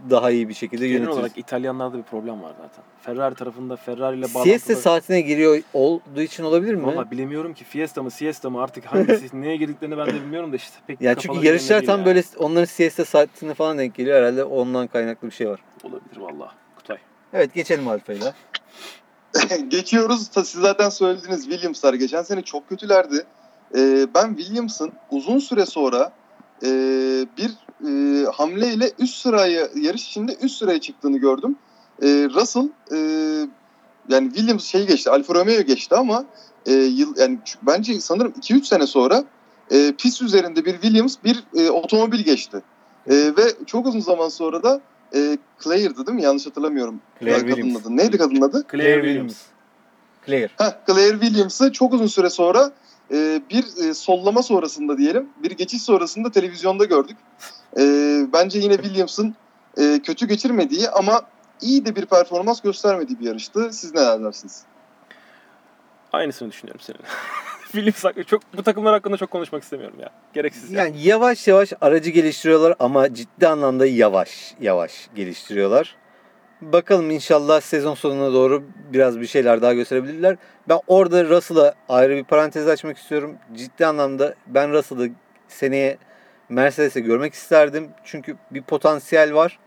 daha 0.09 0.31
iyi 0.31 0.49
bir 0.49 0.53
şekilde 0.53 0.87
Genel 0.87 0.93
yönetiriz. 0.99 1.17
olarak 1.17 1.37
İtalyanlarda 1.37 1.97
bir 1.97 2.03
problem 2.03 2.41
var 2.43 2.51
zaten. 2.61 2.83
Ferrari 3.01 3.35
tarafında 3.35 3.75
Ferrari 3.75 4.17
ile 4.17 4.27
Siesta 4.27 4.39
bağlantılı. 4.49 4.75
saatine 4.75 5.21
giriyor 5.21 5.61
olduğu 5.73 6.21
için 6.21 6.43
olabilir 6.43 6.73
mi? 6.75 6.85
Valla 6.87 7.11
bilemiyorum 7.11 7.53
ki 7.53 7.63
Fiesta 7.63 8.03
mı 8.03 8.11
Siesta 8.11 8.49
mı 8.49 8.63
artık 8.63 8.85
hangisi 8.85 9.29
neye 9.41 9.55
girdiklerini 9.55 9.97
ben 9.97 10.07
de 10.07 10.13
bilmiyorum 10.13 10.51
da 10.51 10.55
işte 10.55 10.75
pek 10.87 11.01
Yani 11.01 11.17
çünkü 11.19 11.45
yarışlar 11.47 11.81
tam 11.81 11.95
değil 11.97 12.05
böyle 12.05 12.23
onların 12.37 12.65
siesta 12.65 13.05
saatine 13.05 13.53
falan 13.53 13.77
denk 13.77 13.95
geliyor 13.95 14.17
herhalde 14.17 14.43
ondan 14.43 14.87
kaynaklı 14.87 15.27
bir 15.27 15.33
şey 15.33 15.47
var. 15.49 15.59
yani. 15.83 15.93
Olabilir 15.93 16.17
valla. 16.17 16.51
Kutay. 16.75 16.97
Evet 17.33 17.53
geçelim 17.53 17.87
Alfa'yla. 17.87 18.33
Geçiyoruz. 19.67 20.27
Ta- 20.27 20.43
Siz 20.43 20.61
zaten 20.61 20.89
söylediniz 20.89 21.43
Williams'lar 21.49 21.93
geçen 21.93 22.21
sene 22.23 22.41
çok 22.41 22.69
kötülerdi. 22.69 23.25
Ee, 23.77 24.07
ben 24.15 24.35
Williams'ın 24.35 24.91
uzun 25.11 25.39
süre 25.39 25.65
sonra 25.65 26.11
e, 26.63 26.69
bir 27.37 27.51
e, 27.87 28.25
hamleyle 28.31 28.91
üst 28.99 29.15
sıraya 29.15 29.67
yarış 29.75 30.07
içinde 30.07 30.35
üst 30.41 30.57
sıraya 30.57 30.81
çıktığını 30.81 31.17
gördüm. 31.17 31.55
E, 32.01 32.07
Russell 32.07 32.69
e, 32.91 32.97
yani 34.09 34.27
Williams 34.33 34.65
şey 34.65 34.87
geçti, 34.87 35.09
Alfa 35.09 35.33
Romeo 35.33 35.61
geçti 35.61 35.95
ama 35.95 36.25
e, 36.65 36.73
yıl 36.73 37.17
yani 37.17 37.39
bence 37.61 37.99
sanırım 37.99 38.33
2-3 38.41 38.63
sene 38.65 38.87
sonra 38.87 39.23
e, 39.71 39.93
pist 39.97 40.21
üzerinde 40.21 40.65
bir 40.65 40.73
Williams 40.73 41.15
bir 41.23 41.43
e, 41.55 41.69
otomobil 41.69 42.19
geçti. 42.19 42.61
E, 43.07 43.15
ve 43.15 43.43
çok 43.65 43.87
uzun 43.87 43.99
zaman 43.99 44.29
sonra 44.29 44.63
da 44.63 44.81
e, 45.15 45.37
Claire'dı 45.63 46.07
değil 46.07 46.15
mi? 46.15 46.23
Yanlış 46.23 46.45
hatırlamıyorum. 46.45 47.01
Claire 47.19 47.37
kadının 47.37 47.55
Williams. 47.55 47.85
adı. 47.85 47.97
Neydi 47.97 48.17
kadının 48.17 48.41
adı? 48.41 48.65
Claire 48.71 49.03
Williams. 49.03 49.35
Claire. 50.25 50.49
Heh, 50.57 50.71
Claire 50.87 51.19
Williams'ı 51.19 51.71
çok 51.71 51.93
uzun 51.93 52.07
süre 52.07 52.29
sonra 52.29 52.71
e, 53.11 53.41
bir 53.49 53.89
e, 53.89 53.93
sollama 53.93 54.43
sonrasında 54.43 54.97
diyelim, 54.97 55.29
bir 55.43 55.51
geçiş 55.51 55.81
sonrasında 55.81 56.31
televizyonda 56.31 56.85
gördük. 56.85 57.17
E, 57.77 57.81
bence 58.33 58.59
yine 58.59 58.73
Williams'ın 58.73 59.35
e, 59.77 59.99
kötü 60.03 60.27
geçirmediği 60.27 60.89
ama 60.89 61.21
iyi 61.61 61.85
de 61.85 61.95
bir 61.95 62.05
performans 62.05 62.61
göstermediği 62.61 63.19
bir 63.19 63.25
yarıştı. 63.25 63.73
Siz 63.73 63.93
neler 63.93 64.23
dersiniz? 64.23 64.63
Aynısını 66.11 66.51
düşünüyorum 66.51 66.81
senin. 66.81 66.99
Williams 67.71 68.03
hakkında 68.03 68.23
çok 68.23 68.41
bu 68.57 68.63
takımlar 68.63 68.93
hakkında 68.93 69.17
çok 69.17 69.31
konuşmak 69.31 69.63
istemiyorum 69.63 69.99
ya. 69.99 70.09
Gereksiz 70.33 70.71
ya. 70.71 70.83
Yani 70.83 71.01
yavaş 71.01 71.47
yavaş 71.47 71.73
aracı 71.81 72.09
geliştiriyorlar 72.09 72.75
ama 72.79 73.13
ciddi 73.13 73.47
anlamda 73.47 73.85
yavaş 73.85 74.55
yavaş 74.61 75.09
geliştiriyorlar. 75.15 75.95
Bakalım 76.71 77.11
inşallah 77.11 77.61
sezon 77.61 77.93
sonuna 77.93 78.33
doğru 78.33 78.63
biraz 78.93 79.19
bir 79.19 79.27
şeyler 79.27 79.61
daha 79.61 79.73
gösterebilirler. 79.73 80.37
Ben 80.69 80.79
orada 80.87 81.25
Russell'a 81.25 81.73
ayrı 81.89 82.15
bir 82.15 82.23
parantez 82.23 82.67
açmak 82.67 82.97
istiyorum. 82.97 83.35
Ciddi 83.53 83.85
anlamda 83.85 84.35
ben 84.47 84.71
Russell'ı 84.73 85.09
seneye 85.47 85.97
Mercedes'e 86.49 86.99
görmek 86.99 87.33
isterdim. 87.33 87.89
Çünkü 88.03 88.37
bir 88.51 88.61
potansiyel 88.61 89.33
var. 89.33 89.59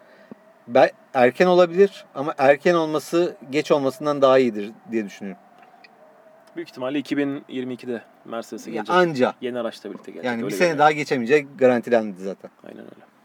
Ben, 0.69 0.91
erken 1.15 1.47
olabilir 1.47 2.05
ama 2.15 2.35
erken 2.39 2.75
olması 2.75 3.37
geç 3.51 3.71
olmasından 3.71 4.23
daha 4.23 4.39
iyidir 4.39 4.71
diye 4.91 5.05
düşünüyorum. 5.05 5.43
Büyük 6.57 6.69
ihtimalle 6.69 7.01
2022'de 7.01 8.03
Mercedes'e 8.25 8.71
gelecek. 8.71 8.95
anca. 8.95 9.35
Yeni 9.41 9.59
araçla 9.59 9.91
birlikte 9.91 10.13
gelecek. 10.13 10.31
Yani 10.31 10.47
bir 10.47 10.51
sene 10.51 10.59
görünüyor. 10.59 10.79
daha 10.79 10.93
geçemeyecek 10.93 11.47
garantilendi 11.59 12.23
zaten. 12.23 12.51
Aynen 12.69 12.85
öyle. 12.85 13.16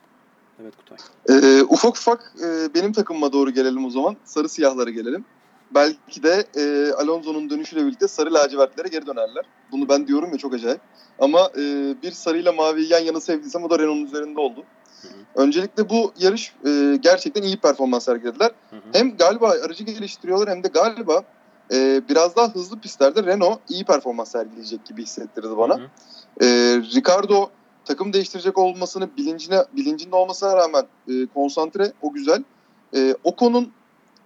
Evet 0.61 0.73
Kutay. 0.77 0.97
E, 1.29 1.63
ufak 1.63 1.97
ufak 1.97 2.33
e, 2.43 2.73
benim 2.73 2.93
takımıma 2.93 3.33
doğru 3.33 3.51
gelelim 3.51 3.85
o 3.85 3.89
zaman. 3.89 4.15
Sarı 4.25 4.49
siyahlara 4.49 4.89
gelelim. 4.89 5.25
Belki 5.75 6.23
de 6.23 6.45
e, 6.55 6.93
Alonso'nun 6.93 7.49
dönüşüyle 7.49 7.85
birlikte 7.85 8.07
sarı 8.07 8.33
lacivertlere 8.33 8.87
geri 8.87 9.05
dönerler. 9.07 9.45
Bunu 9.71 9.89
ben 9.89 10.07
diyorum 10.07 10.31
ya 10.31 10.37
çok 10.37 10.53
acayip. 10.53 10.81
Ama 11.19 11.49
e, 11.57 11.61
bir 12.03 12.11
sarıyla 12.11 12.51
maviyi 12.51 12.91
yan 12.91 12.99
yana 12.99 13.19
sevdiysem 13.19 13.63
o 13.63 13.69
da 13.69 13.79
Renault'un 13.79 14.05
üzerinde 14.05 14.39
oldu. 14.39 14.63
Hı 15.01 15.07
hı. 15.07 15.43
Öncelikle 15.43 15.89
bu 15.89 16.13
yarış 16.19 16.53
e, 16.65 16.97
gerçekten 17.01 17.43
iyi 17.43 17.57
performans 17.57 18.05
sergilediler. 18.05 18.51
Hı 18.69 18.75
hı. 18.75 18.81
Hem 18.93 19.17
galiba 19.17 19.49
aracı 19.65 19.83
geliştiriyorlar 19.83 20.49
hem 20.49 20.63
de 20.63 20.67
galiba 20.67 21.23
e, 21.73 22.01
biraz 22.09 22.35
daha 22.35 22.55
hızlı 22.55 22.79
pistlerde 22.79 23.23
Renault 23.23 23.59
iyi 23.69 23.85
performans 23.85 24.31
sergileyecek 24.31 24.85
gibi 24.85 25.03
hissettirdi 25.03 25.57
bana. 25.57 25.77
Hı 25.77 25.83
hı. 25.83 26.45
E, 26.45 26.47
Ricardo 26.95 27.49
takım 27.85 28.13
değiştirecek 28.13 28.57
olmasını 28.57 29.17
bilincine 29.17 29.65
bilincinde 29.73 30.15
olmasına 30.15 30.57
rağmen 30.57 30.85
e, 31.07 31.25
konsantre 31.33 31.91
o 32.01 32.13
güzel. 32.13 32.43
E, 32.95 33.15
Ocon'un 33.23 33.71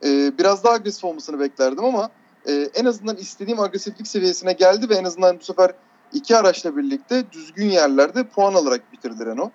e, 0.04 0.38
biraz 0.38 0.63
daha 0.63 0.74
agresif 0.74 1.04
olmasını 1.04 1.39
beklerdim 1.39 1.86
ama 1.86 2.10
e, 2.48 2.70
en 2.76 2.86
azından 2.86 3.15
istediğim 3.15 3.60
agresiflik 3.60 4.08
seviyesine 4.08 4.54
geldi 4.54 4.89
ve 4.89 4.96
en 4.96 5.04
azından 5.04 5.39
bu 5.39 5.44
sefer 5.44 5.72
iki 6.13 6.38
araçla 6.38 6.78
birlikte 6.78 7.32
düzgün 7.32 7.70
yerlerde 7.70 8.24
puan 8.24 8.54
alarak 8.54 8.94
bitirdi 8.94 9.26
Renault. 9.26 9.52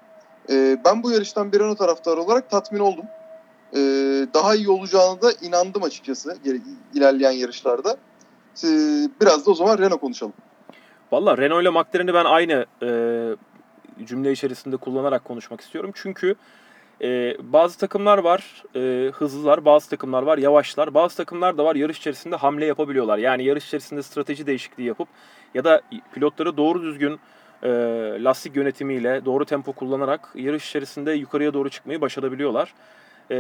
E, 0.51 0.77
ben 0.85 1.03
bu 1.03 1.11
yarıştan 1.11 1.53
bir 1.53 1.61
Renault 1.61 1.79
taraftarı 1.79 2.21
olarak 2.21 2.51
tatmin 2.51 2.81
oldum. 2.81 3.05
E, 3.73 3.79
daha 4.35 4.55
iyi 4.55 4.71
olacağını 4.71 5.23
da 5.23 5.33
inandım 5.43 5.83
açıkçası 5.83 6.37
ilerleyen 6.95 7.31
yarışlarda. 7.31 7.97
E, 8.65 8.69
biraz 9.21 9.47
da 9.47 9.51
o 9.51 9.55
zaman 9.55 9.79
Renault 9.79 10.01
konuşalım. 10.01 10.33
Valla 11.13 11.39
Renault 11.39 11.63
ile 11.63 11.71
McLaren'i 11.71 12.15
ben 12.15 12.25
aynı 12.25 12.67
e, 12.83 12.89
cümle 14.07 14.33
içerisinde 14.33 14.77
kullanarak 14.77 15.25
konuşmak 15.25 15.61
istiyorum. 15.61 15.91
Çünkü 15.95 16.35
e, 17.03 17.37
bazı 17.41 17.79
takımlar 17.79 18.19
var 18.19 18.63
e, 18.77 19.11
hızlılar, 19.11 19.65
bazı 19.65 19.91
takımlar 19.91 20.23
var 20.23 20.39
yavaşlar, 20.39 20.95
bazı 20.95 21.17
takımlar 21.17 21.59
da 21.59 21.65
var 21.65 21.77
yarış 21.77 21.99
içerisinde 21.99 22.37
hamle 22.37 22.67
yapabiliyorlar. 22.67 23.19
Yani 23.19 23.45
yarış 23.45 23.67
içerisinde 23.67 24.03
strateji 24.03 24.47
değişikliği 24.47 24.85
yapıp 24.85 25.09
ya 25.55 25.65
da 25.65 25.81
pilotları 26.15 26.57
doğru 26.57 26.83
düzgün 26.83 27.21
e, 27.63 27.69
lastik 28.25 28.57
yönetimiyle 28.57 29.25
doğru 29.25 29.45
tempo 29.45 29.73
kullanarak 29.73 30.29
yarış 30.35 30.69
içerisinde 30.69 31.13
yukarıya 31.13 31.55
doğru 31.55 31.71
çıkmayı 31.71 32.01
başarabiliyorlar. 32.01 32.75
E, 33.31 33.37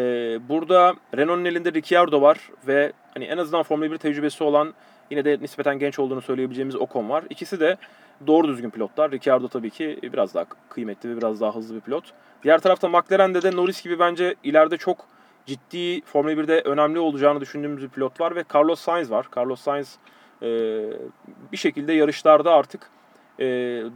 burada 0.49 0.95
Renault'un 1.17 1.45
elinde 1.45 1.73
Ricciardo 1.73 2.23
var 2.23 2.39
ve 2.67 2.93
hani 3.15 3.25
en 3.25 3.39
azından 3.39 3.63
Formula 3.63 3.91
1 3.91 3.99
tecrübesi 3.99 4.45
olan 4.45 4.75
yine 5.11 5.25
de 5.25 5.39
nispeten 5.41 5.79
genç 5.79 5.99
olduğunu 5.99 6.21
söyleyebileceğimiz 6.21 6.77
Ocon 6.77 7.09
var. 7.09 7.25
İkisi 7.31 7.61
de 7.61 7.77
doğru 8.27 8.49
düzgün 8.49 8.71
pilotlar. 8.71 9.11
Ricciardo 9.11 9.49
tabii 9.49 9.71
ki 9.71 9.99
biraz 10.03 10.35
daha 10.35 10.45
kıymetli 10.69 11.11
ve 11.11 11.17
biraz 11.17 11.41
daha 11.41 11.55
hızlı 11.55 11.75
bir 11.75 11.81
pilot. 11.81 12.05
Diğer 12.43 12.59
tarafta 12.59 12.89
McLaren'de 12.89 13.43
de 13.43 13.57
Norris 13.57 13.83
gibi 13.83 13.99
bence 13.99 14.35
ileride 14.45 14.77
çok 14.77 15.07
ciddi 15.47 16.01
Formula 16.01 16.33
1'de 16.33 16.61
önemli 16.61 16.99
olacağını 16.99 17.41
düşündüğümüz 17.41 17.83
bir 17.83 17.89
pilot 17.89 18.21
var 18.21 18.37
ve 18.37 18.45
Carlos 18.55 18.81
Sainz 18.81 19.11
var. 19.11 19.27
Carlos 19.37 19.61
Sainz 19.61 19.99
e, 20.43 20.49
bir 21.53 21.57
şekilde 21.57 21.93
yarışlarda 21.93 22.53
artık 22.53 22.91
e, 23.39 23.47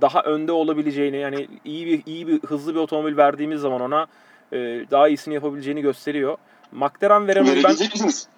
daha 0.00 0.22
önde 0.22 0.52
olabileceğini 0.52 1.16
yani 1.16 1.48
iyi 1.64 1.86
bir 1.86 2.02
iyi 2.06 2.28
bir 2.28 2.40
hızlı 2.40 2.74
bir 2.74 2.80
otomobil 2.80 3.16
verdiğimiz 3.16 3.60
zaman 3.60 3.80
ona 3.80 4.06
e, 4.52 4.58
daha 4.90 5.08
iyisini 5.08 5.34
yapabileceğini 5.34 5.82
gösteriyor. 5.82 6.36
McLaren 6.72 7.28
ve 7.28 7.34
Renault 7.34 7.64
ben 7.64 7.70
misiniz? 7.70 8.28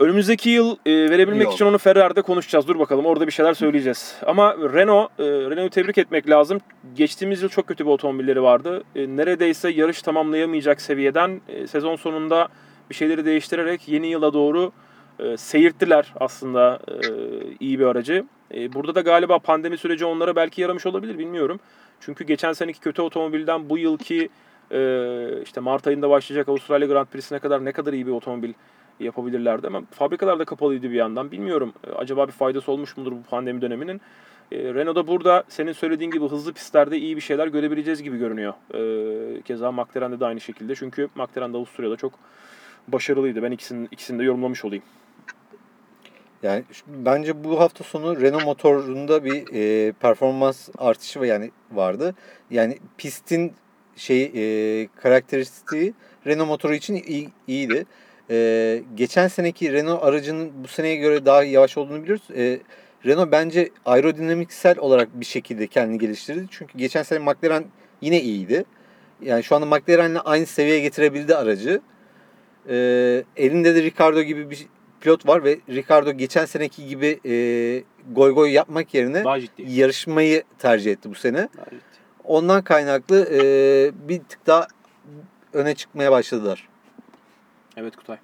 Önümüzdeki 0.00 0.50
yıl 0.50 0.76
e, 0.86 1.10
verebilmek 1.10 1.44
Yok. 1.44 1.54
için 1.54 1.64
onu 1.64 1.78
Ferrari'de 1.78 2.22
konuşacağız. 2.22 2.68
Dur 2.68 2.78
bakalım 2.78 3.06
orada 3.06 3.26
bir 3.26 3.32
şeyler 3.32 3.54
söyleyeceğiz. 3.54 4.16
Ama 4.26 4.54
Renault, 4.54 5.10
e, 5.18 5.24
Renault'u 5.24 5.74
tebrik 5.74 5.98
etmek 5.98 6.30
lazım. 6.30 6.60
Geçtiğimiz 6.94 7.42
yıl 7.42 7.48
çok 7.48 7.66
kötü 7.66 7.86
bir 7.86 7.90
otomobilleri 7.90 8.42
vardı. 8.42 8.82
E, 8.96 9.16
neredeyse 9.16 9.70
yarış 9.70 10.02
tamamlayamayacak 10.02 10.80
seviyeden 10.80 11.40
e, 11.48 11.66
sezon 11.66 11.96
sonunda 11.96 12.48
bir 12.90 12.94
şeyleri 12.94 13.24
değiştirerek 13.24 13.88
yeni 13.88 14.06
yıla 14.06 14.32
doğru 14.32 14.72
e, 15.18 15.36
seyirttiler 15.36 16.12
aslında 16.20 16.78
e, 16.88 17.08
iyi 17.60 17.78
bir 17.78 17.84
aracı. 17.84 18.24
E, 18.54 18.72
burada 18.72 18.94
da 18.94 19.00
galiba 19.00 19.38
pandemi 19.38 19.78
süreci 19.78 20.04
onlara 20.04 20.36
belki 20.36 20.60
yaramış 20.62 20.86
olabilir 20.86 21.18
bilmiyorum. 21.18 21.60
Çünkü 22.00 22.24
geçen 22.24 22.52
seneki 22.52 22.80
kötü 22.80 23.02
otomobilden 23.02 23.70
bu 23.70 23.78
yılki 23.78 24.28
e, 24.72 25.42
işte 25.42 25.60
Mart 25.60 25.86
ayında 25.86 26.10
başlayacak 26.10 26.48
Avustralya 26.48 26.88
Grand 26.88 27.06
Prix'sine 27.06 27.38
kadar 27.38 27.64
ne 27.64 27.72
kadar 27.72 27.92
iyi 27.92 28.06
bir 28.06 28.12
otomobil 28.12 28.52
yapabilirlerdi 29.00 29.66
ama 29.66 29.82
fabrikalar 29.90 30.38
da 30.38 30.44
kapalıydı 30.44 30.90
bir 30.90 30.94
yandan. 30.94 31.30
Bilmiyorum 31.30 31.72
e, 31.86 31.90
acaba 31.90 32.26
bir 32.26 32.32
faydası 32.32 32.72
olmuş 32.72 32.96
mudur 32.96 33.12
bu 33.12 33.22
pandemi 33.22 33.62
döneminin. 33.62 34.00
E, 34.52 34.74
Renault'da 34.74 35.06
burada 35.06 35.44
senin 35.48 35.72
söylediğin 35.72 36.10
gibi 36.10 36.28
hızlı 36.28 36.52
pistlerde 36.52 36.98
iyi 36.98 37.16
bir 37.16 37.20
şeyler 37.20 37.46
görebileceğiz 37.46 38.02
gibi 38.02 38.18
görünüyor. 38.18 38.54
E, 38.74 39.42
keza 39.42 39.72
McLaren'de 39.72 40.20
de 40.20 40.26
aynı 40.26 40.40
şekilde. 40.40 40.74
Çünkü 40.74 41.08
McLaren 41.14 41.52
Avusturya'da 41.52 41.96
çok 41.96 42.12
başarılıydı. 42.88 43.42
Ben 43.42 43.50
ikisini, 43.50 43.88
ikisini 43.90 44.18
de 44.18 44.24
yorumlamış 44.24 44.64
olayım. 44.64 44.84
Yani 46.42 46.64
bence 46.86 47.44
bu 47.44 47.60
hafta 47.60 47.84
sonu 47.84 48.20
Renault 48.20 48.44
motorunda 48.44 49.24
bir 49.24 49.44
e, 49.54 49.92
performans 49.92 50.68
artışı 50.78 51.20
var 51.20 51.24
yani 51.24 51.50
vardı. 51.72 52.14
Yani 52.50 52.78
pistin 52.98 53.52
şey 53.96 54.32
e, 54.34 54.88
karakteristiği 54.96 55.94
Renault 56.26 56.48
motoru 56.48 56.74
için 56.74 56.94
iyi, 56.94 57.28
iyiydi. 57.46 57.86
E, 58.30 58.82
geçen 58.94 59.28
seneki 59.28 59.72
Renault 59.72 60.04
aracının 60.04 60.52
bu 60.64 60.68
seneye 60.68 60.96
göre 60.96 61.26
daha 61.26 61.44
yavaş 61.44 61.78
olduğunu 61.78 62.02
biliyoruz. 62.02 62.24
E, 62.36 62.60
Renault 63.06 63.32
bence 63.32 63.70
aerodinamiksel 63.86 64.78
olarak 64.78 65.20
bir 65.20 65.24
şekilde 65.24 65.66
kendini 65.66 65.98
geliştirdi. 65.98 66.46
Çünkü 66.50 66.78
geçen 66.78 67.02
sene 67.02 67.18
McLaren 67.18 67.64
yine 68.00 68.20
iyiydi. 68.20 68.64
Yani 69.22 69.44
şu 69.44 69.56
anda 69.56 69.66
McLaren'le 69.66 70.18
aynı 70.24 70.46
seviyeye 70.46 70.80
getirebildi 70.80 71.36
aracı. 71.36 71.80
E, 72.68 72.76
elinde 73.36 73.74
de 73.74 73.82
Ricardo 73.82 74.22
gibi 74.22 74.50
bir 74.50 74.66
pilot 75.00 75.26
var 75.26 75.44
ve 75.44 75.58
Ricardo 75.68 76.12
geçen 76.12 76.44
seneki 76.44 76.86
gibi 76.86 77.20
e, 77.24 77.34
goy 78.12 78.34
goy 78.34 78.50
yapmak 78.50 78.94
yerine 78.94 79.22
yarışmayı 79.58 80.42
tercih 80.58 80.92
etti 80.92 81.10
bu 81.10 81.14
sene. 81.14 81.48
Ondan 82.24 82.64
kaynaklı 82.64 83.28
e, 83.32 83.40
bir 84.08 84.18
tık 84.18 84.46
daha 84.46 84.66
öne 85.52 85.74
çıkmaya 85.74 86.12
başladılar. 86.12 86.69
Evet 87.76 87.96
Kutay. 87.96 88.16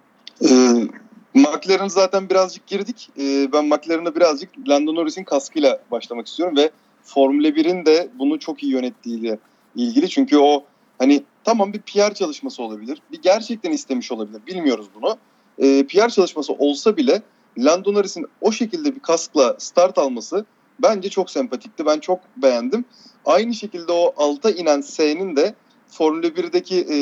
Ee, 0.42 0.88
McLaren 1.34 1.88
zaten 1.88 2.30
birazcık 2.30 2.66
girdik. 2.66 3.10
Ee, 3.18 3.52
ben 3.52 3.64
McLaren'a 3.64 4.14
birazcık 4.14 4.50
Lando 4.68 4.94
Norris'in 4.94 5.24
kaskıyla 5.24 5.80
başlamak 5.90 6.26
istiyorum 6.26 6.56
ve 6.56 6.70
Formula 7.02 7.48
1'in 7.48 7.86
de 7.86 8.08
bunu 8.18 8.38
çok 8.38 8.62
iyi 8.62 8.72
yönettiğiyle 8.72 9.38
ilgili. 9.76 10.08
Çünkü 10.08 10.38
o 10.38 10.64
hani 10.98 11.22
tamam 11.44 11.72
bir 11.72 11.80
PR 11.80 12.14
çalışması 12.14 12.62
olabilir. 12.62 13.02
Bir 13.12 13.22
gerçekten 13.22 13.72
istemiş 13.72 14.12
olabilir. 14.12 14.40
Bilmiyoruz 14.46 14.86
bunu. 14.94 15.16
Ee, 15.58 15.86
PR 15.86 16.08
çalışması 16.08 16.52
olsa 16.52 16.96
bile 16.96 17.22
Lando 17.58 17.94
Norris'in 17.94 18.26
o 18.40 18.52
şekilde 18.52 18.94
bir 18.94 19.00
kaskla 19.00 19.56
start 19.58 19.98
alması 19.98 20.44
bence 20.82 21.10
çok 21.10 21.30
sempatikti. 21.30 21.86
Ben 21.86 22.00
çok 22.00 22.20
beğendim. 22.36 22.84
Aynı 23.24 23.54
şekilde 23.54 23.92
o 23.92 24.14
alta 24.16 24.50
inen 24.50 24.80
S'nin 24.80 25.36
de 25.36 25.54
Formula 25.88 26.26
1'deki 26.26 26.86
e, 26.90 26.98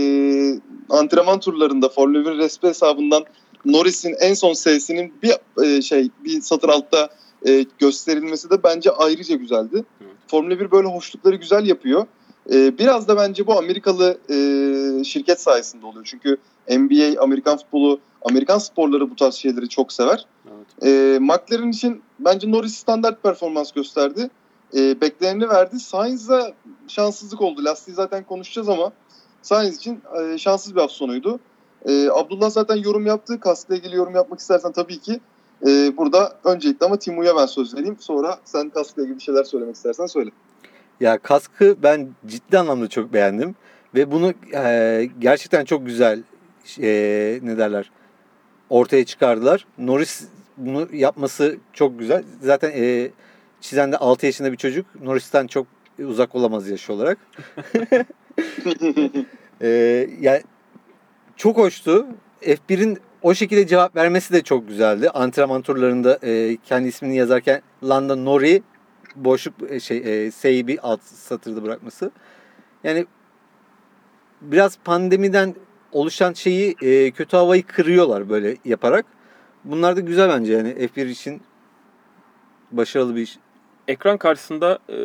antrenman 0.91 1.41
turlarında 1.41 1.89
Formula 1.89 2.33
1 2.33 2.39
resmi 2.39 2.69
hesabından 2.69 3.25
Norris'in 3.65 4.15
en 4.21 4.35
son 4.35 4.53
S'sinin 4.53 5.15
bir 5.23 5.65
e, 5.65 5.83
şey 5.83 6.09
bir 6.25 6.41
satır 6.41 6.69
altta 6.69 7.09
e, 7.49 7.67
gösterilmesi 7.79 8.51
de 8.51 8.63
bence 8.63 8.91
ayrıca 8.91 9.37
güzeldi. 9.37 9.85
Evet. 10.01 10.13
Formula 10.29 10.61
1 10.61 10.71
böyle 10.71 10.89
hoşlukları 10.89 11.37
güzel 11.37 11.67
yapıyor. 11.67 12.07
E, 12.53 12.79
biraz 12.79 13.09
da 13.09 13.17
bence 13.17 13.47
bu 13.47 13.59
Amerikalı 13.59 14.19
e, 14.31 15.05
şirket 15.05 15.41
sayesinde 15.41 15.87
oluyor. 15.87 16.05
Çünkü 16.05 16.37
NBA, 16.69 17.23
Amerikan 17.23 17.57
futbolu, 17.57 18.01
Amerikan 18.23 18.59
sporları 18.59 19.11
bu 19.11 19.17
tarz 19.17 19.35
şeyleri 19.35 19.69
çok 19.69 19.93
sever. 19.93 20.27
Evet. 20.49 20.85
E, 20.87 21.19
McLaren 21.19 21.71
için 21.71 22.03
bence 22.19 22.51
Norris 22.51 22.75
standart 22.75 23.23
performans 23.23 23.73
gösterdi. 23.73 24.31
E, 24.77 25.01
bekleneni 25.01 25.49
verdi. 25.49 25.81
Sainz'a 25.81 26.53
şanssızlık 26.89 27.41
oldu. 27.41 27.65
Lastiği 27.65 27.95
zaten 27.95 28.25
konuşacağız 28.25 28.69
ama 28.69 28.93
Sainz 29.43 29.77
için 29.77 30.03
e, 30.21 30.39
şanssız 30.39 30.75
bir 30.75 30.81
hafta 30.81 30.95
sonuydu. 30.95 31.41
E, 31.89 32.09
Abdullah 32.11 32.51
zaten 32.51 32.77
yorum 32.77 33.07
yaptı. 33.07 33.41
Kaskla 33.41 33.77
ilgili 33.77 33.97
yorum 33.97 34.15
yapmak 34.15 34.41
istersen 34.41 34.73
tabii 34.73 34.99
ki 34.99 35.21
e, 35.67 35.97
burada 35.97 36.39
öncelikle 36.45 36.87
ama 36.87 36.99
Timu'ya 36.99 37.37
ben 37.37 37.47
söz 37.47 37.75
vereyim. 37.75 37.97
Sonra 38.01 38.39
sen 38.45 38.71
kaskla 38.71 39.03
ilgili 39.03 39.17
bir 39.17 39.23
şeyler 39.23 39.45
söylemek 39.45 39.75
istersen 39.75 40.07
söyle. 40.07 40.31
Ya 41.01 41.19
kaskı 41.19 41.77
ben 41.83 42.09
ciddi 42.27 42.59
anlamda 42.59 42.89
çok 42.89 43.13
beğendim 43.13 43.55
ve 43.95 44.11
bunu 44.11 44.35
e, 44.55 45.09
gerçekten 45.19 45.65
çok 45.65 45.87
güzel 45.87 46.23
e, 46.81 46.89
ne 47.43 47.59
derler 47.59 47.91
ortaya 48.71 49.05
çıkardılar. 49.05 49.67
Norris 49.79 50.25
bunu 50.57 50.89
yapması 50.93 51.57
çok 51.73 51.99
güzel. 51.99 52.25
Zaten 52.43 52.73
e, 52.75 53.11
çizen 53.65 53.93
de 53.93 53.97
6 53.97 54.27
yaşında 54.27 54.53
bir 54.53 54.57
çocuk. 54.57 54.87
Norris'ten 55.03 55.47
çok 55.47 55.67
uzak 55.99 56.35
olamaz 56.35 56.69
yaş 56.69 56.91
olarak. 56.91 57.19
E, 59.61 59.69
yani 60.21 60.43
çok 61.37 61.57
hoştu. 61.57 62.07
F1'in 62.43 62.99
o 63.23 63.35
şekilde 63.35 63.67
cevap 63.67 63.97
vermesi 63.97 64.33
de 64.33 64.43
çok 64.43 64.69
güzeldi. 64.69 65.11
Antrenman 65.11 65.63
turlarında 65.63 66.19
e, 66.23 66.57
kendi 66.57 66.89
ismini 66.89 67.17
yazarken 67.17 67.63
Landa 67.83 68.17
Nori 68.17 68.63
boşluk 69.17 69.55
e, 69.69 69.81
şey 69.81 70.27
e, 70.27 70.31
S'yi 70.31 70.67
bir 70.67 70.79
alt 70.83 71.03
satırda 71.03 71.63
bırakması. 71.63 72.11
Yani 72.85 73.07
biraz 74.41 74.79
pandemiden 74.85 75.55
oluşan 75.93 76.33
şeyi 76.33 76.77
e, 76.83 77.11
kötü 77.11 77.37
havayı 77.37 77.67
kırıyorlar 77.67 78.29
böyle 78.29 78.57
yaparak. 78.65 79.07
Bunlar 79.65 79.97
da 79.97 80.01
güzel 80.01 80.29
bence 80.29 80.53
yani 80.53 80.69
F1 80.69 81.07
için 81.07 81.43
başarılı 82.73 83.17
bir 83.17 83.23
iş. 83.23 83.39
Ekran 83.89 84.17
karşısında 84.17 84.79
e, 84.89 84.97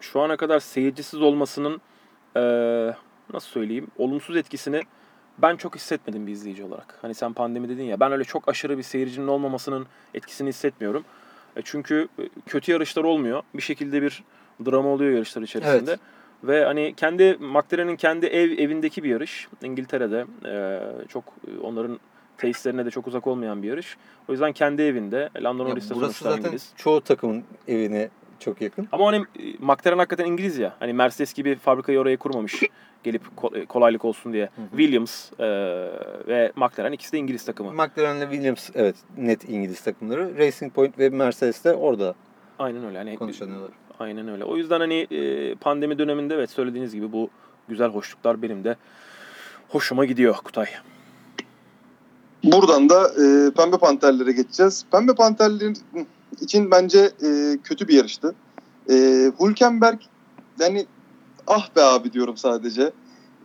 şu 0.00 0.20
ana 0.20 0.36
kadar 0.36 0.60
seyircisiz 0.60 1.22
olmasının 1.22 1.80
e, 2.36 2.40
nasıl 3.32 3.48
söyleyeyim 3.48 3.86
olumsuz 3.98 4.36
etkisini 4.36 4.82
ben 5.38 5.56
çok 5.56 5.76
hissetmedim 5.76 6.26
bir 6.26 6.32
izleyici 6.32 6.64
olarak. 6.64 6.98
Hani 7.02 7.14
sen 7.14 7.32
pandemi 7.32 7.68
dedin 7.68 7.84
ya 7.84 8.00
ben 8.00 8.12
öyle 8.12 8.24
çok 8.24 8.48
aşırı 8.48 8.78
bir 8.78 8.82
seyircinin 8.82 9.26
olmamasının 9.26 9.86
etkisini 10.14 10.48
hissetmiyorum. 10.48 11.04
E, 11.56 11.62
çünkü 11.64 12.08
e, 12.18 12.28
kötü 12.46 12.72
yarışlar 12.72 13.04
olmuyor. 13.04 13.42
Bir 13.54 13.62
şekilde 13.62 14.02
bir 14.02 14.24
drama 14.66 14.88
oluyor 14.88 15.12
yarışlar 15.12 15.42
içerisinde. 15.42 15.90
Evet. 15.90 16.00
Ve 16.44 16.64
hani 16.64 16.94
kendi 16.96 17.36
McLaren'in 17.40 17.96
kendi 17.96 18.26
ev 18.26 18.50
evindeki 18.58 19.02
bir 19.02 19.08
yarış. 19.08 19.48
İngiltere'de 19.62 20.26
e, 20.46 20.80
çok 21.08 21.24
e, 21.24 21.60
onların 21.60 22.00
tesislerine 22.38 22.86
de 22.86 22.90
çok 22.90 23.06
uzak 23.06 23.26
olmayan 23.26 23.62
bir 23.62 23.68
yarış. 23.68 23.96
O 24.28 24.32
yüzden 24.32 24.52
kendi 24.52 24.82
evinde. 24.82 25.30
Lando 25.42 25.62
Ya 25.62 25.68
Norris 25.68 25.90
de 25.90 25.94
burası 25.94 26.12
sonuçta 26.14 26.30
zaten 26.30 26.42
İngiliz. 26.44 26.72
çoğu 26.76 27.00
takımın 27.00 27.44
evine 27.68 28.08
çok 28.38 28.60
yakın. 28.60 28.88
Ama 28.92 29.06
hani 29.06 29.16
e, 29.16 29.42
McLaren 29.58 29.98
hakikaten 29.98 30.24
İngiliz 30.24 30.58
ya. 30.58 30.74
Hani 30.78 30.92
Mercedes 30.92 31.34
gibi 31.34 31.54
fabrikayı 31.56 31.98
oraya 32.00 32.16
kurmamış. 32.16 32.62
Gelip 33.04 33.22
e, 33.54 33.64
kolaylık 33.66 34.04
olsun 34.04 34.32
diye. 34.32 34.44
hı. 34.44 34.76
Williams 34.76 35.32
e, 35.38 35.46
ve 36.28 36.52
McLaren 36.56 36.92
ikisi 36.92 37.12
de 37.12 37.18
İngiliz 37.18 37.44
takımı. 37.44 37.72
McLaren 37.72 38.16
ile 38.16 38.24
Williams 38.30 38.70
evet 38.74 38.96
net 39.16 39.48
İngiliz 39.48 39.80
takımları. 39.80 40.38
Racing 40.38 40.72
Point 40.74 40.98
ve 40.98 41.08
Mercedes 41.08 41.64
de 41.64 41.74
orada 41.74 42.14
Aynen 42.58 42.84
öyle. 42.84 42.98
Hani 42.98 43.16
konuşanıyorlar. 43.16 43.70
Aynen 44.00 44.28
öyle. 44.28 44.44
O 44.44 44.56
yüzden 44.56 44.80
hani 44.80 45.06
e, 45.10 45.54
pandemi 45.54 45.98
döneminde 45.98 46.34
evet 46.34 46.50
söylediğiniz 46.50 46.94
gibi 46.94 47.12
bu 47.12 47.30
güzel 47.68 47.88
hoşluklar 47.88 48.42
benim 48.42 48.64
de 48.64 48.76
hoşuma 49.68 50.04
gidiyor 50.04 50.34
Kutay. 50.34 50.66
Buradan 52.44 52.88
da 52.88 53.08
e, 53.08 53.50
Pembe 53.50 53.76
Panterlere 53.78 54.32
geçeceğiz. 54.32 54.84
Pembe 54.92 55.14
Panterlerin 55.14 55.78
için 56.40 56.70
bence 56.70 57.10
e, 57.22 57.58
kötü 57.64 57.88
bir 57.88 57.94
yarıştı. 57.94 58.34
E, 58.90 58.94
Hülkenberg 59.40 59.98
yani 60.60 60.86
ah 61.46 61.76
be 61.76 61.82
abi 61.82 62.12
diyorum 62.12 62.36
sadece. 62.36 62.92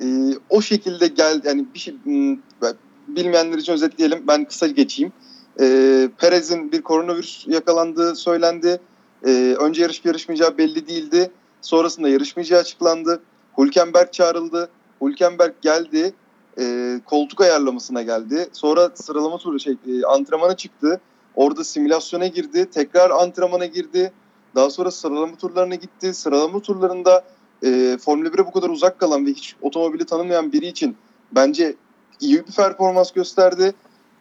E, 0.01 0.05
o 0.49 0.61
şekilde 0.61 1.07
gel 1.07 1.41
yani 1.43 1.65
bir 1.73 1.79
şey 1.79 1.95
m, 2.05 2.37
ben- 2.61 2.75
bilmeyenler 3.07 3.57
için 3.57 3.73
özetleyelim. 3.73 4.23
Ben 4.27 4.45
kısa 4.45 4.67
geçeyim. 4.67 5.11
E, 5.59 6.09
Perez'in 6.17 6.71
bir 6.71 6.81
koronavirüs 6.81 7.47
yakalandığı 7.47 8.15
söylendi. 8.15 8.79
E, 9.25 9.55
önce 9.59 9.81
yarışıp 9.81 10.05
yarışmayacağı 10.05 10.57
belli 10.57 10.87
değildi. 10.87 11.31
Sonrasında 11.61 12.09
yarışmayacağı 12.09 12.59
açıklandı. 12.59 13.21
Hülkenberg 13.57 14.11
çağrıldı. 14.11 14.69
Hülkenberg 15.01 15.53
geldi 15.61 16.13
e, 16.59 16.95
koltuk 17.05 17.41
ayarlamasına 17.41 18.01
geldi. 18.01 18.49
Sonra 18.53 18.89
sıralama 18.93 19.37
turu 19.37 19.59
şey 19.59 19.77
e, 19.87 20.05
antrenmana 20.05 20.57
çıktı. 20.57 21.01
Orada 21.35 21.63
simülasyona 21.63 22.27
girdi. 22.27 22.69
Tekrar 22.71 23.09
antrenmana 23.09 23.65
girdi. 23.65 24.11
Daha 24.55 24.69
sonra 24.69 24.91
sıralama 24.91 25.35
turlarına 25.35 25.75
gitti. 25.75 26.13
Sıralama 26.13 26.59
turlarında 26.59 27.23
e, 27.63 27.97
Formula 28.01 28.29
1'e 28.29 28.45
bu 28.47 28.51
kadar 28.51 28.69
uzak 28.69 28.99
kalan 28.99 29.25
ve 29.25 29.29
hiç 29.29 29.55
otomobili 29.61 30.05
tanımayan 30.05 30.51
biri 30.51 30.67
için 30.67 30.97
bence 31.31 31.75
iyi 32.19 32.47
bir 32.47 32.53
performans 32.53 33.11
gösterdi. 33.11 33.73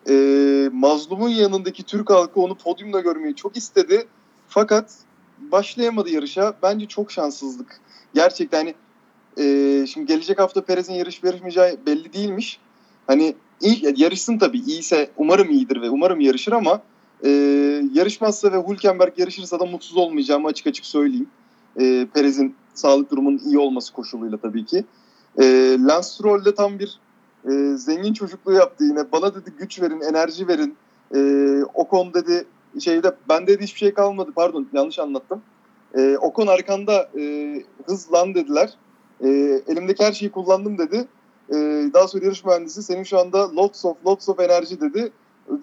E, 0.09 0.15
mazlumun 0.73 1.29
yanındaki 1.29 1.83
Türk 1.83 2.11
halkı 2.11 2.41
onu 2.41 2.55
podyumda 2.55 3.01
görmeyi 3.01 3.35
çok 3.35 3.57
istedi. 3.57 4.07
Fakat 4.49 4.95
başlayamadı 5.39 6.11
yarışa. 6.11 6.55
Bence 6.63 6.87
çok 6.87 7.13
şanssızlık. 7.13 7.81
Gerçekten 8.15 8.59
hani 8.59 8.75
e, 9.39 9.87
şimdi 9.87 10.07
gelecek 10.07 10.39
hafta 10.39 10.65
Perez'in 10.65 10.95
yarış 10.95 11.23
yarışmayacağı 11.23 11.77
belli 11.87 12.13
değilmiş. 12.13 12.61
Hani 13.07 13.35
iyi, 13.61 13.95
yarışsın 13.97 14.39
tabii 14.39 14.59
iyiyse 14.59 15.11
umarım 15.17 15.51
iyidir 15.51 15.83
ve 15.83 15.91
umarım 15.91 16.21
yarışır 16.21 16.53
ama 16.53 16.83
e, 17.25 17.29
yarışmazsa 17.93 18.53
ve 18.53 18.69
Hülkenberg 18.69 19.19
yarışırsa 19.19 19.61
da 19.61 19.65
mutsuz 19.65 19.97
olmayacağımı 19.97 20.49
açık 20.49 20.67
açık 20.67 20.87
söyleyeyim. 20.87 21.29
E, 21.81 22.07
Perez'in 22.15 22.55
sağlık 22.75 23.11
durumunun 23.11 23.39
iyi 23.39 23.59
olması 23.59 23.93
koşuluyla 23.93 24.39
tabii 24.39 24.65
ki. 24.65 24.85
E, 25.39 25.77
Lance 25.81 26.09
Stroll 26.09 26.45
de 26.45 26.55
tam 26.55 26.79
bir 26.79 26.99
e, 27.45 27.77
zengin 27.77 28.13
çocukluğu 28.13 28.53
yaptı 28.53 28.85
yine. 28.85 29.13
Bana 29.13 29.35
dedi 29.35 29.53
güç 29.59 29.81
verin, 29.81 30.01
enerji 30.01 30.49
verin. 30.49 30.77
E, 31.15 31.19
Ocon 31.75 32.15
dedi 32.15 32.45
şeyde 32.81 33.17
ben 33.29 33.47
dedi 33.47 33.63
hiçbir 33.63 33.79
şey 33.79 33.95
kalmadı. 33.95 34.33
Pardon 34.37 34.69
yanlış 34.73 34.99
anlattım. 34.99 35.43
E, 35.95 36.17
Ocon 36.17 36.47
arkanda 36.47 37.11
e, 37.19 37.55
hızlan 37.87 38.35
dediler. 38.35 38.71
E, 39.25 39.29
elimdeki 39.69 40.05
her 40.05 40.13
şeyi 40.13 40.31
kullandım 40.31 40.79
dedi. 40.79 41.09
E, 41.51 41.55
daha 41.95 42.09
sonra 42.09 42.25
yarış 42.25 42.45
mühendisi 42.45 42.83
senin 42.83 43.03
şu 43.03 43.19
anda 43.19 43.57
lots 43.57 43.85
of 43.85 43.97
lots 44.07 44.29
of 44.29 44.41
enerji 44.41 44.81
dedi. 44.81 45.13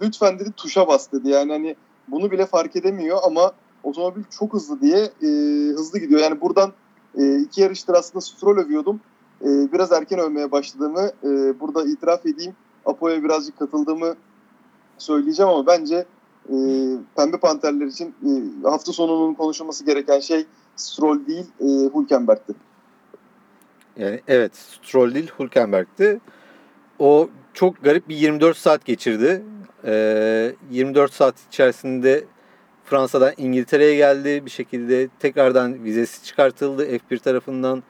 Lütfen 0.01 0.39
dedi 0.39 0.51
tuşa 0.51 0.87
bas 0.87 1.11
dedi. 1.11 1.29
Yani 1.29 1.51
hani 1.51 1.75
bunu 2.07 2.31
bile 2.31 2.45
fark 2.45 2.75
edemiyor 2.75 3.17
ama 3.23 3.51
otomobil 3.83 4.23
çok 4.39 4.53
hızlı 4.53 4.81
diye 4.81 4.97
e, 5.21 5.27
hızlı 5.73 5.99
gidiyor. 5.99 6.21
Yani 6.21 6.41
buradan 6.41 6.73
e, 7.17 7.37
iki 7.39 7.61
yarıştır 7.61 7.93
aslında 7.93 8.21
Stroll 8.21 8.57
övüyordum. 8.57 8.99
E, 9.41 9.45
biraz 9.45 9.91
erken 9.91 10.19
övmeye 10.19 10.51
başladığımı 10.51 11.11
e, 11.23 11.59
burada 11.59 11.85
itiraf 11.85 12.25
edeyim. 12.25 12.55
Apo'ya 12.85 13.23
birazcık 13.23 13.59
katıldığımı 13.59 14.15
söyleyeceğim 14.97 15.51
ama 15.51 15.67
bence 15.67 16.05
e, 16.49 16.55
Pembe 17.15 17.37
Panterler 17.37 17.85
için 17.85 18.07
e, 18.07 18.29
hafta 18.67 18.91
sonunun 18.91 19.33
konuşulması 19.33 19.85
gereken 19.85 20.19
şey 20.19 20.45
Stroll 20.75 21.25
değil 21.25 21.45
e, 21.59 21.65
Hülkenberg'ti. 21.65 22.53
Yani 23.97 24.21
evet 24.27 24.55
Stroll 24.55 25.13
değil 25.13 25.31
Hülkenberg'ti. 25.39 26.19
O 26.99 27.29
çok 27.53 27.83
garip 27.83 28.09
bir 28.09 28.15
24 28.15 28.57
saat 28.57 28.85
geçirdi. 28.85 29.43
Ee, 29.85 30.55
24 30.71 31.13
saat 31.13 31.35
içerisinde 31.47 32.23
Fransa'dan 32.85 33.33
İngiltere'ye 33.37 33.95
geldi 33.95 34.45
bir 34.45 34.51
şekilde 34.51 35.07
tekrardan 35.19 35.83
vizesi 35.83 36.23
çıkartıldı 36.23 36.87
F1 36.87 37.19
tarafından. 37.19 37.83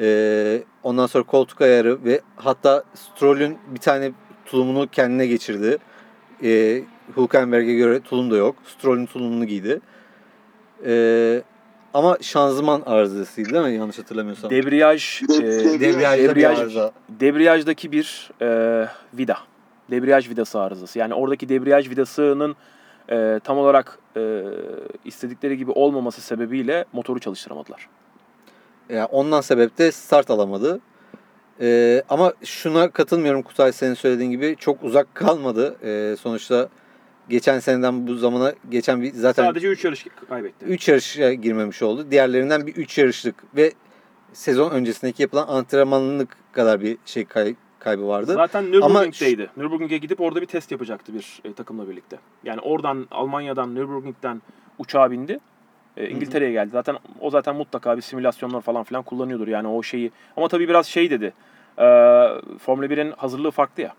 Ee, 0.00 0.62
ondan 0.82 1.06
sonra 1.06 1.24
koltuk 1.24 1.60
ayarı 1.60 2.04
ve 2.04 2.20
hatta 2.36 2.84
Stroll'ün 2.94 3.58
bir 3.68 3.80
tane 3.80 4.12
tulumunu 4.46 4.88
kendine 4.88 5.26
geçirdi. 5.26 5.78
Ee, 6.44 6.82
Hülkenberg'e 7.16 7.74
göre 7.74 8.00
tulum 8.00 8.30
da 8.30 8.36
yok. 8.36 8.56
Stroll'ün 8.66 9.06
tulumunu 9.06 9.44
giydi. 9.44 9.80
Ee, 10.86 11.42
ama 11.94 12.18
şanzıman 12.20 12.82
arızasıydı 12.86 13.52
değil 13.52 13.64
mi? 13.64 13.72
Yanlış 13.72 13.98
hatırlamıyorsam. 13.98 14.50
Debriyaj, 14.50 15.22
De- 15.28 15.34
e, 15.34 15.38
debriyaj- 15.38 15.80
Debriyajda 15.80 16.22
bir 16.22 16.28
debriyaj- 16.42 16.60
arıza. 16.60 16.92
debriyajdaki 17.08 17.92
bir 17.92 18.30
e, 18.42 18.88
vida. 19.14 19.38
Debriyaj 19.90 20.28
vidası 20.30 20.60
arızası. 20.60 20.98
Yani 20.98 21.14
oradaki 21.14 21.48
debriyaj 21.48 21.90
vidasının 21.90 22.56
e, 23.10 23.40
tam 23.44 23.58
olarak 23.58 23.98
e, 24.16 24.42
istedikleri 25.04 25.56
gibi 25.56 25.70
olmaması 25.70 26.20
sebebiyle 26.20 26.84
motoru 26.92 27.18
çalıştıramadılar. 27.18 27.88
Yani 28.88 29.04
ondan 29.04 29.40
sebep 29.40 29.78
de 29.78 29.92
start 29.92 30.30
alamadı. 30.30 30.80
Ee, 31.60 32.02
ama 32.08 32.32
şuna 32.44 32.90
katılmıyorum 32.90 33.42
Kutay 33.42 33.72
senin 33.72 33.94
söylediğin 33.94 34.30
gibi 34.30 34.56
çok 34.58 34.84
uzak 34.84 35.14
kalmadı. 35.14 35.76
Ee, 35.84 36.16
sonuçta 36.20 36.68
geçen 37.28 37.58
seneden 37.58 38.06
bu 38.06 38.14
zamana 38.14 38.52
geçen 38.70 39.02
bir 39.02 39.12
zaten 39.12 39.44
Sadece 39.44 39.68
3 39.68 39.84
yarış 39.84 40.06
kaybetti. 40.28 40.64
3 40.66 40.88
yarışa 40.88 41.32
girmemiş 41.32 41.82
oldu. 41.82 42.10
Diğerlerinden 42.10 42.66
bir 42.66 42.74
3 42.76 42.98
yarışlık 42.98 43.56
ve 43.56 43.72
sezon 44.32 44.70
öncesindeki 44.70 45.22
yapılan 45.22 45.48
antrenmanlık 45.48 46.36
kadar 46.52 46.80
bir 46.80 46.98
şey 47.04 47.24
kay- 47.24 47.54
kaybı 47.78 48.08
vardı. 48.08 48.32
Zaten 48.34 48.62
Ama 48.82 49.02
Nürburgring'deydi. 49.02 49.50
Nürburgring'e 49.56 49.98
gidip 49.98 50.20
orada 50.20 50.40
bir 50.40 50.46
test 50.46 50.72
yapacaktı 50.72 51.14
bir 51.14 51.40
e, 51.44 51.52
takımla 51.52 51.88
birlikte. 51.88 52.18
Yani 52.44 52.60
oradan 52.60 53.06
Almanya'dan 53.10 53.74
Nürburgring'den 53.74 54.42
uçağa 54.78 55.10
bindi. 55.10 55.38
E, 55.96 56.08
İngiltere'ye 56.08 56.52
geldi. 56.52 56.70
Zaten 56.72 56.96
o 57.20 57.30
zaten 57.30 57.56
mutlaka 57.56 57.96
bir 57.96 58.02
simülasyonlar 58.02 58.60
falan 58.60 58.84
filan 58.84 59.02
kullanıyordur 59.02 59.48
yani 59.48 59.68
o 59.68 59.82
şeyi. 59.82 60.10
Ama 60.36 60.48
tabii 60.48 60.68
biraz 60.68 60.86
şey 60.86 61.10
dedi. 61.10 61.32
E, 61.78 61.84
Formula 62.58 62.86
1'in 62.86 63.10
hazırlığı 63.16 63.50
farklı 63.50 63.82
ya. 63.82 63.94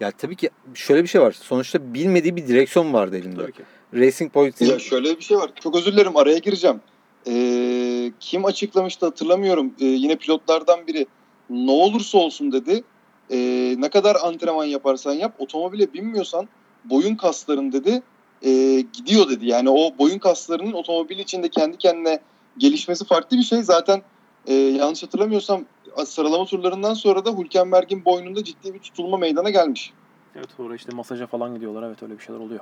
Ya 0.00 0.10
tabii 0.10 0.36
ki 0.36 0.50
şöyle 0.74 1.02
bir 1.02 1.08
şey 1.08 1.20
var. 1.20 1.32
Sonuçta 1.32 1.94
bilmediği 1.94 2.36
bir 2.36 2.48
direksiyon 2.48 2.92
vardı 2.92 3.16
elinde. 3.16 3.42
Tabii 3.42 3.52
ki. 3.52 3.62
Racing 3.94 4.32
Point'in 4.32 4.66
Ya 4.66 4.78
şöyle 4.78 5.16
bir 5.16 5.22
şey 5.22 5.36
var. 5.36 5.50
Çok 5.62 5.76
özür 5.76 5.92
dilerim 5.92 6.16
araya 6.16 6.38
gireceğim. 6.38 6.80
Ee, 7.28 8.12
kim 8.20 8.44
açıklamıştı 8.44 9.06
hatırlamıyorum. 9.06 9.74
Ee, 9.80 9.84
yine 9.84 10.16
pilotlardan 10.16 10.86
biri 10.86 11.06
ne 11.50 11.70
olursa 11.70 12.18
olsun 12.18 12.52
dedi. 12.52 12.84
Ee, 13.30 13.74
ne 13.78 13.88
kadar 13.88 14.16
antrenman 14.22 14.64
yaparsan 14.64 15.12
yap 15.12 15.34
otomobile 15.38 15.92
binmiyorsan 15.92 16.48
boyun 16.84 17.14
kasların 17.14 17.72
dedi 17.72 18.02
e, 18.44 18.50
gidiyor 18.92 19.30
dedi. 19.30 19.46
Yani 19.46 19.70
o 19.70 19.98
boyun 19.98 20.18
kaslarının 20.18 20.72
otomobil 20.72 21.18
içinde 21.18 21.48
kendi 21.48 21.78
kendine 21.78 22.20
gelişmesi 22.58 23.04
farklı 23.04 23.36
bir 23.36 23.42
şey. 23.42 23.62
Zaten 23.62 24.02
e, 24.46 24.54
yanlış 24.54 25.02
hatırlamıyorsam 25.02 25.64
sıralama 26.06 26.44
turlarından 26.44 26.94
sonra 26.94 27.24
da 27.24 27.38
Hülkenberg'in 27.38 28.04
boynunda 28.04 28.44
ciddi 28.44 28.74
bir 28.74 28.78
tutulma 28.78 29.16
meydana 29.16 29.50
gelmiş. 29.50 29.92
Evet 30.36 30.48
sonra 30.56 30.74
işte 30.74 30.94
masaja 30.94 31.26
falan 31.26 31.54
gidiyorlar. 31.54 31.82
Evet 31.82 32.02
öyle 32.02 32.18
bir 32.18 32.22
şeyler 32.22 32.40
oluyor. 32.40 32.60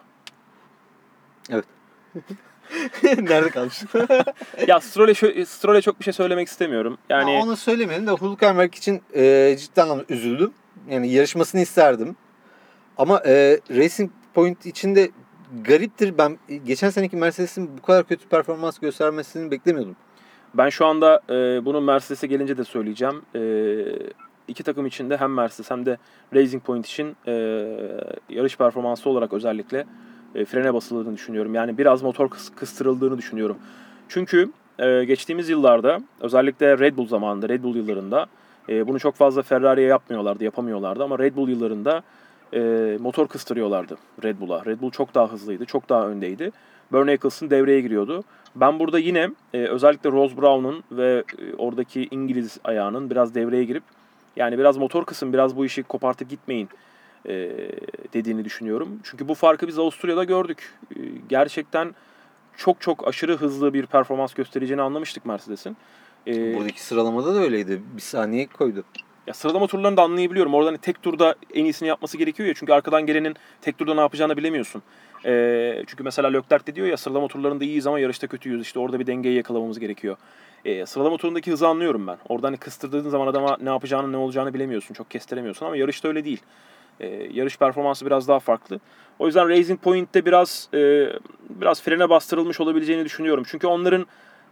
nerede 3.02 3.50
kalmış? 3.50 3.82
ya 4.68 4.80
Stroll'e, 4.80 5.44
Stroll'e 5.46 5.82
çok 5.82 5.98
bir 5.98 6.04
şey 6.04 6.12
söylemek 6.12 6.48
istemiyorum. 6.48 6.98
Yani 7.08 7.34
Ya 7.34 7.40
onu 7.40 7.56
söylemeyelim 7.56 8.06
de 8.06 8.12
Hülkenberg 8.12 8.74
için 8.74 9.02
e, 9.14 9.56
cidden 9.58 9.82
anlamda 9.82 10.04
üzüldüm. 10.08 10.52
Yani 10.88 11.12
yarışmasını 11.12 11.60
isterdim. 11.60 12.16
Ama 12.98 13.22
e, 13.26 13.60
Racing 13.70 14.10
Point 14.34 14.66
için 14.66 14.94
de 14.94 15.10
gariptir. 15.62 16.18
Ben 16.18 16.38
geçen 16.64 16.90
seneki 16.90 17.16
Mercedes'in 17.16 17.78
bu 17.78 17.82
kadar 17.82 18.06
kötü 18.06 18.28
performans 18.28 18.78
göstermesini 18.78 19.50
beklemiyordum. 19.50 19.96
Ben 20.54 20.68
şu 20.68 20.86
anda 20.86 21.20
e, 21.30 21.64
bunu 21.64 21.80
Mercedes'e 21.80 22.26
gelince 22.26 22.56
de 22.56 22.64
söyleyeceğim. 22.64 23.22
E, 23.34 23.42
iki 24.48 24.62
takım 24.62 24.86
içinde 24.86 25.16
hem 25.16 25.34
Mercedes 25.34 25.70
hem 25.70 25.86
de 25.86 25.98
Racing 26.34 26.62
Point 26.62 26.86
için 26.86 27.16
e, 27.26 27.32
yarış 28.28 28.56
performansı 28.56 29.10
olarak 29.10 29.32
özellikle 29.32 29.84
e, 30.34 30.44
frene 30.44 30.74
basıldığını 30.74 31.14
düşünüyorum. 31.14 31.54
Yani 31.54 31.78
biraz 31.78 32.02
motor 32.02 32.28
kıs- 32.28 32.54
kıstırıldığını 32.54 33.18
düşünüyorum. 33.18 33.56
Çünkü 34.08 34.50
e, 34.78 35.04
geçtiğimiz 35.04 35.48
yıllarda 35.48 36.00
özellikle 36.20 36.78
Red 36.78 36.96
Bull 36.96 37.06
zamanında, 37.06 37.48
Red 37.48 37.62
Bull 37.62 37.76
yıllarında 37.76 38.26
e, 38.68 38.88
bunu 38.88 38.98
çok 38.98 39.14
fazla 39.14 39.42
Ferrari'ye 39.42 39.86
yapmıyorlardı, 39.86 40.44
yapamıyorlardı 40.44 41.04
ama 41.04 41.18
Red 41.18 41.36
Bull 41.36 41.48
yıllarında 41.48 42.02
e, 42.52 42.60
motor 43.00 43.28
kıstırıyorlardı 43.28 43.96
Red 44.24 44.40
Bull'a. 44.40 44.64
Red 44.64 44.80
Bull 44.80 44.90
çok 44.90 45.14
daha 45.14 45.32
hızlıydı, 45.32 45.64
çok 45.64 45.88
daha 45.88 46.08
öndeydi. 46.08 46.52
Bernie 46.94 47.12
Eccleston 47.12 47.50
devreye 47.50 47.80
giriyordu. 47.80 48.24
Ben 48.56 48.78
burada 48.78 48.98
yine 48.98 49.30
e, 49.54 49.58
özellikle 49.58 50.10
Rose 50.12 50.36
Brown'un 50.36 50.84
ve 50.92 51.24
e, 51.38 51.54
oradaki 51.58 52.08
İngiliz 52.10 52.58
ayağının 52.64 53.10
biraz 53.10 53.34
devreye 53.34 53.64
girip 53.64 53.82
yani 54.36 54.58
biraz 54.58 54.76
motor 54.76 55.04
kısım 55.04 55.32
biraz 55.32 55.56
bu 55.56 55.66
işi 55.66 55.82
kopartıp 55.82 56.30
gitmeyin 56.30 56.68
e, 57.28 57.32
dediğini 58.12 58.44
düşünüyorum. 58.44 58.88
Çünkü 59.02 59.28
bu 59.28 59.34
farkı 59.34 59.68
biz 59.68 59.78
Avusturya'da 59.78 60.24
gördük. 60.24 60.72
E, 60.96 60.98
gerçekten 61.28 61.94
çok 62.56 62.80
çok 62.80 63.08
aşırı 63.08 63.36
hızlı 63.36 63.74
bir 63.74 63.86
performans 63.86 64.34
göstereceğini 64.34 64.82
anlamıştık 64.82 65.26
Mercedes'in. 65.26 65.76
E, 66.26 66.54
Buradaki 66.56 66.82
sıralamada 66.82 67.34
da 67.34 67.38
öyleydi. 67.38 67.82
Bir 67.96 68.02
saniye 68.02 68.46
koydu. 68.46 68.84
ya 69.26 69.34
sıralama 69.34 69.66
turlarını 69.66 69.96
da 69.96 70.02
anlayabiliyorum. 70.02 70.54
Orada 70.54 70.68
hani 70.68 70.78
tek 70.78 71.02
turda 71.02 71.34
en 71.54 71.64
iyisini 71.64 71.88
yapması 71.88 72.18
gerekiyor 72.18 72.48
ya. 72.48 72.54
Çünkü 72.54 72.72
arkadan 72.72 73.06
gelenin 73.06 73.36
tek 73.60 73.78
turda 73.78 73.94
ne 73.94 74.00
yapacağını 74.00 74.36
bilemiyorsun. 74.36 74.82
Ee, 75.24 75.84
çünkü 75.86 76.04
mesela 76.04 76.28
Leclerc 76.28 76.66
de 76.66 76.74
diyor 76.74 76.86
ya 76.86 76.96
sıralama 76.96 77.28
turlarında 77.28 77.64
iyiyiz 77.64 77.86
ama 77.86 78.00
yarışta 78.00 78.26
kötüyüz. 78.26 78.62
İşte 78.62 78.78
orada 78.78 79.00
bir 79.00 79.06
dengeyi 79.06 79.36
yakalamamız 79.36 79.78
gerekiyor. 79.78 80.16
Ee, 80.64 80.86
sıralama 80.86 81.16
turundaki 81.16 81.52
hızı 81.52 81.68
anlıyorum 81.68 82.06
ben. 82.06 82.16
Orada 82.28 82.46
hani 82.46 82.56
kıstırdığın 82.56 83.08
zaman 83.08 83.26
adama 83.26 83.56
ne 83.62 83.68
yapacağını 83.68 84.12
ne 84.12 84.16
olacağını 84.16 84.54
bilemiyorsun. 84.54 84.94
Çok 84.94 85.10
kestiremiyorsun 85.10 85.66
ama 85.66 85.76
yarışta 85.76 86.08
öyle 86.08 86.24
değil. 86.24 86.40
Ee, 87.00 87.06
yarış 87.32 87.58
performansı 87.58 88.06
biraz 88.06 88.28
daha 88.28 88.38
farklı. 88.38 88.80
O 89.18 89.26
yüzden 89.26 89.48
Racing 89.48 89.80
Point'te 89.80 90.26
biraz 90.26 90.68
e, 90.74 91.08
biraz 91.50 91.82
frene 91.82 92.10
bastırılmış 92.10 92.60
olabileceğini 92.60 93.04
düşünüyorum. 93.04 93.44
Çünkü 93.46 93.66
onların 93.66 94.06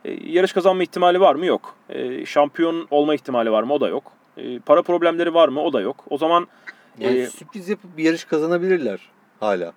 e, 0.05 0.13
yarış 0.31 0.53
kazanma 0.53 0.83
ihtimali 0.83 1.21
var 1.21 1.35
mı? 1.35 1.47
Yok. 1.47 1.75
E, 1.89 2.27
şampiyon 2.27 2.87
olma 2.91 3.15
ihtimali 3.15 3.53
var 3.53 3.63
mı? 3.63 3.73
O 3.73 3.81
da 3.81 3.89
yok. 3.89 4.13
E, 4.37 4.59
para 4.59 4.83
problemleri 4.83 5.35
var 5.35 5.49
mı? 5.49 5.61
O 5.61 5.73
da 5.73 5.81
yok. 5.81 6.05
O 6.11 6.19
zaman 6.19 6.47
Yani 6.99 7.19
e, 7.19 7.27
sürpriz 7.27 7.69
yapıp 7.69 7.97
bir 7.97 8.05
yarış 8.05 8.25
kazanabilirler 8.25 9.01
hala. 9.41 9.73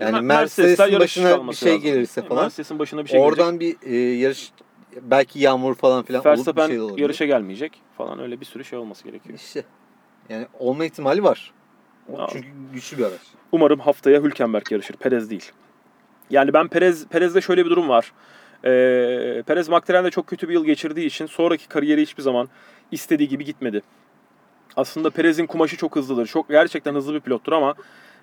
Yani 0.00 0.16
Mer- 0.16 0.22
Mercedes'in 0.22 1.00
başına 1.00 1.48
bir 1.48 1.54
şey 1.56 1.72
lazım. 1.72 1.82
gelirse 1.82 2.22
falan. 2.22 2.42
Mercedes'in 2.42 2.78
başına 2.78 3.04
bir 3.04 3.08
şey 3.08 3.20
gelecek. 3.20 3.38
Oradan 3.38 3.60
bir 3.60 3.76
e, 3.82 3.96
yarış 3.96 4.52
belki 5.02 5.38
yağmur 5.40 5.74
falan 5.74 6.02
filan 6.04 6.18
olup 6.20 6.24
bir 6.26 6.30
Verstappen 6.30 6.66
şey 6.66 6.80
olabilir. 6.80 7.02
yarışa 7.02 7.24
gelmeyecek 7.24 7.80
falan 7.98 8.18
öyle 8.18 8.40
bir 8.40 8.44
sürü 8.46 8.64
şey 8.64 8.78
olması 8.78 9.04
gerekiyor. 9.04 9.38
İşte 9.38 9.64
yani 10.28 10.46
olma 10.58 10.84
ihtimali 10.84 11.22
var. 11.22 11.52
O 12.12 12.18
Aa. 12.20 12.28
Çünkü 12.32 12.48
güçlü 12.72 12.98
bir 12.98 13.02
araç. 13.02 13.20
Umarım 13.52 13.80
haftaya 13.80 14.22
Hülkenberg 14.22 14.72
yarışır. 14.72 14.96
Perez 14.96 15.30
değil. 15.30 15.52
Yani 16.30 16.52
ben 16.52 16.68
Perez 16.68 17.06
Perez'de 17.06 17.40
şöyle 17.40 17.64
bir 17.64 17.70
durum 17.70 17.88
var. 17.88 18.12
Ee, 18.64 19.42
Perez 19.46 19.68
McLaren'de 19.68 20.10
çok 20.10 20.26
kötü 20.26 20.48
bir 20.48 20.52
yıl 20.54 20.64
geçirdiği 20.64 21.06
için 21.06 21.26
sonraki 21.26 21.68
kariyeri 21.68 22.02
hiçbir 22.02 22.22
zaman 22.22 22.48
istediği 22.92 23.28
gibi 23.28 23.44
gitmedi. 23.44 23.82
Aslında 24.76 25.10
Perez'in 25.10 25.46
kumaşı 25.46 25.76
çok 25.76 25.96
hızlıdır. 25.96 26.26
Çok 26.26 26.48
gerçekten 26.48 26.94
hızlı 26.94 27.14
bir 27.14 27.20
pilottur 27.20 27.52
ama 27.52 27.74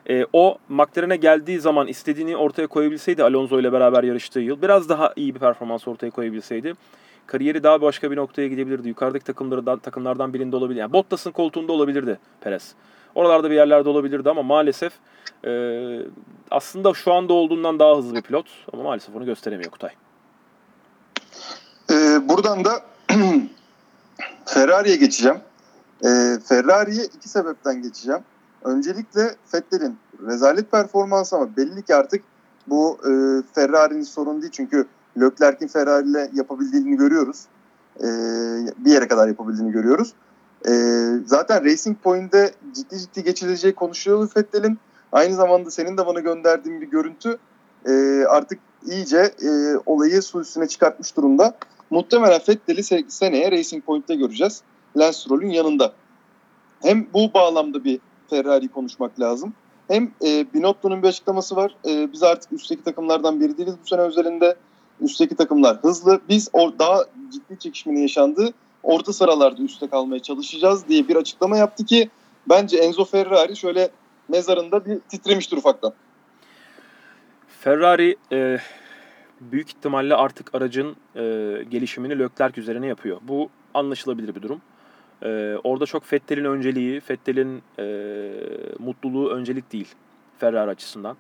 e, 0.10 0.26
o 0.34 0.58
McLaren'e 0.70 1.16
geldiği 1.16 1.60
zaman 1.60 1.88
istediğini 1.88 2.38
ortaya 2.38 2.68
koyabilseydi 2.68 3.24
Alonso 3.24 3.60
ile 3.60 3.72
beraber 3.72 4.04
yarıştığı 4.04 4.40
yıl 4.40 4.62
biraz 4.62 4.90
daha 4.90 5.14
iyi 5.16 5.36
bir 5.36 5.40
performans 5.40 5.88
ortaya 5.88 6.12
koyabilseydi 6.12 6.74
kariyeri 7.28 7.64
daha 7.64 7.82
başka 7.82 8.12
bir 8.12 8.18
noktaya 8.18 8.48
gidebilirdi. 8.48 8.88
Yukarıdaki 8.88 9.26
takımlardan, 9.26 9.80
takımlardan 9.80 10.34
birinde 10.34 10.56
olabilir. 10.56 10.80
Yani 10.80 10.94
Bottas'ın 10.94 11.32
koltuğunda 11.32 11.74
olabilirdi 11.74 12.20
Perez. 12.42 12.74
Oralarda 13.16 13.50
bir 13.50 13.56
yerlerde 13.56 13.90
olabilirdi 13.90 14.30
ama 14.30 14.44
maalesef 14.44 14.94
e, 15.46 15.52
aslında 16.52 16.94
şu 16.94 17.14
anda 17.14 17.34
olduğundan 17.34 17.80
daha 17.80 17.98
hızlı 17.98 18.16
bir 18.16 18.22
pilot 18.22 18.46
ama 18.74 18.84
maalesef 18.84 19.16
onu 19.16 19.26
gösteremiyor 19.26 19.72
Kutay. 19.72 19.92
Ee, 21.92 22.30
buradan 22.30 22.66
da 22.66 22.82
Ferrari'ye 24.46 24.96
geçeceğim. 24.96 25.38
Ee, 26.06 26.40
Ferrari'ye 26.50 27.06
iki 27.06 27.30
sebepten 27.30 27.82
geçeceğim. 27.82 28.22
Öncelikle 28.64 29.36
Vettel'in 29.54 29.98
rezalet 30.28 30.72
performansı 30.72 31.36
ama 31.36 31.58
belli 31.58 31.84
ki 31.84 31.96
artık 31.96 32.24
bu 32.68 32.98
e, 33.00 33.12
Ferrari'nin 33.54 34.04
sorunu 34.04 34.42
değil. 34.42 34.52
Çünkü 34.52 34.88
Leclerc'in 35.22 35.68
Ferrari 35.68 36.10
ile 36.10 36.30
yapabildiğini 36.34 36.98
görüyoruz. 36.98 37.46
Ee, 38.00 38.06
bir 38.78 38.92
yere 38.92 39.08
kadar 39.08 39.28
yapabildiğini 39.28 39.72
görüyoruz. 39.72 40.14
Ee, 40.68 40.72
zaten 41.26 41.66
Racing 41.66 41.98
Point'de 41.98 42.54
ciddi 42.76 43.00
ciddi 43.00 43.24
geçileceği 43.24 43.76
konuşuluyor 43.76 44.30
Vettel'in. 44.38 44.80
Aynı 45.12 45.36
zamanda 45.36 45.72
senin 45.72 45.98
de 45.98 46.06
bana 46.06 46.20
gönderdiğin 46.20 46.82
bir 46.82 46.88
görüntü 46.88 47.38
e, 47.86 48.24
artık 48.30 48.60
iyice 48.86 49.34
e, 49.42 49.50
olayı 49.86 50.22
su 50.22 50.42
üstüne 50.42 50.68
çıkartmış 50.68 51.18
durumda. 51.18 51.58
Muhtemelen 51.90 52.42
Vettel'i 52.50 52.84
seneye 53.12 53.52
Racing 53.52 53.86
Point'te 53.86 54.16
göreceğiz. 54.16 54.62
Lance 54.98 55.18
Stroll'ün 55.18 55.50
yanında. 55.50 55.94
Hem 56.82 57.08
bu 57.14 57.34
bağlamda 57.34 57.84
bir 57.84 58.00
Ferrari 58.30 58.68
konuşmak 58.68 59.20
lazım. 59.20 59.54
Hem 59.88 60.12
e, 60.26 60.54
Binotto'nun 60.54 61.04
bir 61.04 61.08
açıklaması 61.08 61.56
var. 61.56 61.76
E, 61.86 62.12
biz 62.14 62.24
artık 62.24 62.54
üstteki 62.54 62.84
takımlardan 62.84 63.40
biri 63.40 63.58
değiliz 63.58 63.76
bu 63.84 63.88
sene 63.88 64.02
özelinde. 64.02 64.56
Üstteki 65.02 65.36
takımlar 65.36 65.78
hızlı. 65.78 66.22
Biz 66.30 66.50
or 66.54 66.80
daha 66.80 67.06
ciddi 67.32 67.60
çekişmenin 67.60 68.02
yaşandığı 68.02 68.54
orta 68.84 69.14
sıralarda 69.14 69.62
üstte 69.62 69.88
kalmaya 69.88 70.20
çalışacağız 70.20 70.88
diye 70.88 71.08
bir 71.08 71.16
açıklama 71.16 71.58
yaptı 71.58 71.86
ki 71.86 72.10
bence 72.50 72.78
Enzo 72.78 73.06
Ferrari 73.06 73.56
şöyle 73.56 73.90
mezarında 74.28 74.86
bir 74.86 75.00
titremiştir 75.00 75.58
ufaktan. 75.58 75.94
Ferrari 77.48 78.16
e, 78.32 78.58
büyük 79.42 79.70
ihtimalle 79.70 80.16
artık 80.16 80.56
aracın 80.56 80.96
e, 81.16 81.22
gelişimini 81.70 82.20
Leclerc 82.20 82.62
üzerine 82.62 82.88
yapıyor. 82.88 83.18
Bu 83.22 83.50
anlaşılabilir 83.74 84.36
bir 84.36 84.42
durum. 84.42 84.62
E, 85.22 85.58
orada 85.64 85.86
çok 85.86 86.14
Vettel'in 86.14 86.46
önceliği, 86.46 87.02
Vettel'in 87.10 87.62
e, 87.80 87.86
mutluluğu 88.80 89.30
öncelik 89.30 89.74
değil 89.74 89.88
Ferrari 90.40 90.70
açısından. 90.70 91.18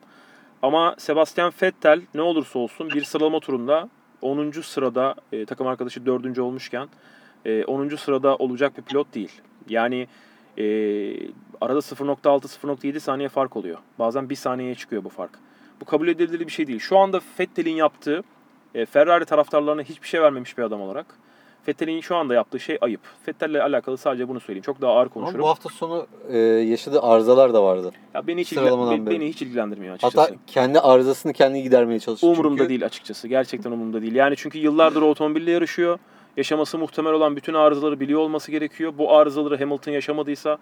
Ama 0.61 0.95
Sebastian 0.97 1.53
Vettel 1.61 2.01
ne 2.13 2.21
olursa 2.21 2.59
olsun 2.59 2.89
bir 2.89 3.03
sıralama 3.03 3.39
turunda 3.39 3.89
10. 4.21 4.51
sırada 4.51 5.15
e, 5.31 5.45
takım 5.45 5.67
arkadaşı 5.67 6.05
4. 6.05 6.39
olmuşken 6.39 6.87
e, 7.45 7.65
10. 7.65 7.95
sırada 7.95 8.35
olacak 8.35 8.77
bir 8.77 8.83
pilot 8.83 9.13
değil. 9.15 9.41
Yani 9.69 10.07
e, 10.57 10.65
arada 11.61 11.79
0.6-0.7 11.79 12.99
saniye 12.99 13.29
fark 13.29 13.57
oluyor. 13.57 13.77
Bazen 13.99 14.29
1 14.29 14.35
saniyeye 14.35 14.75
çıkıyor 14.75 15.03
bu 15.03 15.09
fark. 15.09 15.31
Bu 15.81 15.85
kabul 15.85 16.07
edilebilir 16.07 16.47
bir 16.47 16.51
şey 16.51 16.67
değil. 16.67 16.79
Şu 16.79 16.97
anda 16.97 17.21
Vettel'in 17.39 17.75
yaptığı 17.75 18.23
e, 18.75 18.85
Ferrari 18.85 19.25
taraftarlarına 19.25 19.81
hiçbir 19.81 20.07
şey 20.07 20.21
vermemiş 20.21 20.57
bir 20.57 20.63
adam 20.63 20.81
olarak 20.81 21.05
Vettel'in 21.67 22.01
şu 22.01 22.15
anda 22.15 22.33
yaptığı 22.33 22.59
şey 22.59 22.77
ayıp. 22.81 23.01
Vettel'le 23.27 23.55
alakalı 23.61 23.97
sadece 23.97 24.27
bunu 24.27 24.39
söyleyeyim. 24.39 24.63
Çok 24.63 24.81
daha 24.81 24.91
ağır 24.91 25.09
konuşurum. 25.09 25.39
Ama 25.39 25.43
bu 25.43 25.49
hafta 25.49 25.69
sonu 25.69 26.07
e, 26.29 26.37
yaşadığı 26.37 27.01
arızalar 27.01 27.53
da 27.53 27.63
vardı. 27.63 27.91
Ya 28.13 28.27
beni 28.27 28.41
hiç, 28.41 28.53
ilgilen- 28.53 29.05
beni 29.05 29.27
hiç 29.27 29.41
ilgilendirmiyor 29.41 29.93
açıkçası. 29.95 30.21
Hatta 30.21 30.35
kendi 30.47 30.79
arızasını 30.79 31.33
kendi 31.33 31.63
gidermeye 31.63 31.99
çalışıyor. 31.99 32.33
Umurumda 32.33 32.57
Çünkü 32.57 32.69
değil 32.69 32.85
açıkçası. 32.85 33.27
Gerçekten 33.27 33.71
umurumda 33.71 34.01
değil. 34.01 34.15
Yani 34.15 34.35
çünkü 34.37 34.57
yıllardır 34.57 35.01
otomobille 35.01 35.51
yarışıyor. 35.51 35.99
Yaşaması 36.37 36.77
muhtemel 36.77 37.13
olan 37.13 37.35
bütün 37.35 37.53
arızaları 37.53 37.99
biliyor 37.99 38.19
olması 38.19 38.51
gerekiyor. 38.51 38.93
Bu 38.97 39.13
arızaları 39.15 39.57
Hamilton 39.59 39.91
yaşamadıysa, 39.91 40.57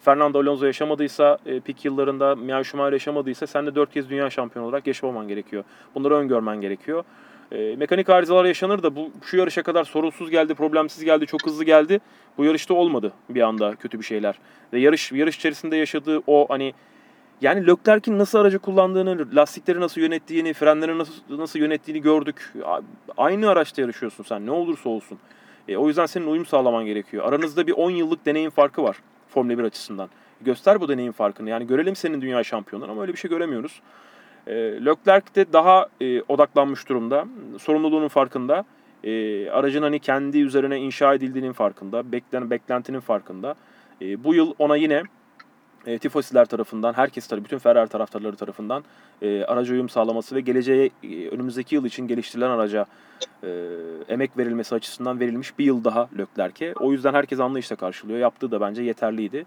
Fernando 0.00 0.38
Alonso 0.38 0.66
yaşamadıysa, 0.66 1.38
e, 1.46 1.60
pik 1.60 1.84
yıllarında 1.84 2.34
Michael 2.36 2.64
Schumacher 2.64 2.92
yaşamadıysa 2.92 3.46
sen 3.46 3.66
de 3.66 3.74
4 3.74 3.92
kez 3.92 4.10
dünya 4.10 4.30
şampiyonu 4.30 4.68
olarak 4.68 4.86
yaşamaman 4.86 5.28
gerekiyor. 5.28 5.64
Bunları 5.94 6.14
öngörmen 6.14 6.60
gerekiyor. 6.60 7.04
E, 7.52 7.76
mekanik 7.76 8.10
arızalar 8.10 8.44
yaşanır 8.44 8.82
da 8.82 8.96
bu 8.96 9.10
şu 9.24 9.36
yarışa 9.36 9.62
kadar 9.62 9.84
sorunsuz 9.84 10.30
geldi, 10.30 10.54
problemsiz 10.54 11.04
geldi, 11.04 11.26
çok 11.26 11.46
hızlı 11.46 11.64
geldi. 11.64 12.00
Bu 12.38 12.44
yarışta 12.44 12.74
olmadı 12.74 13.12
bir 13.28 13.40
anda 13.40 13.74
kötü 13.74 13.98
bir 13.98 14.04
şeyler. 14.04 14.38
Ve 14.72 14.80
yarış 14.80 15.12
yarış 15.12 15.36
içerisinde 15.36 15.76
yaşadığı 15.76 16.22
o 16.26 16.46
hani 16.48 16.74
yani 17.40 17.66
Leclerc'in 17.66 18.18
nasıl 18.18 18.38
aracı 18.38 18.58
kullandığını, 18.58 19.36
lastikleri 19.36 19.80
nasıl 19.80 20.00
yönettiğini, 20.00 20.52
frenleri 20.52 20.98
nasıl 20.98 21.12
nasıl 21.28 21.58
yönettiğini 21.58 22.02
gördük. 22.02 22.52
Aynı 23.16 23.48
araçta 23.48 23.82
yarışıyorsun 23.82 24.24
sen 24.24 24.46
ne 24.46 24.50
olursa 24.50 24.88
olsun. 24.88 25.18
E, 25.68 25.76
o 25.76 25.88
yüzden 25.88 26.06
senin 26.06 26.26
uyum 26.26 26.46
sağlaman 26.46 26.86
gerekiyor. 26.86 27.28
Aranızda 27.28 27.66
bir 27.66 27.72
10 27.72 27.90
yıllık 27.90 28.26
deneyim 28.26 28.50
farkı 28.50 28.82
var 28.82 28.96
Formula 29.28 29.58
1 29.58 29.64
açısından. 29.64 30.08
Göster 30.40 30.80
bu 30.80 30.88
deneyim 30.88 31.12
farkını. 31.12 31.50
Yani 31.50 31.66
görelim 31.66 31.96
senin 31.96 32.20
dünya 32.20 32.44
şampiyonları 32.44 32.90
ama 32.90 33.02
öyle 33.02 33.12
bir 33.12 33.18
şey 33.18 33.30
göremiyoruz. 33.30 33.80
E, 34.46 34.54
Leclerc 34.54 35.34
de 35.34 35.52
daha 35.52 35.86
e, 36.00 36.22
odaklanmış 36.22 36.88
durumda. 36.88 37.26
Sorumluluğunun 37.58 38.08
farkında. 38.08 38.64
E, 39.04 39.50
aracın 39.50 39.82
hani 39.82 39.98
kendi 39.98 40.38
üzerine 40.38 40.78
inşa 40.78 41.14
edildiğinin 41.14 41.52
farkında. 41.52 42.12
Beklen, 42.12 42.50
beklentinin 42.50 43.00
farkında. 43.00 43.54
E, 44.02 44.24
bu 44.24 44.34
yıl 44.34 44.54
ona 44.58 44.76
yine 44.76 45.02
e, 45.86 45.98
tifosiler 45.98 46.44
tarafından, 46.44 46.92
herkes 46.92 47.26
tabii 47.26 47.44
bütün 47.44 47.58
Ferrari 47.58 47.88
taraftarları 47.88 48.36
tarafından 48.36 48.84
e, 49.22 49.44
araca 49.44 49.72
uyum 49.72 49.88
sağlaması 49.88 50.34
ve 50.34 50.40
geleceğe 50.40 50.90
e, 51.02 51.28
önümüzdeki 51.28 51.74
yıl 51.74 51.84
için 51.84 52.06
geliştirilen 52.06 52.50
araca 52.50 52.86
e, 53.42 53.48
emek 54.08 54.38
verilmesi 54.38 54.74
açısından 54.74 55.20
verilmiş 55.20 55.58
bir 55.58 55.64
yıl 55.64 55.84
daha 55.84 56.08
Leclerc'e. 56.18 56.74
O 56.80 56.92
yüzden 56.92 57.14
herkes 57.14 57.40
anlayışla 57.40 57.76
karşılıyor. 57.76 58.18
Yaptığı 58.18 58.50
da 58.50 58.60
bence 58.60 58.82
yeterliydi. 58.82 59.44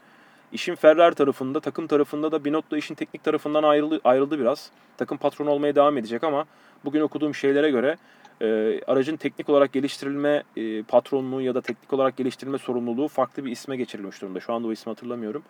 İşin 0.52 0.76
Ferrari 0.76 1.16
tarafında, 1.16 1.60
takım 1.60 1.88
tarafında 1.88 2.32
da 2.32 2.46
Binotto 2.46 2.78
işin 2.78 2.96
teknik 2.96 3.24
tarafından 3.24 3.64
ayrıldı, 3.64 4.00
ayrıldı 4.04 4.40
biraz. 4.40 4.72
Takım 4.98 5.18
patronu 5.18 5.50
olmaya 5.50 5.76
devam 5.76 5.98
edecek 5.98 6.24
ama 6.24 6.46
bugün 6.86 7.02
okuduğum 7.02 7.36
şeylere 7.36 7.72
göre 7.72 7.98
e, 8.42 8.82
aracın 8.88 9.18
teknik 9.18 9.50
olarak 9.50 9.74
geliştirilme 9.74 10.44
e, 10.58 10.84
patronluğu 10.84 11.42
ya 11.42 11.56
da 11.56 11.62
teknik 11.62 11.94
olarak 11.94 12.18
geliştirilme 12.18 12.58
sorumluluğu 12.58 13.08
farklı 13.08 13.46
bir 13.46 13.52
isme 13.52 13.78
geçirilmiş 13.78 14.22
durumda. 14.22 14.40
Şu 14.40 14.54
anda 14.54 14.68
o 14.68 14.72
ismi 14.72 14.90
hatırlamıyorum. 14.90 15.44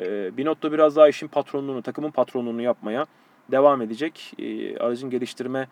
E, 0.00 0.36
Binotto 0.36 0.72
biraz 0.72 0.96
daha 0.96 1.08
işin 1.08 1.28
patronluğunu, 1.28 1.82
takımın 1.82 2.10
patronluğunu 2.10 2.62
yapmaya 2.62 3.06
devam 3.50 3.82
edecek. 3.82 4.34
E, 4.38 4.76
aracın 4.76 5.10
geliştirme 5.10 5.68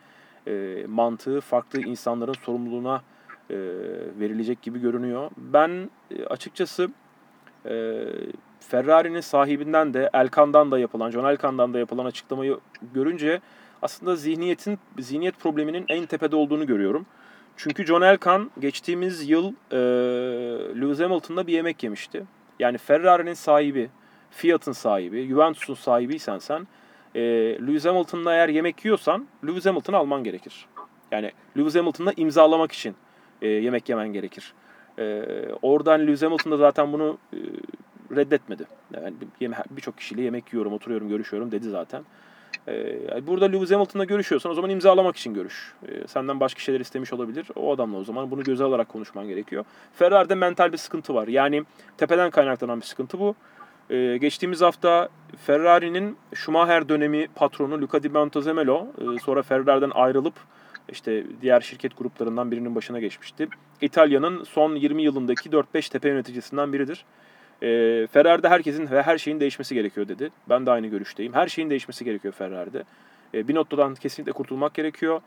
e, 0.47 0.85
mantığı 0.89 1.41
farklı 1.41 1.81
insanların 1.81 2.33
sorumluluğuna 2.33 3.03
e, 3.51 3.57
verilecek 4.21 4.63
gibi 4.63 4.81
görünüyor. 4.81 5.31
Ben 5.37 5.91
e, 6.11 6.25
açıkçası 6.25 6.91
e, 7.67 8.05
Ferrari'nin 8.61 9.21
sahibinden 9.21 9.95
de 9.95 10.11
Elkan'dan 10.15 10.71
da 10.71 10.79
yapılan, 10.79 11.11
John 11.11 11.25
Elkan'dan 11.25 11.75
da 11.75 11.79
yapılan 11.79 12.05
açıklamayı 12.05 12.59
görünce 12.95 13.41
aslında 13.83 14.17
zihniyetin 14.17 14.79
zihniyet 14.99 15.39
probleminin 15.39 15.85
en 15.89 16.07
tepede 16.07 16.37
olduğunu 16.37 16.67
görüyorum. 16.67 17.07
Çünkü 17.57 17.87
John 17.87 18.03
Elkan 18.03 18.51
geçtiğimiz 18.59 19.31
yıl 19.31 19.53
e, 19.71 19.77
Lewis 20.81 21.01
Hamilton'la 21.01 21.47
bir 21.47 21.53
yemek 21.53 21.83
yemişti. 21.83 22.25
Yani 22.59 22.79
Ferrari'nin 22.79 23.35
sahibi, 23.35 23.91
Fiat'ın 24.31 24.73
sahibi, 24.73 25.29
Juventus'un 25.29 25.75
sahibiysen 25.75 26.39
sen 26.39 26.67
e, 27.15 27.21
Lewis 27.67 27.85
Hamilton'la 27.85 28.35
eğer 28.35 28.49
yemek 28.49 28.85
yiyorsan 28.85 29.27
Lewis 29.47 29.67
Hamilton'ı 29.67 29.97
alman 29.97 30.25
gerekir. 30.25 30.67
Yani 31.13 31.33
Lewis 31.59 31.75
Hamilton'la 31.75 32.13
imzalamak 32.17 32.73
için 32.73 32.95
e, 33.43 33.49
yemek 33.49 33.89
yemen 33.89 34.13
gerekir. 34.13 34.53
E, 34.99 35.25
oradan 35.63 36.01
Lewis 36.01 36.23
Hamilton 36.23 36.53
da 36.53 36.57
zaten 36.57 36.93
bunu 36.93 37.19
e, 37.33 37.39
reddetmedi. 38.17 38.65
Yani 39.41 39.55
birçok 39.71 39.99
kişiyle 39.99 40.23
yemek 40.23 40.53
yiyorum, 40.53 40.73
oturuyorum, 40.73 41.09
görüşüyorum 41.09 41.53
dedi 41.53 41.71
zaten. 41.71 42.05
E, 42.67 42.75
yani 43.11 43.27
burada 43.27 43.45
Lewis 43.45 43.71
Hamilton'la 43.71 44.05
görüşüyorsan 44.05 44.53
o 44.53 44.55
zaman 44.55 44.71
imzalamak 44.71 45.17
için 45.17 45.35
görüş. 45.35 45.75
E, 45.89 46.07
senden 46.07 46.41
başka 46.41 46.61
şeyler 46.61 46.81
istemiş 46.81 47.13
olabilir. 47.13 47.47
O 47.57 47.75
adamla 47.75 47.99
o 47.99 48.05
zaman 48.05 48.31
bunu 48.31 48.43
göze 48.43 48.65
alarak 48.65 48.89
konuşman 48.89 49.29
gerekiyor. 49.29 49.65
Ferrari'de 49.93 50.35
mental 50.35 50.73
bir 50.73 50.79
sıkıntı 50.79 51.15
var. 51.15 51.29
Yani 51.29 51.63
tepeden 51.99 52.31
kaynaklanan 52.31 52.81
bir 52.81 52.87
sıkıntı 52.87 53.21
bu. 53.21 53.35
Ee, 53.91 54.17
geçtiğimiz 54.17 54.61
hafta 54.61 55.09
Ferrari'nin 55.37 56.17
Schumacher 56.35 56.89
dönemi 56.89 57.29
patronu 57.35 57.81
Luca 57.81 58.03
Di 58.03 58.09
Montezemolo 58.09 58.87
e, 58.99 59.19
sonra 59.19 59.43
Ferrari'den 59.43 59.91
ayrılıp 59.95 60.35
işte 60.89 61.25
diğer 61.43 61.61
şirket 61.61 61.99
gruplarından 61.99 62.51
birinin 62.51 62.75
başına 62.75 63.01
geçmişti. 63.01 63.49
İtalya'nın 63.81 64.45
son 64.45 64.75
20 64.75 65.03
yılındaki 65.03 65.51
4-5 65.51 65.93
tepe 65.93 66.09
yöneticisinden 66.09 66.73
biridir. 66.73 67.05
Ee, 67.63 68.07
Ferrari'de 68.13 68.49
herkesin 68.49 68.91
ve 68.91 69.03
her 69.03 69.19
şeyin 69.19 69.41
değişmesi 69.41 69.75
gerekiyor 69.75 70.09
dedi. 70.09 70.31
Ben 70.49 70.67
de 70.67 70.71
aynı 70.71 70.87
görüşteyim. 70.87 71.33
Her 71.33 71.49
şeyin 71.49 71.71
değişmesi 71.71 72.05
gerekiyor 72.05 72.35
Ferrari'de. 72.35 72.85
Ee, 73.35 73.49
Binotto'dan 73.49 73.95
kesinlikle 73.95 74.33
kurtulmak 74.33 74.75
gerekiyor. 74.75 75.21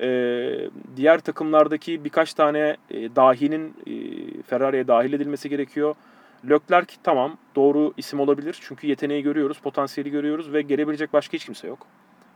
Ee, 0.00 0.70
diğer 0.96 1.20
takımlardaki 1.20 2.04
birkaç 2.04 2.34
tane 2.34 2.76
e, 2.90 3.16
dahinin 3.16 3.74
e, 3.86 3.92
Ferrari'ye 4.42 4.88
dahil 4.88 5.12
edilmesi 5.12 5.48
gerekiyor. 5.48 5.94
Leclerc 6.50 6.94
tamam 7.02 7.36
doğru 7.56 7.94
isim 7.96 8.20
olabilir. 8.20 8.58
Çünkü 8.60 8.86
yeteneği 8.86 9.22
görüyoruz, 9.22 9.58
potansiyeli 9.58 10.10
görüyoruz 10.10 10.52
ve 10.52 10.62
gelebilecek 10.62 11.12
başka 11.12 11.32
hiç 11.32 11.44
kimse 11.44 11.68
yok. 11.68 11.86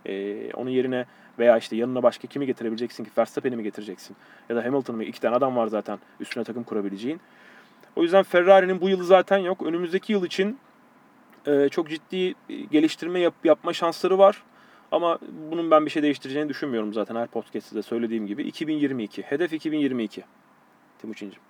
Ee, 0.06 0.52
onun 0.54 0.70
yerine 0.70 1.04
veya 1.38 1.58
işte 1.58 1.76
yanına 1.76 2.02
başka 2.02 2.28
kimi 2.28 2.46
getirebileceksin 2.46 3.04
ki? 3.04 3.10
Verstappen'i 3.18 3.56
mi 3.56 3.62
getireceksin? 3.62 4.16
Ya 4.48 4.56
da 4.56 4.64
Hamilton'ı 4.64 4.96
mı? 4.96 5.04
İki 5.04 5.20
tane 5.20 5.36
adam 5.36 5.56
var 5.56 5.66
zaten 5.66 5.98
üstüne 6.20 6.44
takım 6.44 6.64
kurabileceğin. 6.64 7.20
O 7.96 8.02
yüzden 8.02 8.22
Ferrari'nin 8.22 8.80
bu 8.80 8.88
yılı 8.88 9.04
zaten 9.04 9.38
yok. 9.38 9.62
Önümüzdeki 9.62 10.12
yıl 10.12 10.24
için 10.24 10.58
e, 11.46 11.68
çok 11.68 11.90
ciddi 11.90 12.34
geliştirme 12.70 13.20
yap, 13.20 13.34
yapma 13.44 13.72
şansları 13.72 14.18
var. 14.18 14.42
Ama 14.92 15.18
bunun 15.50 15.70
ben 15.70 15.86
bir 15.86 15.90
şey 15.90 16.02
değiştireceğini 16.02 16.48
düşünmüyorum 16.48 16.94
zaten 16.94 17.16
her 17.16 17.26
podcast'te 17.26 17.76
de 17.76 17.82
söylediğim 17.82 18.26
gibi. 18.26 18.42
2022. 18.42 19.22
Hedef 19.22 19.52
2022. 19.52 20.24
Timuçin'cim. 21.00 21.40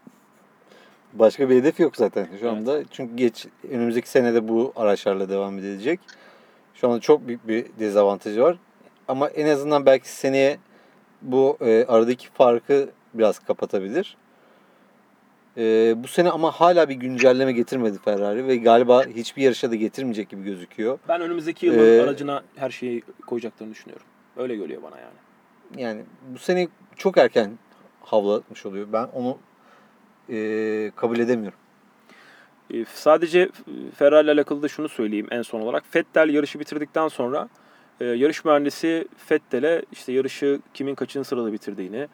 Başka 1.13 1.51
bir 1.51 1.57
hedef 1.57 1.81
yok 1.81 1.97
zaten 1.97 2.25
şu 2.25 2.31
Evet. 2.33 2.45
anda. 2.45 2.83
Çünkü 2.91 3.17
geç 3.17 3.47
önümüzdeki 3.71 4.09
senede 4.09 4.49
bu 4.49 4.73
araçlarla 4.77 5.29
devam 5.29 5.59
edilecek. 5.59 6.01
Şu 6.75 6.89
anda 6.89 7.01
çok 7.01 7.27
büyük 7.29 7.49
bir 7.49 7.67
dezavantajı 7.79 8.43
var. 8.43 8.57
Ama 9.09 9.29
en 9.29 9.47
azından 9.47 9.87
belki 9.87 10.09
seneye 10.09 10.59
bu 11.23 11.57
e, 11.61 11.85
aradaki 11.89 12.31
farkı 12.31 12.91
biraz 13.15 13.39
kapatabilir. 13.39 14.17
E, 15.61 15.95
bu 16.03 16.09
sene 16.09 16.31
ama 16.31 16.51
hala 16.51 16.89
bir 16.89 16.95
güncelleme 16.95 17.53
getirmedi 17.53 17.99
Ferrari 18.05 18.47
ve 18.47 18.57
galiba 18.57 19.05
hiçbir 19.07 19.43
yarışa 19.43 19.71
da 19.71 19.75
getirmeyecek 19.75 20.29
gibi 20.29 20.45
gözüküyor. 20.45 20.99
Ben 21.09 21.21
önümüzdeki 21.21 21.67
yılın 21.67 21.99
Ee, 21.99 22.03
aracına 22.03 22.43
her 22.57 22.71
şeyi 22.71 23.03
koyacaklarını 23.27 23.75
düşünüyorum. 23.75 24.07
Öyle 24.37 24.57
geliyor 24.57 24.83
bana 24.83 24.97
yani. 24.99 25.15
Yani 25.83 26.03
bu 26.35 26.39
sene 26.39 26.69
çok 26.97 27.19
erken 27.19 27.51
havlatmış 28.03 28.67
oluyor. 28.67 28.87
Ben 28.93 29.09
onu 29.15 29.39
e, 30.31 30.91
kabul 30.97 31.19
edemiyorum. 31.19 31.59
E, 32.75 32.85
Sadece 32.85 33.49
Ferrari 33.95 34.25
ile 34.25 34.33
alakalı 34.33 34.63
da 34.63 34.69
şunu 34.69 34.89
söyleyeyim 34.89 35.27
en 35.31 35.43
son 35.43 35.61
olarak. 35.61 35.85
Vettel 35.97 36.29
yarışı 36.29 36.61
bitirdikten 36.61 37.09
sonra 37.09 37.49
e, 38.01 38.05
yarış 38.05 38.45
mühendisi 38.45 39.09
Vettel'e 39.31 39.83
işte 39.93 40.13
yarışı 40.13 40.61
kimin 40.75 40.95
kaçıncı 40.95 41.29
sırada 41.29 41.53
bitirdiğini, 41.53 42.09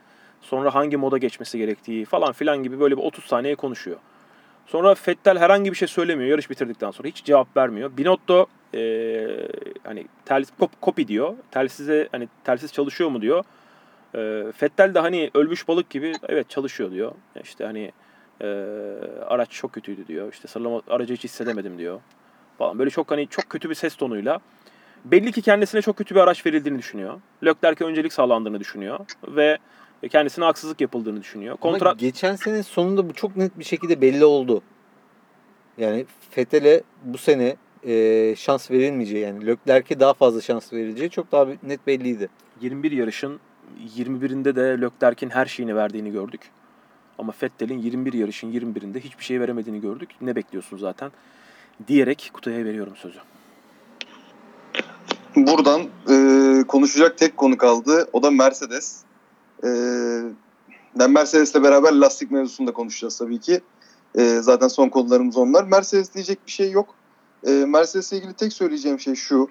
sonra 0.46 0.74
hangi 0.74 0.96
moda 0.96 1.18
geçmesi 1.18 1.58
gerektiği 1.58 2.04
falan 2.04 2.32
filan 2.32 2.62
gibi 2.62 2.80
böyle 2.80 2.96
bir 2.96 3.02
30 3.02 3.24
saniye 3.24 3.54
konuşuyor. 3.54 3.96
Sonra 4.66 4.94
Vettel 5.08 5.38
herhangi 5.38 5.70
bir 5.70 5.76
şey 5.76 5.88
söylemiyor 5.88 6.30
yarış 6.30 6.50
bitirdikten 6.50 6.90
sonra. 6.90 7.08
Hiç 7.08 7.24
cevap 7.24 7.56
vermiyor. 7.56 7.96
Binotto 7.96 8.46
e, 8.74 8.80
hani 9.84 10.06
tel, 10.24 10.44
kop, 10.58 10.70
copy 10.82 11.06
diyor. 11.06 11.34
Telsize 11.50 12.08
hani 12.12 12.28
telsiz 12.44 12.72
çalışıyor 12.72 13.10
mu 13.10 13.22
diyor. 13.22 13.44
E, 14.14 14.20
Vettel 14.62 14.94
de 14.94 14.98
hani 14.98 15.30
ölmüş 15.34 15.68
balık 15.68 15.90
gibi 15.90 16.12
evet 16.28 16.50
çalışıyor 16.50 16.90
diyor. 16.90 17.12
İşte 17.42 17.64
hani 17.64 17.92
e, 18.40 18.46
araç 19.26 19.50
çok 19.50 19.72
kötüydü 19.72 20.06
diyor. 20.06 20.32
İşte 20.32 20.48
sıralama 20.48 20.82
aracı 20.88 21.14
hiç 21.14 21.24
hissedemedim 21.24 21.78
diyor. 21.78 22.00
Falan. 22.58 22.78
Böyle 22.78 22.90
çok 22.90 23.10
hani 23.10 23.28
çok 23.28 23.50
kötü 23.50 23.70
bir 23.70 23.74
ses 23.74 23.96
tonuyla. 23.96 24.40
Belli 25.04 25.32
ki 25.32 25.42
kendisine 25.42 25.82
çok 25.82 25.96
kötü 25.96 26.14
bir 26.14 26.20
araç 26.20 26.46
verildiğini 26.46 26.78
düşünüyor. 26.78 27.20
Leclerc'e 27.44 27.84
öncelik 27.84 28.12
sağlandığını 28.12 28.60
düşünüyor. 28.60 28.98
Ve 29.28 29.58
kendisine 30.10 30.44
haksızlık 30.44 30.80
yapıldığını 30.80 31.20
düşünüyor. 31.20 31.58
Ama 31.62 31.72
Kontra 31.72 31.94
geçen 31.98 32.36
sene 32.36 32.62
sonunda 32.62 33.08
bu 33.08 33.12
çok 33.12 33.36
net 33.36 33.58
bir 33.58 33.64
şekilde 33.64 34.00
belli 34.00 34.24
oldu. 34.24 34.62
Yani 35.78 36.06
Fethel'e 36.30 36.82
bu 37.04 37.18
sene 37.18 37.56
e, 37.86 38.34
şans 38.36 38.70
verilmeyeceği 38.70 39.22
yani 39.22 39.46
Leclerc'e 39.46 40.00
daha 40.00 40.14
fazla 40.14 40.40
şans 40.40 40.72
verileceği 40.72 41.10
çok 41.10 41.32
daha 41.32 41.46
net 41.62 41.86
belliydi. 41.86 42.28
21 42.60 42.92
yarışın 42.92 43.40
21'inde 43.96 44.56
de 44.56 44.80
Leclerc'in 44.80 45.30
her 45.30 45.46
şeyini 45.46 45.76
verdiğini 45.76 46.12
gördük. 46.12 46.40
Ama 47.18 47.32
Vettel'in 47.42 47.78
21 47.78 48.12
yarışın 48.12 48.52
21'inde 48.52 49.00
hiçbir 49.00 49.24
şey 49.24 49.40
veremediğini 49.40 49.80
gördük. 49.80 50.10
Ne 50.20 50.36
bekliyorsun 50.36 50.76
zaten? 50.76 51.12
Diyerek 51.88 52.30
kutuya 52.32 52.64
veriyorum 52.64 52.96
sözü. 52.96 53.18
Buradan 55.36 55.82
e, 56.10 56.66
konuşacak 56.66 57.18
tek 57.18 57.36
konu 57.36 57.56
kaldı. 57.56 58.08
O 58.12 58.22
da 58.22 58.30
Mercedes. 58.30 59.05
E, 59.64 59.68
ben 60.98 61.10
Mercedes'le 61.10 61.54
beraber 61.54 61.92
lastik 61.92 62.30
mevzusunda 62.30 62.72
konuşacağız 62.72 63.18
tabii 63.18 63.40
ki. 63.40 63.60
E, 64.14 64.40
zaten 64.42 64.68
son 64.68 64.88
konularımız 64.88 65.36
onlar. 65.36 65.64
Mercedes 65.64 66.14
diyecek 66.14 66.46
bir 66.46 66.52
şey 66.52 66.70
yok. 66.70 66.94
E, 67.46 67.50
Mercedes'le 67.50 68.12
ilgili 68.12 68.32
tek 68.32 68.52
söyleyeceğim 68.52 69.00
şey 69.00 69.14
şu. 69.14 69.48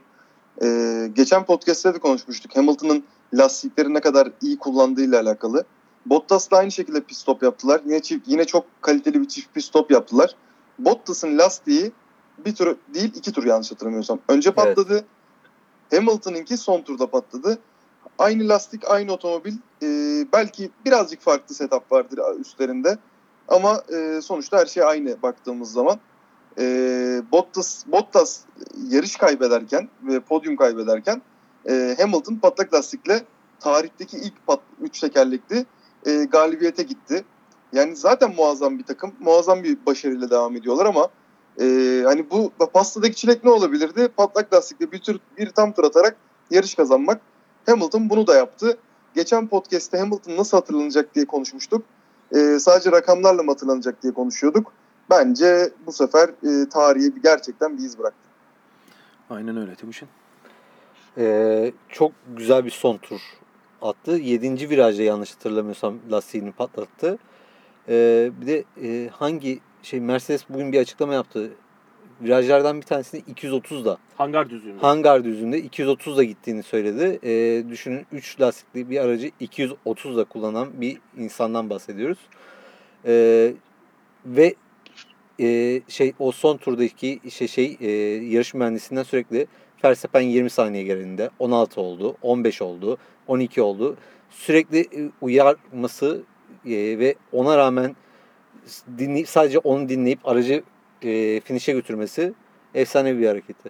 E, 0.64 0.68
geçen 1.16 1.46
podcast'te 1.46 1.94
de 1.94 2.00
konuşmuştuk. 2.00 2.56
Hamilton'ın 2.56 3.04
lastikleri 3.34 3.94
ne 3.94 4.02
kadar 4.02 4.32
iyi 4.42 4.58
kullandığıyla 4.58 5.22
alakalı. 5.22 5.66
Bottas 6.06 6.52
da 6.52 6.58
aynı 6.58 6.72
şekilde 6.72 7.02
pit 7.02 7.18
stop 7.18 7.44
yaptılar. 7.44 7.82
Yine, 7.86 8.02
çift, 8.02 8.28
yine 8.28 8.46
çok 8.46 8.66
kaliteli 8.82 9.22
bir 9.22 9.28
çift 9.28 9.54
pit 9.54 9.64
stop 9.64 9.92
yaptılar. 9.92 10.36
Bottas'ın 10.80 11.38
lastiği 11.38 11.92
bir 12.46 12.56
tur 12.56 12.76
değil 12.94 13.12
iki 13.16 13.32
tur 13.32 13.46
yanlış 13.46 13.72
hatırlamıyorsam. 13.72 14.20
Önce 14.28 14.50
Evet. 14.50 14.58
patladı. 14.58 15.06
Hamilton'ınki 15.92 16.58
son 16.58 16.82
turda 16.82 17.08
patladı. 17.08 17.60
Aynı 18.20 18.50
lastik, 18.50 18.90
aynı 18.90 19.12
otomobil. 19.12 19.54
Ee, 19.84 20.26
belki 20.34 20.70
birazcık 20.86 21.22
farklı 21.22 21.56
setup 21.56 21.92
vardır 21.92 22.20
üstlerinde. 22.40 22.98
Ama 23.48 23.84
e, 23.94 24.22
sonuçta 24.22 24.58
her 24.58 24.66
şey 24.66 24.84
aynı 24.84 25.22
baktığımız 25.22 25.72
zaman. 25.72 26.00
Ee, 26.60 27.22
Bottas, 27.32 27.88
Bottas 27.88 28.42
yarış 28.90 29.16
kaybederken 29.16 29.90
ve 30.04 30.20
podyum 30.20 30.56
kaybederken 30.56 31.22
e, 31.70 31.96
Hamilton 32.00 32.36
patlak 32.36 32.74
lastikle 32.74 33.24
tarihteki 33.60 34.18
ilk 34.18 34.48
pat, 34.48 34.60
üç 34.82 35.00
tekerlekli 35.00 35.66
e, 36.06 36.24
galibiyete 36.24 36.84
gitti. 36.84 37.26
Yani 37.74 37.96
zaten 37.96 38.36
muazzam 38.36 38.80
bir 38.80 38.84
takım, 38.84 39.12
muazzam 39.20 39.64
bir 39.64 39.86
başarıyla 39.86 40.30
devam 40.30 40.56
ediyorlar 40.56 40.86
ama 40.86 41.10
e, 41.62 42.02
hani 42.06 42.30
bu 42.30 42.52
pastadaki 42.74 43.16
çilek 43.16 43.44
ne 43.44 43.50
olabilirdi? 43.50 44.08
Patlak 44.08 44.54
lastikle 44.54 44.92
bir, 44.92 45.00
tür, 45.00 45.20
bir 45.38 45.50
tam 45.50 45.72
tur 45.72 45.84
atarak 45.84 46.18
yarış 46.52 46.76
kazanmak. 46.76 47.22
Hamilton 47.66 48.10
bunu 48.10 48.28
da 48.28 48.36
yaptı. 48.36 48.78
Geçen 49.16 49.48
podcast'te 49.48 49.98
Hamilton 49.98 50.38
nasıl 50.38 50.58
hatırlanacak 50.58 51.16
diye 51.16 51.26
konuşmuştuk. 51.26 51.86
E, 52.36 52.60
sadece 52.60 52.92
rakamlarla 52.92 53.44
mı 53.44 53.52
hatırlanacak 53.52 54.04
diye 54.04 54.14
konuşuyorduk. 54.14 54.72
Bence 55.10 55.70
bu 55.86 55.92
sefer 55.92 56.30
e, 56.30 56.70
tarihe 56.70 57.16
bir, 57.16 57.22
gerçekten 57.22 57.78
bir 57.78 57.84
iz 57.84 58.00
bıraktı. 58.00 58.30
Aynen 59.30 59.58
öyle 59.58 59.76
Timuçin. 59.76 60.08
E, 61.18 61.72
çok 61.90 62.12
güzel 62.38 62.66
bir 62.66 62.72
son 62.72 62.98
tur 62.98 63.22
attı. 63.82 64.12
7. 64.12 64.70
virajda 64.70 65.04
yanlış 65.04 65.36
hatırlamıyorsam 65.36 65.96
lastiğini 66.12 66.52
patlattı. 66.52 67.18
E, 67.90 68.32
bir 68.42 68.48
de 68.48 68.64
e, 68.84 69.10
hangi 69.10 69.60
şey 69.84 70.00
Mercedes 70.00 70.50
bugün 70.50 70.72
bir 70.72 70.80
açıklama 70.80 71.14
yaptı. 71.14 71.52
Virajlardan 72.22 72.78
bir 72.78 72.86
tanesini 72.86 73.22
230'da 73.22 73.98
Hangar 74.18 74.50
düzlüğünde. 74.50 74.80
hangar 74.80 75.24
düzünde 75.24 75.60
230'da 75.60 76.24
gittiğini 76.24 76.64
söyledi. 76.64 77.20
E, 77.24 77.64
düşünün 77.70 78.06
3 78.12 78.42
lastikli 78.42 78.90
bir 78.90 79.00
aracı 79.00 79.32
230'da 79.42 80.24
kullanan 80.24 80.82
bir 80.82 80.98
insandan 81.18 81.70
bahsediyoruz. 81.70 82.20
E, 83.06 83.54
ve 84.26 84.56
e, 85.40 85.82
şey 85.88 86.14
o 86.20 86.32
son 86.32 86.58
turdaki 86.58 87.20
işte 87.24 87.48
şey 87.48 87.78
e, 87.82 87.92
yarış 88.26 88.54
mühendisinden 88.54 89.04
sürekli 89.04 89.48
Verstappen 89.84 90.22
20 90.22 90.50
saniye 90.50 90.84
gerinde 90.84 91.30
16 91.40 91.82
oldu, 91.82 92.18
15 92.22 92.62
oldu, 92.62 92.98
12 93.28 93.62
oldu. 93.62 93.98
Sürekli 94.30 94.80
e, 94.80 95.12
uyarması 95.22 96.24
e, 96.66 97.00
ve 97.00 97.16
ona 97.32 97.58
rağmen 97.58 97.96
dinleyip 98.98 99.28
sadece 99.28 99.60
onu 99.60 99.90
dinleyip 99.90 100.28
aracı 100.28 100.64
e, 101.02 101.40
finish'e 101.40 101.74
götürmesi 101.74 102.34
efsane 102.74 103.18
bir 103.18 103.28
hareketi. 103.28 103.70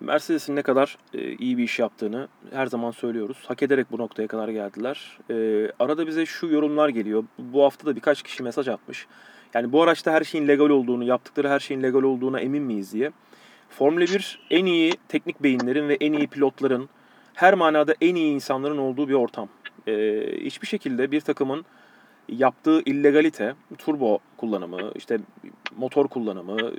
Mercedes'in 0.00 0.56
ne 0.56 0.62
kadar 0.62 0.98
e, 1.14 1.32
iyi 1.32 1.58
bir 1.58 1.62
iş 1.62 1.78
yaptığını 1.78 2.28
her 2.52 2.66
zaman 2.66 2.90
söylüyoruz. 2.90 3.38
Hak 3.46 3.62
ederek 3.62 3.86
bu 3.92 3.98
noktaya 3.98 4.28
kadar 4.28 4.48
geldiler. 4.48 5.18
E, 5.30 5.34
arada 5.78 6.06
bize 6.06 6.26
şu 6.26 6.46
yorumlar 6.46 6.88
geliyor. 6.88 7.24
Bu 7.38 7.64
hafta 7.64 7.86
da 7.86 7.96
birkaç 7.96 8.22
kişi 8.22 8.42
mesaj 8.42 8.68
atmış. 8.68 9.06
Yani 9.54 9.72
bu 9.72 9.82
araçta 9.82 10.12
her 10.12 10.24
şeyin 10.24 10.48
legal 10.48 10.68
olduğunu, 10.68 11.04
yaptıkları 11.04 11.48
her 11.48 11.60
şeyin 11.60 11.82
legal 11.82 12.02
olduğuna 12.02 12.40
emin 12.40 12.62
miyiz 12.62 12.92
diye. 12.92 13.12
Formula 13.68 14.00
1 14.00 14.46
en 14.50 14.66
iyi 14.66 14.92
teknik 15.08 15.42
beyinlerin 15.42 15.88
ve 15.88 15.96
en 16.00 16.12
iyi 16.12 16.26
pilotların, 16.26 16.88
her 17.34 17.54
manada 17.54 17.94
en 18.00 18.14
iyi 18.14 18.34
insanların 18.34 18.78
olduğu 18.78 19.08
bir 19.08 19.14
ortam. 19.14 19.48
E, 19.86 19.92
hiçbir 20.40 20.66
şekilde 20.66 21.10
bir 21.10 21.20
takımın 21.20 21.64
yaptığı 22.38 22.82
illegalite, 22.82 23.54
turbo 23.78 24.18
kullanımı, 24.36 24.92
işte 24.94 25.18
motor 25.76 26.08
kullanımı 26.08 26.60
e, 26.60 26.72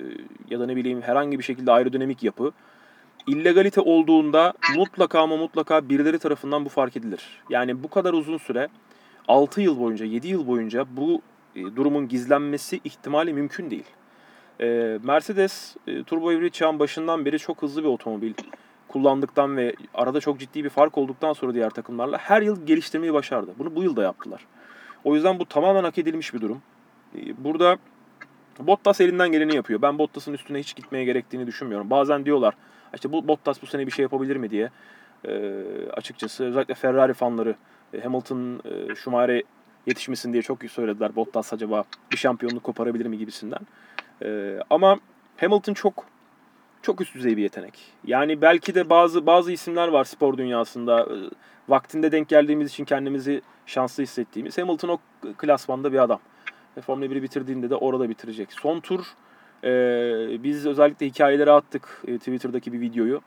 ya 0.49 0.59
da 0.59 0.65
ne 0.65 0.75
bileyim 0.75 1.01
herhangi 1.01 1.39
bir 1.39 1.43
şekilde 1.43 1.71
aerodinamik 1.71 2.23
yapı 2.23 2.51
illegalite 3.27 3.81
olduğunda 3.81 4.53
mutlaka 4.75 5.19
ama 5.19 5.37
mutlaka 5.37 5.89
birileri 5.89 6.19
tarafından 6.19 6.65
bu 6.65 6.69
fark 6.69 6.97
edilir. 6.97 7.41
Yani 7.49 7.83
bu 7.83 7.87
kadar 7.89 8.13
uzun 8.13 8.37
süre 8.37 8.67
6 9.27 9.61
yıl 9.61 9.79
boyunca, 9.79 10.05
7 10.05 10.27
yıl 10.27 10.47
boyunca 10.47 10.85
bu 10.97 11.21
e, 11.55 11.61
durumun 11.75 12.07
gizlenmesi 12.07 12.81
ihtimali 12.83 13.33
mümkün 13.33 13.71
değil. 13.71 13.85
E, 14.59 14.99
Mercedes 15.03 15.75
turbo 16.05 16.31
hibrit 16.31 16.53
çağın 16.53 16.79
başından 16.79 17.25
beri 17.25 17.39
çok 17.39 17.61
hızlı 17.61 17.83
bir 17.83 17.89
otomobil 17.89 18.33
kullandıktan 18.87 19.57
ve 19.57 19.75
arada 19.93 20.19
çok 20.19 20.39
ciddi 20.39 20.63
bir 20.63 20.69
fark 20.69 20.97
olduktan 20.97 21.33
sonra 21.33 21.53
diğer 21.53 21.69
takımlarla 21.69 22.17
her 22.17 22.41
yıl 22.41 22.65
geliştirmeyi 22.65 23.13
başardı. 23.13 23.51
Bunu 23.59 23.75
bu 23.75 23.83
yıl 23.83 23.95
da 23.95 24.03
yaptılar. 24.03 24.45
O 25.03 25.15
yüzden 25.15 25.39
bu 25.39 25.45
tamamen 25.45 25.83
hak 25.83 25.97
edilmiş 25.97 26.33
bir 26.33 26.41
durum. 26.41 26.61
E, 27.15 27.43
Burada 27.43 27.77
Bottas 28.59 29.01
elinden 29.01 29.31
geleni 29.31 29.55
yapıyor. 29.55 29.81
Ben 29.81 29.97
Bottas'ın 29.97 30.33
üstüne 30.33 30.59
hiç 30.59 30.75
gitmeye 30.75 31.05
gerektiğini 31.05 31.47
düşünmüyorum. 31.47 31.89
Bazen 31.89 32.25
diyorlar 32.25 32.53
işte 32.95 33.11
bu 33.11 33.27
Bottas 33.27 33.61
bu 33.61 33.65
sene 33.65 33.87
bir 33.87 33.91
şey 33.91 34.03
yapabilir 34.03 34.35
mi 34.35 34.49
diye. 34.49 34.69
Ee, 35.27 35.63
açıkçası 35.93 36.45
özellikle 36.45 36.73
Ferrari 36.73 37.13
fanları 37.13 37.55
e, 37.93 38.01
Hamilton 38.01 38.61
e, 38.65 38.95
Schumacher'e 38.95 39.43
yetişmesin 39.87 40.33
diye 40.33 40.41
çok 40.41 40.63
söylediler. 40.63 41.15
Bottas 41.15 41.53
acaba 41.53 41.83
bir 42.11 42.17
şampiyonluk 42.17 42.63
koparabilir 42.63 43.05
mi 43.05 43.17
gibisinden. 43.17 43.59
Ee, 44.23 44.59
ama 44.69 44.99
Hamilton 45.37 45.73
çok 45.73 46.05
çok 46.81 47.01
üst 47.01 47.15
düzey 47.15 47.37
bir 47.37 47.41
yetenek. 47.41 47.79
Yani 48.05 48.41
belki 48.41 48.75
de 48.75 48.89
bazı 48.89 49.25
bazı 49.25 49.51
isimler 49.51 49.87
var 49.87 50.03
spor 50.03 50.37
dünyasında. 50.37 51.07
E, 51.67 51.71
Vaktinde 51.71 52.11
denk 52.11 52.29
geldiğimiz 52.29 52.69
için 52.69 52.85
kendimizi 52.85 53.41
şanslı 53.65 54.03
hissettiğimiz. 54.03 54.57
Hamilton 54.57 54.89
o 54.89 54.97
klasmanda 55.37 55.93
bir 55.93 55.99
adam. 55.99 56.19
Ve 56.77 56.81
Formula 56.81 57.05
1'i 57.05 57.23
bitirdiğinde 57.23 57.69
de 57.69 57.75
orada 57.75 58.09
bitirecek. 58.09 58.53
Son 58.53 58.79
tur 58.79 59.05
e, 59.63 60.43
biz 60.43 60.65
özellikle 60.65 61.05
hikayelere 61.05 61.51
attık 61.51 62.03
e, 62.07 62.17
Twitter'daki 62.17 62.73
bir 62.73 62.81
videoyu. 62.81 63.21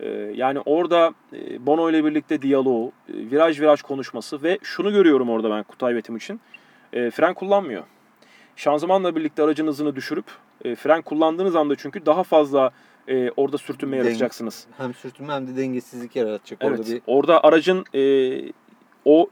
E, 0.00 0.08
yani 0.34 0.60
orada 0.60 1.14
e, 1.32 1.66
Bono 1.66 1.90
ile 1.90 2.04
birlikte 2.04 2.42
diyaloğu, 2.42 2.92
e, 3.08 3.12
viraj 3.12 3.60
viraj 3.60 3.82
konuşması 3.82 4.42
ve 4.42 4.58
şunu 4.62 4.92
görüyorum 4.92 5.30
orada 5.30 5.50
ben 5.50 5.62
Kutay 5.62 5.94
ve 5.94 5.98
için. 6.16 6.40
E, 6.92 7.10
fren 7.10 7.34
kullanmıyor. 7.34 7.82
Şanzımanla 8.56 9.16
birlikte 9.16 9.42
aracın 9.42 9.66
hızını 9.66 9.96
düşürüp 9.96 10.24
e, 10.64 10.74
fren 10.74 11.02
kullandığınız 11.02 11.56
anda 11.56 11.76
çünkü 11.76 12.06
daha 12.06 12.22
fazla 12.22 12.70
e, 13.08 13.30
orada 13.36 13.58
sürtünme 13.58 13.96
Denge- 13.96 14.04
yaratacaksınız. 14.04 14.66
Hem 14.76 14.94
sürtünme 14.94 15.32
hem 15.32 15.46
de 15.46 15.56
dengesizlik 15.56 16.16
yaratacak. 16.16 16.58
Evet. 16.62 16.78
Orada 16.78 16.90
bir 16.90 17.02
Orada 17.06 17.44
aracın 17.44 17.84
e, 17.94 18.52
o 19.04 19.30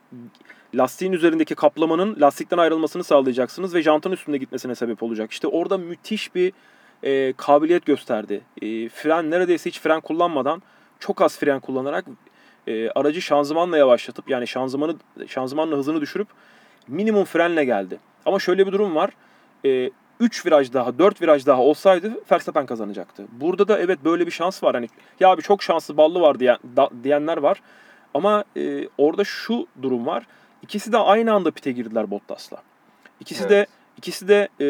lastiğin 0.74 1.12
üzerindeki 1.12 1.54
kaplamanın 1.54 2.20
lastikten 2.20 2.58
ayrılmasını 2.58 3.04
sağlayacaksınız 3.04 3.74
ve 3.74 3.82
jantın 3.82 4.12
üstünde 4.12 4.38
gitmesine 4.38 4.74
sebep 4.74 5.02
olacak. 5.02 5.32
İşte 5.32 5.48
orada 5.48 5.78
müthiş 5.78 6.34
bir 6.34 6.52
e, 7.02 7.32
kabiliyet 7.32 7.86
gösterdi. 7.86 8.40
E, 8.62 8.88
fren 8.88 9.30
neredeyse 9.30 9.70
hiç 9.70 9.80
fren 9.80 10.00
kullanmadan 10.00 10.62
çok 10.98 11.22
az 11.22 11.38
fren 11.38 11.60
kullanarak 11.60 12.04
e, 12.66 12.90
aracı 12.90 13.22
şanzımanla 13.22 13.78
yavaşlatıp 13.78 14.30
yani 14.30 14.46
şanzımanı 14.46 14.96
şanzımanla 15.26 15.76
hızını 15.76 16.00
düşürüp 16.00 16.28
minimum 16.88 17.24
frenle 17.24 17.64
geldi. 17.64 17.98
Ama 18.24 18.38
şöyle 18.38 18.66
bir 18.66 18.72
durum 18.72 18.94
var. 18.94 19.10
E, 19.64 19.90
3 20.20 20.46
viraj 20.46 20.72
daha, 20.72 20.98
4 20.98 21.22
viraj 21.22 21.46
daha 21.46 21.60
olsaydı 21.62 22.12
Verstappen 22.32 22.66
kazanacaktı. 22.66 23.24
Burada 23.32 23.68
da 23.68 23.78
evet 23.78 23.98
böyle 24.04 24.26
bir 24.26 24.30
şans 24.30 24.62
var. 24.62 24.74
Hani 24.74 24.88
ya 25.20 25.28
abi 25.30 25.42
çok 25.42 25.62
şanslı 25.62 25.96
ballı 25.96 26.20
var 26.20 26.40
diyen, 26.40 26.58
da- 26.76 26.90
diyenler 27.04 27.36
var. 27.36 27.62
Ama 28.14 28.44
e, 28.56 28.88
orada 28.98 29.24
şu 29.24 29.66
durum 29.82 30.06
var. 30.06 30.26
İkisi 30.62 30.92
de 30.92 30.98
aynı 30.98 31.32
anda 31.32 31.50
pite 31.50 31.72
girdiler 31.72 32.10
Bottas'la. 32.10 32.62
İkisi 33.20 33.40
Evet. 33.40 33.50
de 33.50 33.66
ikisi 33.98 34.28
de 34.28 34.48
e, 34.60 34.66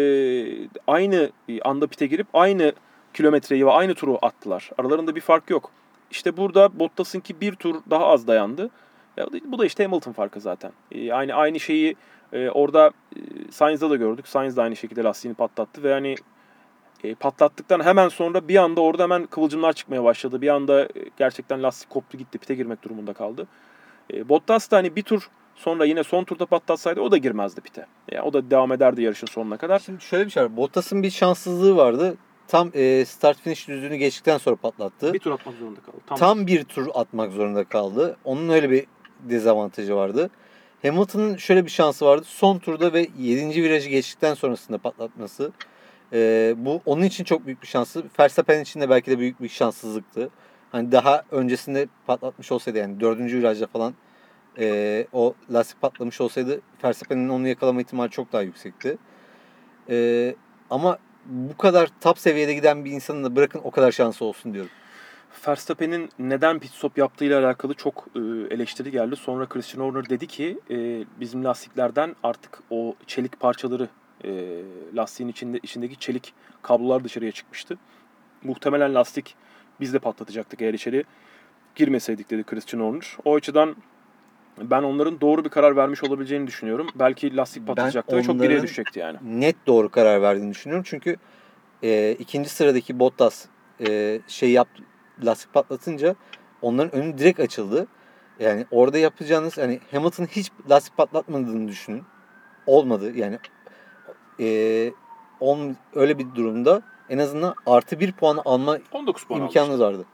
aynı 0.86 1.30
anda 1.64 1.86
pite 1.86 2.06
girip 2.06 2.26
aynı 2.34 2.72
kilometreyi 3.14 3.66
ve 3.66 3.70
aynı 3.70 3.94
turu 3.94 4.18
attılar. 4.22 4.70
Aralarında 4.78 5.14
bir 5.16 5.20
fark 5.20 5.50
yok. 5.50 5.70
İşte 6.10 6.36
burada 6.36 6.78
Bottas'ınki 6.78 7.40
bir 7.40 7.54
tur 7.54 7.74
daha 7.90 8.06
az 8.06 8.26
dayandı. 8.26 8.70
Bu 9.44 9.58
da 9.58 9.66
işte 9.66 9.84
Hamilton 9.84 10.12
farkı 10.12 10.40
zaten. 10.40 10.72
E, 10.92 11.12
aynı 11.12 11.34
aynı 11.34 11.60
şeyi 11.60 11.96
e, 12.32 12.50
orada 12.50 12.90
e, 13.16 13.20
Sainz'da 13.50 13.90
da 13.90 13.96
gördük. 13.96 14.28
Sainz 14.28 14.56
de 14.56 14.62
aynı 14.62 14.76
şekilde 14.76 15.02
lastiğini 15.02 15.36
patlattı 15.36 15.82
ve 15.82 15.92
hani 15.92 16.16
e, 17.04 17.14
patlattıktan 17.14 17.84
hemen 17.84 18.08
sonra 18.08 18.48
bir 18.48 18.56
anda 18.56 18.80
orada 18.80 19.02
hemen 19.02 19.26
kıvılcımlar 19.26 19.72
çıkmaya 19.72 20.04
başladı. 20.04 20.42
Bir 20.42 20.48
anda 20.48 20.82
e, 20.82 20.88
gerçekten 21.16 21.62
lastik 21.62 21.90
koptu 21.90 22.18
gitti 22.18 22.38
pite 22.38 22.54
girmek 22.54 22.82
durumunda 22.82 23.12
kaldı. 23.12 23.46
E, 24.12 24.28
Bottas 24.28 24.70
da 24.70 24.76
hani 24.76 24.96
bir 24.96 25.02
tur 25.02 25.30
sonra 25.54 25.84
yine 25.84 26.04
son 26.04 26.24
turda 26.24 26.46
patlatsaydı 26.46 27.00
o 27.00 27.10
da 27.10 27.16
girmezdi 27.16 27.60
pite. 27.60 27.86
Yani 28.12 28.22
o 28.22 28.32
da 28.32 28.50
devam 28.50 28.72
ederdi 28.72 29.02
yarışın 29.02 29.26
sonuna 29.26 29.56
kadar. 29.56 29.78
Şimdi 29.78 30.04
şöyle 30.04 30.26
bir 30.26 30.30
şey 30.30 30.42
var. 30.42 30.56
Bottas'ın 30.56 31.02
bir 31.02 31.10
şanssızlığı 31.10 31.76
vardı. 31.76 32.16
Tam 32.48 32.70
e, 32.74 33.04
start 33.04 33.40
finish 33.40 33.68
düzlüğünü 33.68 33.96
geçtikten 33.96 34.38
sonra 34.38 34.56
patlattı. 34.56 35.12
Bir 35.12 35.18
tur 35.18 35.30
atmak 35.30 35.54
zorunda 35.54 35.80
kaldı. 35.80 35.96
Tam, 36.06 36.18
Tam 36.18 36.46
bir 36.46 36.64
tur 36.64 36.86
atmak 36.94 37.32
zorunda 37.32 37.64
kaldı. 37.64 38.16
Onun 38.24 38.48
öyle 38.48 38.70
bir 38.70 38.86
dezavantajı 39.20 39.96
vardı. 39.96 40.30
Hamilton'ın 40.82 41.36
şöyle 41.36 41.64
bir 41.64 41.70
şansı 41.70 42.06
vardı. 42.06 42.24
Son 42.26 42.58
turda 42.58 42.92
ve 42.92 43.08
7. 43.18 43.62
virajı 43.62 43.88
geçtikten 43.88 44.34
sonrasında 44.34 44.78
patlatması. 44.78 45.52
E, 46.12 46.54
bu 46.56 46.80
onun 46.86 47.02
için 47.02 47.24
çok 47.24 47.46
büyük 47.46 47.62
bir 47.62 47.66
şansı. 47.66 48.04
Verstappen 48.20 48.60
için 48.60 48.80
de 48.80 48.90
belki 48.90 49.10
de 49.10 49.18
büyük 49.18 49.42
bir 49.42 49.48
şanssızlıktı. 49.48 50.30
Hani 50.72 50.92
daha 50.92 51.22
öncesinde 51.30 51.88
patlatmış 52.06 52.52
olsaydı 52.52 52.78
yani 52.78 53.00
4. 53.00 53.18
virajda 53.20 53.66
falan 53.66 53.94
e, 54.58 55.06
o 55.12 55.34
lastik 55.52 55.80
patlamış 55.80 56.20
olsaydı 56.20 56.60
Verstappen'in 56.84 57.28
onu 57.28 57.48
yakalama 57.48 57.80
ihtimali 57.80 58.10
çok 58.10 58.32
daha 58.32 58.42
yüksekti. 58.42 58.98
E, 59.90 60.34
ama 60.70 60.98
bu 61.26 61.56
kadar 61.56 61.88
top 62.00 62.18
seviyede 62.18 62.54
giden 62.54 62.84
bir 62.84 62.90
insanın 62.90 63.24
da 63.24 63.36
bırakın 63.36 63.60
o 63.64 63.70
kadar 63.70 63.92
şansı 63.92 64.24
olsun 64.24 64.54
diyorum. 64.54 64.70
Verstappen'in 65.48 66.08
neden 66.18 66.58
pit 66.58 66.70
stop 66.70 66.98
yaptığıyla 66.98 67.40
alakalı 67.46 67.74
çok 67.74 68.06
e, 68.16 68.18
eleştiri 68.54 68.90
geldi. 68.90 69.16
Sonra 69.16 69.46
Christian 69.46 69.84
Horner 69.84 70.08
dedi 70.10 70.26
ki 70.26 70.58
e, 70.70 71.04
bizim 71.20 71.44
lastiklerden 71.44 72.16
artık 72.22 72.58
o 72.70 72.94
çelik 73.06 73.40
parçaları 73.40 73.88
e, 74.24 74.30
lastiğin 74.94 75.30
içinde 75.30 75.58
içindeki 75.62 75.96
çelik 75.98 76.32
kablolar 76.62 77.04
dışarıya 77.04 77.32
çıkmıştı. 77.32 77.78
Muhtemelen 78.44 78.94
lastik 78.94 79.34
biz 79.80 79.94
de 79.94 79.98
patlatacaktık 79.98 80.62
eğer 80.62 80.74
içeri 80.74 81.04
girmeseydik 81.74 82.30
dedi 82.30 82.44
Christian 82.44 82.80
Horner. 82.80 83.16
O 83.24 83.34
açıdan 83.34 83.76
ben 84.62 84.82
onların 84.82 85.20
doğru 85.20 85.44
bir 85.44 85.50
karar 85.50 85.76
vermiş 85.76 86.04
olabileceğini 86.04 86.46
düşünüyorum. 86.46 86.86
Belki 86.94 87.36
lastik 87.36 87.62
Ben 87.62 87.66
patlatacaktı 87.66 88.16
ve 88.16 88.22
çok 88.22 88.40
geriye 88.40 88.62
düşecekti 88.62 88.98
yani. 88.98 89.18
net 89.22 89.56
doğru 89.66 89.88
karar 89.88 90.22
verdiğini 90.22 90.50
düşünüyorum. 90.50 90.84
Çünkü 90.88 91.16
e, 91.82 92.12
ikinci 92.18 92.48
sıradaki 92.48 92.98
Bottas 92.98 93.46
e, 93.88 94.20
şey 94.26 94.50
yaptı 94.50 94.82
lastik 95.24 95.52
patlatınca 95.52 96.14
onların 96.62 96.94
önü 96.94 97.18
direkt 97.18 97.40
açıldı. 97.40 97.86
Yani 98.40 98.66
orada 98.70 98.98
yapacağınız 98.98 99.58
hani 99.58 99.80
Hamilton 99.90 100.24
hiç 100.24 100.50
lastik 100.70 100.96
patlatmadığını 100.96 101.68
düşünün. 101.68 102.02
Olmadı 102.66 103.12
yani 103.16 103.38
e, 104.40 104.92
on, 105.40 105.76
öyle 105.94 106.18
bir 106.18 106.34
durumda 106.34 106.82
en 107.08 107.18
azından 107.18 107.54
artı 107.66 108.00
bir 108.00 108.12
puan 108.12 108.40
alma 108.44 108.78
19 108.92 109.24
puan 109.24 109.40
imkanınız 109.40 109.80
vardı. 109.80 110.04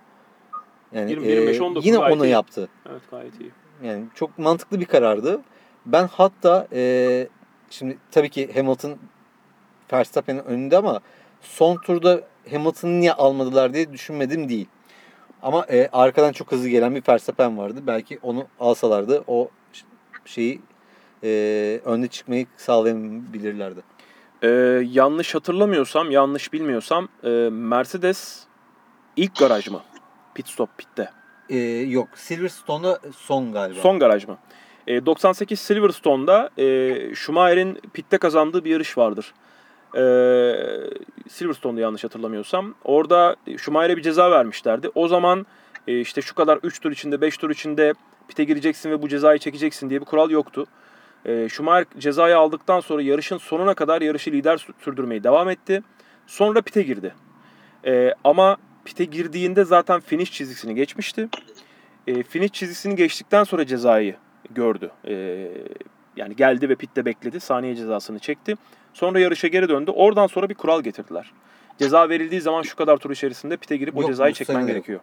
Yani 0.93 1.11
20, 1.11 1.27
e, 1.27 1.31
25, 1.31 1.61
19 1.61 1.87
yine 1.87 1.97
gayet 1.97 2.17
onu 2.17 2.27
iyi. 2.27 2.31
yaptı. 2.31 2.69
Evet 2.91 3.03
gayet 3.11 3.41
iyi. 3.41 3.51
Yani 3.83 4.05
çok 4.15 4.39
mantıklı 4.39 4.81
bir 4.81 4.85
karardı. 4.85 5.41
Ben 5.87 6.09
hatta 6.13 6.69
e, 6.73 7.29
şimdi 7.71 7.99
tabii 8.11 8.31
ki 8.31 8.53
Hamilton 8.55 8.97
Verstappen'in 9.93 10.45
önünde 10.45 10.77
ama 10.77 11.01
son 11.41 11.77
turda 11.77 12.21
Hamilton'ı 12.51 13.01
niye 13.01 13.13
almadılar 13.13 13.75
diye 13.75 13.93
düşünmedim 13.93 14.49
değil. 14.49 14.67
Ama 15.43 15.67
e, 15.71 15.89
arkadan 15.93 16.33
çok 16.33 16.53
hızlı 16.53 16.69
gelen 16.69 16.95
bir 16.95 17.03
Verstappen 17.09 17.59
vardı. 17.59 17.81
Belki 17.87 18.19
onu 18.23 18.47
alsalardı 18.61 19.25
o 19.27 19.51
şeyi 20.25 20.61
e, 21.25 21.81
önde 21.85 22.09
çıkmayı 22.09 22.47
sağlayabilirlerdi. 22.57 23.81
Ee, 24.43 24.49
yanlış 24.91 25.35
hatırlamıyorsam, 25.35 26.11
yanlış 26.11 26.53
bilmiyorsam 26.53 27.09
e, 27.25 27.29
Mercedes 27.53 28.45
ilk 29.17 29.37
garaj 29.37 29.69
mı? 29.69 29.81
Pit 30.35 30.49
stop 30.49 30.79
pitte. 30.79 31.11
E, 31.49 31.59
yok 31.69 32.09
Silverstone'da 32.15 33.01
son 33.17 33.53
galiba. 33.53 33.81
Son 33.81 33.99
garaj 33.99 34.29
mı? 34.29 34.39
E, 34.87 35.07
98 35.07 35.61
Silverstone'da 35.61 36.51
e, 36.59 37.15
Schumacher'in 37.15 37.81
pitte 37.93 38.19
kazandığı 38.19 38.65
bir 38.65 38.71
yarış 38.71 38.99
vardır. 38.99 39.35
E, 39.97 40.03
Silverstone'da 41.29 41.81
yanlış 41.81 42.05
hatırlamıyorsam. 42.05 42.75
Orada 42.85 43.37
Schumacher'e 43.59 43.97
bir 43.97 44.03
ceza 44.03 44.31
vermişlerdi. 44.31 44.91
O 44.95 45.09
zaman 45.09 45.47
e, 45.89 46.01
işte 46.01 46.23
şu 46.23 46.35
kadar 46.35 46.59
3 46.63 46.81
tur 46.81 46.93
içinde 46.93 47.21
5 47.21 47.37
tur 47.37 47.51
içinde 47.51 47.95
pite 48.29 48.45
gireceksin 48.45 48.91
ve 48.91 49.03
bu 49.03 49.09
cezayı 49.09 49.39
çekeceksin 49.39 49.91
diye 49.91 50.01
bir 50.01 50.07
kural 50.07 50.31
yoktu. 50.31 50.67
E, 51.25 51.49
Schumacher 51.49 51.87
cezayı 51.99 52.39
aldıktan 52.39 52.81
sonra 52.81 53.03
yarışın 53.03 53.39
sonuna 53.39 53.75
kadar 53.75 54.03
yarışı 54.03 54.31
lider 54.31 54.55
sü- 54.55 54.73
sürdürmeye 54.85 55.25
devam 55.25 55.49
etti. 55.49 55.83
Sonra 56.27 56.63
pite 56.63 56.83
girdi. 56.83 57.15
E, 57.87 58.15
ama 58.25 58.57
pite 58.85 59.05
girdiğinde 59.05 59.65
zaten 59.65 60.01
finish 60.01 60.33
çizgisini 60.33 60.75
geçmişti. 60.75 61.29
E, 62.07 62.23
finish 62.23 62.53
çizgisini 62.53 62.97
geçtikten 62.97 63.45
sonra 63.45 63.67
cezayı 63.67 64.17
gördü. 64.51 64.91
E, 65.09 65.49
yani 66.17 66.37
geldi 66.37 66.69
ve 66.69 66.75
pitte 66.75 67.05
bekledi. 67.05 67.41
Saniye 67.41 67.77
cezasını 67.77 68.19
çekti. 68.19 68.57
Sonra 68.95 69.21
yarışa 69.21 69.49
geri 69.49 69.69
döndü. 69.69 69.91
Oradan 69.91 70.27
sonra 70.27 70.49
bir 70.49 70.55
kural 70.55 70.83
getirdiler. 70.83 71.33
Ceza 71.79 72.09
verildiği 72.09 72.41
zaman 72.41 72.63
şu 72.63 72.77
kadar 72.77 72.97
tur 72.97 73.11
içerisinde 73.11 73.57
pite 73.57 73.77
girip 73.77 73.97
o 73.97 74.01
Yok, 74.01 74.11
cezayı 74.11 74.33
bu 74.33 74.37
çekmen 74.37 74.61
yok. 74.61 74.69
gerekiyor. 74.69 75.01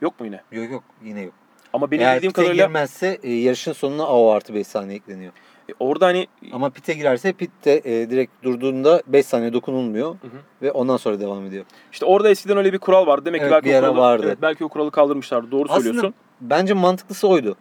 Yok 0.00 0.20
mu 0.20 0.26
yine? 0.26 0.40
Yok 0.52 0.70
yok 0.70 0.84
yine 1.04 1.20
yok. 1.22 1.32
Ama 1.72 1.90
benim 1.90 2.02
Eğer 2.02 2.16
bildiğim 2.16 2.32
pite 2.32 2.42
kadarıyla 2.42 2.66
girmezse 2.66 3.18
e, 3.22 3.32
yarışın 3.32 3.72
sonuna 3.72 4.06
o 4.06 4.30
artı 4.30 4.54
5 4.54 4.66
saniye 4.66 4.96
ekleniyor. 4.96 5.32
e, 5.68 5.72
orada 5.80 6.06
hani 6.06 6.26
Ama 6.52 6.70
pite 6.70 6.92
girerse 6.94 7.32
pitte 7.32 7.82
e, 7.84 8.10
direkt 8.10 8.32
durduğunda 8.44 9.02
5 9.06 9.26
saniye 9.26 9.52
dokunulmuyor 9.52 10.08
Hı 10.10 10.26
hı. 10.26 10.40
ve 10.62 10.72
ondan 10.72 10.96
sonra 10.96 11.20
devam 11.20 11.46
ediyor. 11.46 11.64
işte 11.92 12.04
orada 12.06 12.30
eskiden 12.30 12.56
öyle 12.56 12.72
bir 12.72 12.78
kural 12.78 13.06
vardı. 13.06 13.24
Demek 13.24 13.40
ki 13.40 13.44
Evet, 13.44 13.52
belki 13.52 13.68
bir 13.68 13.74
o 13.74 13.80
kuralı, 13.80 13.96
vardı. 13.98 14.26
evet, 14.26 14.38
belki 14.42 14.64
o 14.64 14.68
kuralı 14.68 14.90
kaldırmışlardı. 14.90 15.50
Doğru 15.50 15.64
Aslında 15.64 15.80
söylüyorsun. 15.80 16.14
Bence 16.40 16.74
mantıklısı 16.74 17.28
oydu. 17.28 17.56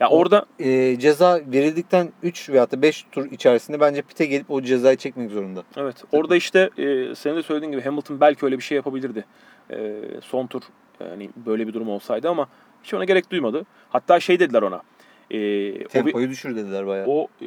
Ya 0.00 0.08
O- 0.08 0.18
orada 0.18 0.46
e, 0.58 0.98
ceza 0.98 1.40
verildikten 1.46 2.08
3 2.22 2.48
veya 2.50 2.70
da 2.70 2.82
5 2.82 3.04
tur 3.12 3.30
içerisinde 3.32 3.80
bence 3.80 4.02
pite 4.02 4.26
gelip 4.26 4.50
o 4.50 4.62
cezayı 4.62 4.96
çekmek 4.96 5.30
zorunda. 5.30 5.62
Evet. 5.76 6.04
Orada 6.12 6.36
işte 6.36 6.70
e, 6.78 7.14
senin 7.14 7.36
de 7.36 7.42
söylediğin 7.42 7.72
gibi 7.72 7.82
Hamilton 7.82 8.20
belki 8.20 8.46
öyle 8.46 8.58
bir 8.58 8.62
şey 8.62 8.76
yapabilirdi. 8.76 9.24
E, 9.70 10.00
son 10.22 10.46
tur 10.46 10.62
yani 11.10 11.30
böyle 11.46 11.66
bir 11.68 11.72
durum 11.72 11.88
olsaydı 11.88 12.28
ama 12.28 12.48
hiç 12.82 12.94
ona 12.94 13.04
gerek 13.04 13.30
duymadı. 13.30 13.66
Hatta 13.90 14.20
şey 14.20 14.38
dediler 14.40 14.62
ona. 14.62 14.82
E, 15.30 15.84
o, 15.84 15.88
Tempoyu 15.88 16.30
düşür 16.30 16.56
dediler 16.56 16.86
bayağı. 16.86 17.06
o 17.08 17.28
e, 17.42 17.46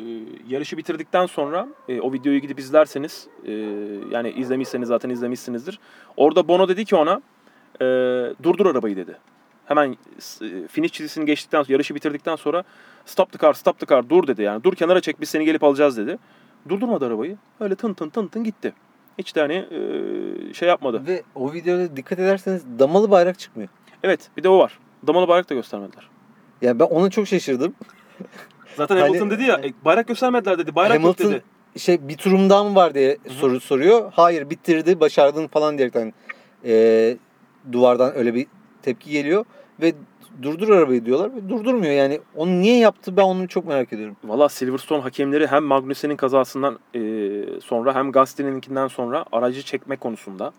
yarışı 0.49 0.77
bitirdikten 0.77 1.25
sonra 1.25 1.67
e, 1.89 2.01
o 2.01 2.13
videoyu 2.13 2.39
gidip 2.39 2.59
izlerseniz 2.59 3.27
e, 3.45 3.51
yani 4.11 4.29
izlemişseniz 4.31 4.87
zaten 4.87 5.09
izlemişsinizdir. 5.09 5.79
Orada 6.17 6.47
Bono 6.47 6.67
dedi 6.67 6.85
ki 6.85 6.95
ona 6.95 7.21
e, 7.81 7.85
durdur 8.43 8.65
arabayı 8.65 8.95
dedi. 8.95 9.17
Hemen 9.68 9.97
e, 10.41 10.68
finish 10.68 10.91
çizgisini 10.91 11.26
geçtikten 11.26 11.63
sonra 11.63 11.74
yarışı 11.74 11.95
bitirdikten 11.95 12.36
sonra 12.36 12.63
stop 13.05 13.32
the 13.32 13.38
car 13.38 13.53
stop 13.53 13.80
the 13.80 13.86
car 13.86 14.09
dur 14.09 14.28
dedi 14.28 14.41
yani 14.41 14.63
dur 14.63 14.76
kenara 14.76 15.01
çek 15.01 15.22
biz 15.22 15.30
seni 15.30 15.45
gelip 15.45 15.63
alacağız 15.63 15.97
dedi. 15.97 16.18
Durdurmadı 16.70 17.05
arabayı. 17.05 17.38
Öyle 17.59 17.76
tın 17.76 17.93
tın 17.93 18.09
tın 18.09 18.28
tın 18.28 18.43
gitti. 18.43 18.74
Hiç 19.18 19.36
de 19.36 19.41
hani 19.41 19.53
e, 19.53 20.53
şey 20.53 20.68
yapmadı. 20.68 21.01
Ve 21.07 21.24
o 21.36 21.53
videoda 21.53 21.97
dikkat 21.97 22.20
ederseniz 22.20 22.63
damalı 22.80 23.11
bayrak 23.11 23.39
çıkmıyor. 23.39 23.70
Evet 24.03 24.30
bir 24.38 24.43
de 24.43 24.49
o 24.49 24.59
var. 24.59 24.80
Damalı 25.07 25.28
bayrak 25.28 25.49
da 25.49 25.53
göstermediler. 25.53 26.09
Yani 26.61 26.80
ben 26.80 26.86
ona 26.86 27.09
çok 27.09 27.28
şaşırdım. 27.28 27.76
Zaten 28.76 28.95
Hani- 28.95 29.07
Hamilton 29.07 29.30
dedi 29.30 29.43
ya 29.43 29.55
e, 29.63 29.74
bayrak 29.86 30.07
göstermediler 30.07 30.57
dedi. 30.57 30.76
Bayrak 30.76 30.99
Hamilton 30.99 31.26
yok 31.26 31.34
dedi. 31.34 31.80
şey 31.80 32.07
bir 32.07 32.18
turum 32.18 32.49
daha 32.49 32.63
mı 32.63 32.76
var 32.76 32.93
diye 32.93 33.18
hı. 33.24 33.30
soru 33.30 33.59
soruyor. 33.59 34.11
Hayır 34.15 34.49
bitirdi 34.49 34.99
başardın 34.99 35.47
falan 35.47 35.78
diyerekten 35.78 36.13
e, 36.65 37.18
duvardan 37.72 38.18
öyle 38.18 38.34
bir 38.34 38.47
tepki 38.88 39.09
geliyor. 39.09 39.45
Ve 39.81 39.93
durdur 40.41 40.69
arabayı 40.69 41.05
diyorlar 41.05 41.35
ve 41.35 41.49
durdurmuyor 41.49 41.93
yani. 41.93 42.19
Onu 42.35 42.59
niye 42.61 42.77
yaptı 42.77 43.17
ben 43.17 43.23
onu 43.23 43.47
çok 43.47 43.65
merak 43.65 43.93
ediyorum. 43.93 44.15
Valla 44.23 44.49
Silverstone 44.49 45.01
hakemleri 45.01 45.47
hem 45.47 45.63
Magnussen'in 45.63 46.15
kazasından 46.15 46.79
e, 46.95 47.01
sonra 47.61 47.95
hem 47.95 48.11
Gasly'ninkinden 48.11 48.88
sonra 48.88 49.25
aracı 49.31 49.61
çekme 49.61 49.95
konusunda 49.95 50.53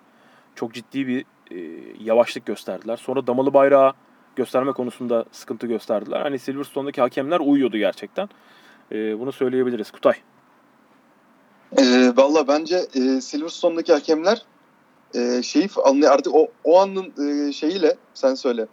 çok 0.55 0.75
ciddi 0.75 1.07
bir 1.07 1.25
e, 1.51 1.57
yavaşlık 2.01 2.47
gösterdiler. 2.47 2.97
Sonra 2.97 3.27
damalı 3.27 3.55
bayrağı 3.55 3.93
gösterme 4.37 4.73
konusunda 4.73 5.25
sıkıntı 5.33 5.67
gösterdiler. 5.67 6.21
Hani 6.21 6.39
Silverstone'daki 6.39 7.01
hakemler 7.01 7.41
uyuyordu 7.41 7.77
gerçekten. 7.77 8.29
E, 8.93 9.19
bunu 9.19 9.33
söyleyebiliriz. 9.33 9.91
Kutay. 9.91 10.15
E, 11.79 11.83
Valla 12.17 12.49
bence 12.49 12.77
e, 12.95 13.21
Silverstone'daki 13.21 13.93
hakemler 13.93 14.43
e, 15.15 15.43
şeyi 15.43 15.69
anlay 15.85 16.09
artık 16.09 16.35
o, 16.35 16.49
o 16.65 16.81
anın 16.81 17.13
e, 17.49 17.53
şeyiyle 17.53 17.97
sen 18.15 18.35
söyle 18.35 18.67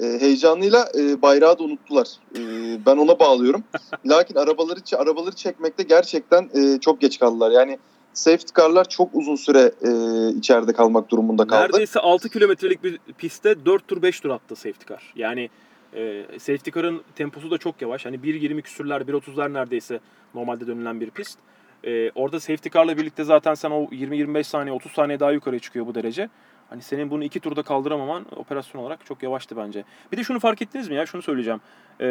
e, 0.00 0.04
heyecanıyla 0.04 0.88
e, 0.98 1.22
bayrağı 1.22 1.58
da 1.58 1.62
unuttular. 1.62 2.08
E, 2.38 2.40
ben 2.86 2.96
ona 2.96 3.18
bağlıyorum. 3.18 3.64
Lakin 4.06 4.34
arabaları 4.34 4.80
arabaları 4.96 5.34
çekmekte 5.34 5.82
gerçekten 5.82 6.50
e, 6.54 6.80
çok 6.80 7.00
geç 7.00 7.18
kaldılar. 7.18 7.50
Yani 7.50 7.78
safety 8.14 8.52
car'lar 8.60 8.88
çok 8.88 9.08
uzun 9.12 9.36
süre 9.36 9.72
e, 9.82 9.90
içeride 10.38 10.72
kalmak 10.72 11.10
durumunda 11.10 11.46
kaldı. 11.46 11.62
Neredeyse 11.62 12.00
6 12.00 12.28
kilometrelik 12.28 12.84
bir 12.84 12.98
pistte 13.18 13.64
4 13.64 13.88
tur 13.88 14.02
5 14.02 14.20
tur 14.20 14.30
attı 14.30 14.56
safety 14.56 14.86
car. 14.88 15.12
Yani 15.16 15.50
e, 15.94 16.24
safety 16.38 16.70
car'ın 16.70 17.02
temposu 17.16 17.50
da 17.50 17.58
çok 17.58 17.82
yavaş. 17.82 18.06
Hani 18.06 18.16
1.20 18.16 18.62
küsürler 18.62 19.00
1.30'lar 19.00 19.52
neredeyse 19.52 20.00
normalde 20.34 20.66
dönülen 20.66 21.00
bir 21.00 21.10
pist. 21.10 21.38
E, 21.84 22.10
orada 22.14 22.40
safety 22.40 22.68
car'la 22.68 22.96
birlikte 22.96 23.24
zaten 23.24 23.54
sen 23.54 23.70
o 23.70 23.84
20-25 23.84 24.44
saniye 24.44 24.74
30 24.74 24.92
saniye 24.92 25.20
daha 25.20 25.32
yukarıya 25.32 25.60
çıkıyor 25.60 25.86
bu 25.86 25.94
derece. 25.94 26.28
Hani 26.70 26.82
senin 26.82 27.10
bunu 27.10 27.24
iki 27.24 27.40
turda 27.40 27.62
kaldıramaman 27.62 28.26
operasyon 28.36 28.82
olarak 28.82 29.06
çok 29.06 29.22
yavaştı 29.22 29.56
bence. 29.56 29.84
Bir 30.12 30.16
de 30.16 30.24
şunu 30.24 30.40
fark 30.40 30.62
ettiniz 30.62 30.88
mi 30.88 30.94
ya? 30.94 31.06
Şunu 31.06 31.22
söyleyeceğim. 31.22 31.60
E, 32.00 32.06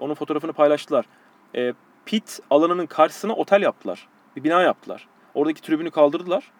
onun 0.00 0.14
fotoğrafını 0.14 0.52
paylaştılar. 0.52 1.04
E, 1.56 1.72
pit 2.06 2.40
alanının 2.50 2.86
karşısına 2.86 3.34
otel 3.34 3.62
yaptılar. 3.62 4.08
Bir 4.36 4.44
bina 4.44 4.62
yaptılar. 4.62 5.08
Oradaki 5.34 5.62
tribünü 5.62 5.90
kaldırdılar. 5.90 6.52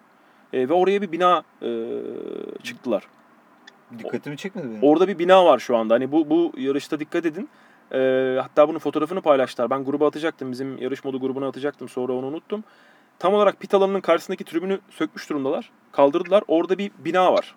E, 0.52 0.68
ve 0.68 0.72
oraya 0.72 1.02
bir 1.02 1.12
bina 1.12 1.42
e, 1.62 1.68
çıktılar. 2.62 3.04
Dikkatimi 3.98 4.36
çekmedi 4.36 4.70
benim. 4.70 4.82
Orada 4.82 5.08
bir 5.08 5.18
bina 5.18 5.44
var 5.44 5.58
şu 5.58 5.76
anda. 5.76 5.94
Hani 5.94 6.12
bu 6.12 6.30
bu 6.30 6.52
yarışta 6.56 7.00
dikkat 7.00 7.26
edin. 7.26 7.48
E, 7.92 8.38
hatta 8.42 8.68
bunun 8.68 8.78
fotoğrafını 8.78 9.20
paylaştılar. 9.20 9.70
Ben 9.70 9.84
gruba 9.84 10.06
atacaktım. 10.06 10.52
Bizim 10.52 10.78
yarış 10.78 11.04
modu 11.04 11.20
grubuna 11.20 11.48
atacaktım. 11.48 11.88
Sonra 11.88 12.12
onu 12.12 12.26
unuttum. 12.26 12.64
Tam 13.18 13.34
olarak 13.34 13.60
pit 13.60 13.74
alanının 13.74 14.00
karşısındaki 14.00 14.44
tribünü 14.44 14.78
sökmüş 14.90 15.30
durumdalar. 15.30 15.70
Kaldırdılar. 15.92 16.42
Orada 16.48 16.78
bir 16.78 16.90
bina 16.98 17.32
var. 17.32 17.54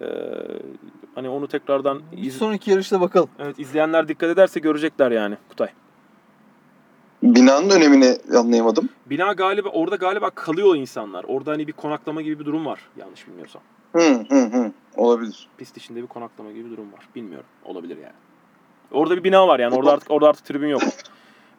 E, 0.00 0.06
hani 1.14 1.28
onu 1.28 1.48
tekrardan 1.48 2.02
Bir 2.12 2.18
iz, 2.18 2.36
sonraki 2.36 2.70
yarışta 2.70 3.00
bakalım. 3.00 3.28
evet, 3.38 3.58
izleyenler 3.58 4.08
dikkat 4.08 4.30
ederse 4.30 4.60
görecekler 4.60 5.10
yani 5.10 5.36
Kutay. 5.48 5.68
Binanın 7.22 7.70
önemini 7.70 8.16
anlayamadım. 8.38 8.88
Bina 9.06 9.32
galiba 9.32 9.68
orada 9.68 9.96
galiba 9.96 10.30
kalıyor 10.30 10.76
insanlar. 10.76 11.24
Orada 11.24 11.50
hani 11.50 11.66
bir 11.66 11.72
konaklama 11.72 12.22
gibi 12.22 12.38
bir 12.38 12.44
durum 12.44 12.66
var 12.66 12.80
yanlış 12.96 13.28
bilmiyorsam. 13.28 13.62
Hı 13.92 14.24
hı 14.28 14.42
hı. 14.44 14.72
Olabilir. 14.96 15.48
pist 15.58 15.76
içinde 15.76 16.02
bir 16.02 16.06
konaklama 16.06 16.52
gibi 16.52 16.64
bir 16.64 16.70
durum 16.70 16.92
var. 16.92 17.08
Bilmiyorum. 17.14 17.46
Olabilir 17.64 17.96
yani. 17.96 18.12
Orada 18.92 19.16
bir 19.16 19.24
bina 19.24 19.48
var 19.48 19.60
yani. 19.60 19.74
Orada 19.74 19.92
artık 19.92 20.10
orada 20.10 20.28
artık 20.28 20.44
tribün 20.44 20.68
yok. 20.68 20.82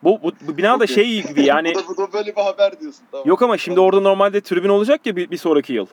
Bu, 0.03 0.19
bu, 0.23 0.31
bu 0.47 0.57
bina 0.57 0.79
da 0.79 0.87
şey 0.87 1.23
gibi 1.23 1.45
yani. 1.45 1.73
bu, 1.75 1.79
da, 1.79 1.87
bu 1.87 1.97
da 1.97 2.13
böyle 2.13 2.35
bir 2.35 2.41
haber 2.41 2.79
diyorsun. 2.79 3.05
Tamam. 3.11 3.27
Yok 3.27 3.41
ama 3.41 3.57
şimdi 3.57 3.79
orada 3.79 4.01
normalde 4.01 4.41
tribün 4.41 4.69
olacak 4.69 5.05
ya 5.05 5.15
bir, 5.15 5.31
bir 5.31 5.37
sonraki 5.37 5.73
yıl. 5.73 5.87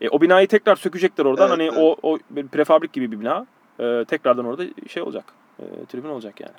E, 0.00 0.08
o 0.08 0.20
binayı 0.20 0.48
tekrar 0.48 0.76
sökecekler 0.76 1.24
oradan. 1.24 1.48
Evet, 1.48 1.52
hani 1.52 1.62
evet. 1.62 1.96
o, 2.02 2.12
o 2.12 2.18
prefabrik 2.52 2.92
gibi 2.92 3.12
bir 3.12 3.20
bina. 3.20 3.46
E, 3.80 4.04
tekrardan 4.04 4.44
orada 4.44 4.64
şey 4.88 5.02
olacak. 5.02 5.24
E, 5.58 5.64
tribün 5.88 6.08
olacak 6.08 6.40
yani. 6.40 6.54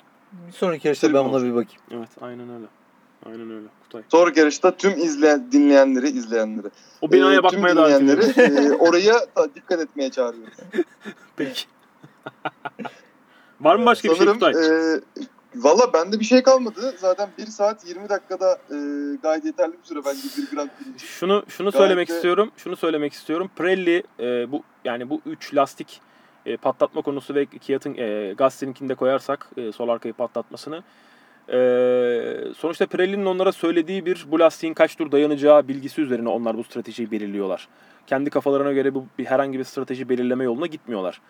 Bir 0.46 0.52
sonraki 0.52 0.88
yarışta 0.88 1.14
ben 1.14 1.18
ona 1.18 1.42
bir 1.42 1.50
bakayım. 1.50 1.82
Evet 1.90 2.08
aynen 2.20 2.54
öyle. 2.54 2.66
Aynen 3.26 3.50
öyle. 3.50 3.66
Kutay. 3.82 4.02
Sonraki 4.08 4.40
yarışta 4.40 4.76
tüm 4.76 4.98
izleyen, 4.98 5.52
dinleyenleri, 5.52 6.08
izleyenleri, 6.08 6.66
O 7.00 7.12
binaya 7.12 7.38
e, 7.38 7.42
bakmaya 7.42 7.74
tüm 7.74 7.76
davet 7.76 8.00
dinleyenleri 8.00 8.30
ediyorum. 8.30 8.72
e, 8.72 8.76
oraya 8.76 9.14
dikkat 9.54 9.80
etmeye 9.80 10.10
çağırıyoruz. 10.10 10.54
Peki. 11.36 11.64
Var 13.62 13.76
mı 13.76 13.86
başka 13.86 14.08
bir 14.08 14.14
şey 14.14 14.26
Sanırım 14.26 14.38
Kutay? 14.40 14.52
e, 14.52 15.00
valla 15.56 15.92
bende 15.92 16.20
bir 16.20 16.24
şey 16.24 16.42
kalmadı. 16.42 16.94
Zaten 16.98 17.28
1 17.38 17.46
saat 17.46 17.88
20 17.88 18.08
dakikada 18.08 18.52
e, 18.70 18.76
gayet 19.22 19.44
yeterli 19.44 19.72
bir 19.72 19.84
süre 19.88 19.98
bence 20.06 20.20
bir 20.38 20.56
Grand 20.56 20.68
Prix 20.78 20.94
için. 20.96 21.06
Şunu 21.06 21.44
şunu 21.48 21.70
Gayet 21.70 21.82
söylemek 21.82 22.08
de- 22.08 22.14
istiyorum. 22.14 22.50
Şunu 22.56 22.76
söylemek 22.76 23.12
istiyorum. 23.12 23.50
Pirelli 23.56 24.02
e, 24.20 24.52
bu 24.52 24.62
yani 24.84 25.10
bu 25.10 25.20
üç 25.26 25.54
lastik 25.54 26.00
e, 26.46 26.56
patlatma 26.56 27.02
konusu 27.02 27.34
ve 27.34 27.46
Kiat'ın 27.46 27.94
e, 27.98 28.32
Gasly'ninkini 28.38 28.88
de 28.88 28.94
koyarsak 28.94 29.48
e, 29.56 29.72
sol 29.72 29.88
arkayı 29.88 30.14
patlatmasını 30.14 30.82
e, 31.48 31.58
sonuçta 32.56 32.86
Pirelli'nin 32.86 33.26
onlara 33.26 33.52
söylediği 33.52 34.06
bir 34.06 34.26
bu 34.28 34.40
lastiğin 34.40 34.74
kaç 34.74 34.96
tur 34.96 35.12
dayanacağı 35.12 35.68
bilgisi 35.68 36.00
üzerine 36.02 36.28
onlar 36.28 36.56
bu 36.56 36.64
stratejiyi 36.64 37.10
belirliyorlar. 37.10 37.68
Kendi 38.06 38.30
kafalarına 38.30 38.72
göre 38.72 38.94
bu 38.94 39.06
bir 39.18 39.24
herhangi 39.24 39.58
bir 39.58 39.64
strateji 39.64 40.08
belirleme 40.08 40.44
yoluna 40.44 40.66
gitmiyorlar. 40.66 41.20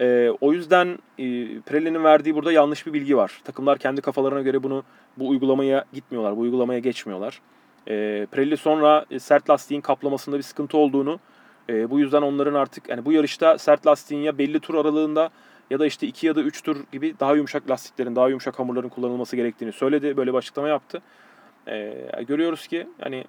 E, 0.00 0.30
o 0.40 0.52
yüzden 0.52 0.98
e, 1.18 1.24
Pirelli'nin 1.60 2.04
verdiği 2.04 2.34
burada 2.34 2.52
yanlış 2.52 2.86
bir 2.86 2.92
bilgi 2.92 3.16
var. 3.16 3.40
Takımlar 3.44 3.78
kendi 3.78 4.00
kafalarına 4.00 4.42
göre 4.42 4.62
bunu 4.62 4.84
bu 5.16 5.28
uygulamaya 5.28 5.84
gitmiyorlar, 5.92 6.36
bu 6.36 6.40
uygulamaya 6.40 6.78
geçmiyorlar. 6.78 7.40
E, 7.88 8.26
Pirelli 8.32 8.56
sonra 8.56 9.04
e, 9.10 9.18
sert 9.18 9.50
lastiğin 9.50 9.80
kaplamasında 9.80 10.36
bir 10.36 10.42
sıkıntı 10.42 10.78
olduğunu, 10.78 11.20
e, 11.68 11.90
bu 11.90 12.00
yüzden 12.00 12.22
onların 12.22 12.54
artık 12.54 12.88
yani 12.88 13.04
bu 13.04 13.12
yarışta 13.12 13.58
sert 13.58 13.86
lastiğin 13.86 14.22
ya 14.22 14.38
belli 14.38 14.60
tur 14.60 14.74
aralığında 14.74 15.30
ya 15.70 15.78
da 15.78 15.86
işte 15.86 16.06
2 16.06 16.26
ya 16.26 16.36
da 16.36 16.42
3 16.42 16.62
tur 16.62 16.76
gibi 16.92 17.14
daha 17.20 17.34
yumuşak 17.34 17.70
lastiklerin, 17.70 18.16
daha 18.16 18.28
yumuşak 18.28 18.58
hamurların 18.58 18.88
kullanılması 18.88 19.36
gerektiğini 19.36 19.72
söyledi. 19.72 20.16
Böyle 20.16 20.32
bir 20.32 20.38
açıklama 20.38 20.68
yaptı. 20.68 21.02
E, 21.68 22.24
görüyoruz 22.28 22.66
ki 22.66 22.86
hani 23.00 23.24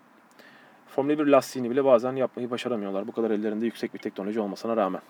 Formula 0.87 1.19
1 1.19 1.25
lastiğini 1.27 1.69
bile 1.69 1.85
bazen 1.85 2.15
yapmayı 2.15 2.51
başaramıyorlar. 2.51 3.07
Bu 3.07 3.11
kadar 3.11 3.31
ellerinde 3.31 3.65
yüksek 3.65 3.93
bir 3.93 3.99
teknoloji 3.99 4.39
olmasına 4.39 4.77
rağmen. 4.77 5.01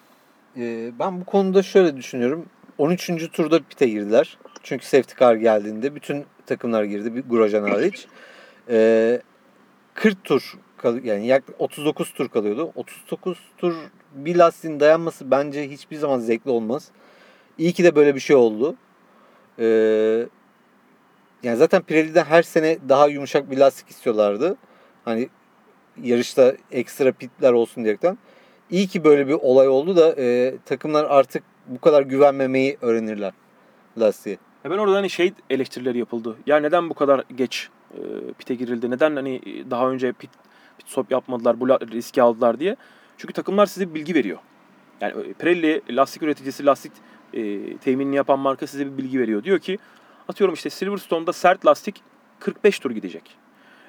Ee, 0.57 0.91
ben 0.99 1.21
bu 1.21 1.25
konuda 1.25 1.63
şöyle 1.63 1.97
düşünüyorum. 1.97 2.45
13. 2.77 3.31
turda 3.31 3.59
pite 3.59 3.87
girdiler. 3.87 4.37
Çünkü 4.63 4.85
safety 4.85 5.15
car 5.19 5.35
geldiğinde 5.35 5.95
bütün 5.95 6.25
takımlar 6.45 6.83
girdi. 6.83 7.15
Bir 7.15 7.21
Grosjean 7.21 7.69
hariç. 7.69 8.07
Ee, 8.69 9.21
40 9.93 10.23
tur 10.23 10.57
yani 11.03 11.27
yaklaşık 11.27 11.61
39 11.61 12.13
tur 12.13 12.29
kalıyordu. 12.29 12.71
39 12.75 13.37
tur 13.57 13.75
bir 14.15 14.35
lastiğin 14.35 14.79
dayanması 14.79 15.31
bence 15.31 15.69
hiçbir 15.69 15.95
zaman 15.95 16.19
zevkli 16.19 16.51
olmaz. 16.51 16.91
İyi 17.57 17.73
ki 17.73 17.83
de 17.83 17.95
böyle 17.95 18.15
bir 18.15 18.19
şey 18.19 18.35
oldu. 18.35 18.75
Ee, 19.59 20.25
yani 21.43 21.57
zaten 21.57 21.81
Pirelli'den 21.81 22.25
her 22.25 22.43
sene 22.43 22.77
daha 22.89 23.07
yumuşak 23.07 23.51
bir 23.51 23.57
lastik 23.57 23.89
istiyorlardı. 23.89 24.55
Hani 25.05 25.29
yarışta 26.03 26.53
ekstra 26.71 27.11
pitler 27.11 27.51
olsun 27.51 27.83
diyerekten. 27.83 28.17
İyi 28.73 28.87
ki 28.87 29.03
böyle 29.03 29.27
bir 29.27 29.33
olay 29.33 29.67
oldu 29.67 29.95
da 29.95 30.15
e, 30.17 30.57
takımlar 30.65 31.05
artık 31.05 31.43
bu 31.67 31.81
kadar 31.81 32.01
güvenmemeyi 32.01 32.77
öğrenirler 32.81 33.33
lastiğe. 33.97 34.37
Ya 34.63 34.71
ben 34.71 34.77
orada 34.77 34.95
hani 34.95 35.09
şey 35.09 35.33
eleştirileri 35.49 35.97
yapıldı. 35.97 36.37
Ya 36.45 36.57
neden 36.57 36.89
bu 36.89 36.93
kadar 36.93 37.23
geç 37.35 37.69
e, 37.93 37.99
pite 38.37 38.55
girildi? 38.55 38.91
Neden 38.91 39.15
hani 39.15 39.41
daha 39.71 39.89
önce 39.89 40.11
pit, 40.11 40.29
pit 40.77 40.89
stop 40.89 41.11
yapmadılar, 41.11 41.59
bu 41.59 41.67
riski 41.67 42.21
aldılar 42.21 42.59
diye. 42.59 42.75
Çünkü 43.17 43.33
takımlar 43.33 43.65
size 43.65 43.93
bilgi 43.93 44.15
veriyor. 44.15 44.37
Yani 45.01 45.13
e, 45.27 45.33
Pirelli 45.33 45.81
lastik 45.89 46.23
üreticisi, 46.23 46.65
lastik 46.65 46.91
e, 47.33 47.77
teminini 47.77 48.15
yapan 48.15 48.39
marka 48.39 48.67
size 48.67 48.85
bir 48.85 48.97
bilgi 48.97 49.19
veriyor. 49.19 49.43
Diyor 49.43 49.59
ki 49.59 49.77
atıyorum 50.29 50.53
işte 50.53 50.69
Silverstone'da 50.69 51.33
sert 51.33 51.65
lastik 51.65 52.01
45 52.39 52.79
tur 52.79 52.91
gidecek. 52.91 53.37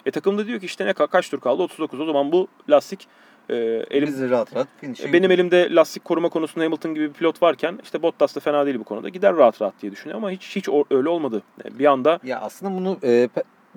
E 0.07 0.11
takım 0.11 0.39
da 0.39 0.47
diyor 0.47 0.61
ki 0.61 0.66
işte 0.66 0.87
ne 0.87 0.91
ka- 0.91 1.09
kaç 1.09 1.30
tur 1.30 1.41
kaldı? 1.41 1.62
39. 1.62 2.01
O 2.01 2.05
zaman 2.05 2.32
bu 2.32 2.49
lastik 2.70 3.09
e, 3.49 3.55
elim 3.90 4.09
Bizi 4.09 4.30
rahat 4.30 4.55
rahat 4.57 4.68
finish'e 4.80 5.12
benim 5.12 5.30
elimde 5.30 5.74
lastik 5.74 6.05
koruma 6.05 6.28
konusunda 6.28 6.64
Hamilton 6.64 6.95
gibi 6.95 7.09
bir 7.09 7.12
pilot 7.12 7.42
varken 7.42 7.78
işte 7.82 8.03
Bottas 8.03 8.36
da 8.36 8.40
fena 8.40 8.66
değil 8.66 8.78
bu 8.78 8.84
konuda. 8.84 9.09
Gider 9.09 9.36
rahat 9.36 9.62
rahat 9.62 9.74
diye 9.82 9.92
düşünüyor 9.92 10.18
ama 10.18 10.30
hiç 10.30 10.57
hiç 10.57 10.68
öyle 10.90 11.09
olmadı. 11.09 11.42
E, 11.64 11.78
Bir 11.78 11.86
anda 11.86 12.18
Ya 12.24 12.40
aslında 12.40 12.74
bunu 12.74 12.99
e, 13.05 13.28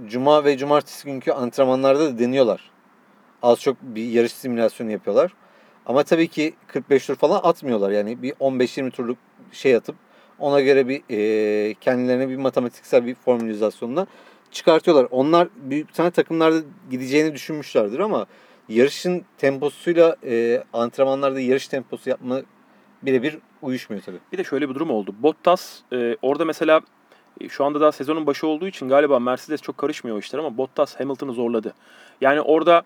cuma 0.05 0.45
ve 0.45 0.57
cumartesi 0.57 1.05
günkü 1.05 1.31
antrenmanlarda 1.31 1.99
da 1.99 2.19
deniyorlar. 2.19 2.71
Az 3.41 3.61
çok 3.61 3.77
bir 3.81 4.03
yarış 4.03 4.31
simülasyonu 4.31 4.91
yapıyorlar. 4.91 5.33
Ama 5.85 6.03
tabii 6.03 6.27
ki 6.27 6.53
45 6.67 7.05
tur 7.05 7.15
falan 7.15 7.39
atmıyorlar. 7.43 7.91
Yani 7.91 8.21
bir 8.21 8.31
15-20 8.31 8.91
turluk 8.91 9.17
şey 9.51 9.75
atıp 9.75 9.95
ona 10.39 10.61
göre 10.61 10.87
bir 10.87 11.01
e, 11.09 11.73
kendilerine 11.73 12.29
bir 12.29 12.37
matematiksel 12.37 13.05
bir 13.05 13.15
formülizasyonla 13.15 14.07
çıkartıyorlar. 14.51 15.07
Onlar 15.11 15.47
büyük 15.55 15.93
tane 15.93 16.11
takımlarda 16.11 16.59
gideceğini 16.91 17.33
düşünmüşlerdir 17.33 17.99
ama 17.99 18.25
yarışın 18.69 19.25
temposuyla 19.37 20.15
e, 20.25 20.63
antrenmanlarda 20.73 21.39
yarış 21.39 21.67
temposu 21.67 22.09
yapma 22.09 22.41
birebir 23.03 23.37
uyuşmuyor 23.61 24.03
tabii. 24.03 24.19
Bir 24.31 24.37
de 24.37 24.43
şöyle 24.43 24.69
bir 24.69 24.75
durum 24.75 24.89
oldu. 24.89 25.15
Bottas 25.19 25.79
e, 25.93 26.15
orada 26.21 26.45
mesela 26.45 26.81
e, 27.41 27.49
şu 27.49 27.65
anda 27.65 27.81
daha 27.81 27.91
sezonun 27.91 28.27
başı 28.27 28.47
olduğu 28.47 28.67
için 28.67 28.89
galiba 28.89 29.19
Mercedes 29.19 29.61
çok 29.61 29.77
karışmıyor 29.77 30.17
işler 30.17 30.39
ama 30.39 30.57
Bottas 30.57 30.99
Hamilton'ı 30.99 31.33
zorladı. 31.33 31.73
Yani 32.21 32.41
orada 32.41 32.83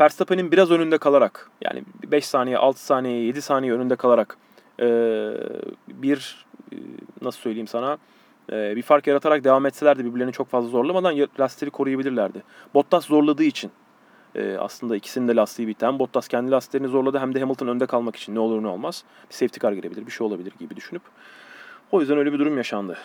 Verstappen'in 0.00 0.52
biraz 0.52 0.70
önünde 0.70 0.98
kalarak 0.98 1.50
yani 1.60 1.82
5 2.06 2.26
saniye, 2.26 2.58
6 2.58 2.84
saniye, 2.84 3.24
7 3.24 3.42
saniye 3.42 3.72
önünde 3.72 3.96
kalarak 3.96 4.36
e, 4.80 4.86
bir 5.88 6.46
e, 6.72 6.76
nasıl 7.22 7.40
söyleyeyim 7.40 7.66
sana 7.66 7.98
e, 8.52 8.76
bir 8.76 8.82
fark 8.82 9.06
yaratarak 9.06 9.44
devam 9.44 9.66
etselerdi 9.66 10.04
birbirlerini 10.04 10.32
çok 10.32 10.48
fazla 10.48 10.68
zorlamadan 10.68 11.28
lastikleri 11.40 11.70
koruyabilirlerdi. 11.70 12.42
Bottas 12.74 13.04
zorladığı 13.04 13.44
için 13.44 13.70
e, 14.34 14.56
aslında 14.56 14.96
ikisinin 14.96 15.28
de 15.28 15.36
lastiği 15.36 15.68
bitti. 15.68 15.86
Hem 15.86 15.98
Bottas 15.98 16.28
kendi 16.28 16.50
lastiklerini 16.50 16.88
zorladı 16.88 17.18
hem 17.18 17.34
de 17.34 17.40
Hamilton 17.40 17.66
önde 17.66 17.86
kalmak 17.86 18.16
için 18.16 18.34
ne 18.34 18.38
olur 18.38 18.62
ne 18.62 18.68
olmaz. 18.68 19.04
Bir 19.30 19.34
safety 19.34 19.60
car 19.60 19.72
girebilir, 19.72 20.06
bir 20.06 20.12
şey 20.12 20.26
olabilir 20.26 20.52
gibi 20.58 20.76
düşünüp. 20.76 21.02
O 21.92 22.00
yüzden 22.00 22.18
öyle 22.18 22.32
bir 22.32 22.38
durum 22.38 22.56
yaşandı. 22.56 22.98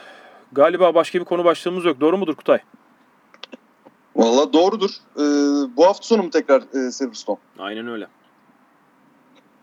Galiba 0.51 0.95
başka 0.95 1.19
bir 1.19 1.25
konu 1.25 1.43
başlığımız 1.45 1.85
yok. 1.85 2.01
Doğru 2.01 2.17
mudur 2.17 2.35
Kutay? 2.35 2.59
Valla 4.15 4.53
doğrudur. 4.53 4.89
Ee, 5.15 5.21
bu 5.77 5.85
hafta 5.85 6.03
sonu 6.03 6.23
mu 6.23 6.29
tekrar 6.29 6.61
e, 6.61 6.91
Silverstone? 6.91 7.37
Aynen 7.59 7.87
öyle. 7.87 8.07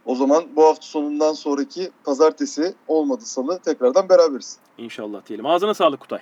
O 0.05 0.15
zaman 0.15 0.45
bu 0.57 0.65
hafta 0.65 0.87
sonundan 0.87 1.33
sonraki 1.33 1.91
pazartesi 2.05 2.75
olmadı 2.89 3.25
salı 3.25 3.59
tekrardan 3.59 4.09
beraberiz. 4.09 4.59
İnşallah 4.79 5.27
diyelim. 5.27 5.47
Ağzına 5.47 5.75
sağlık 5.75 6.01
Kutay. 6.01 6.21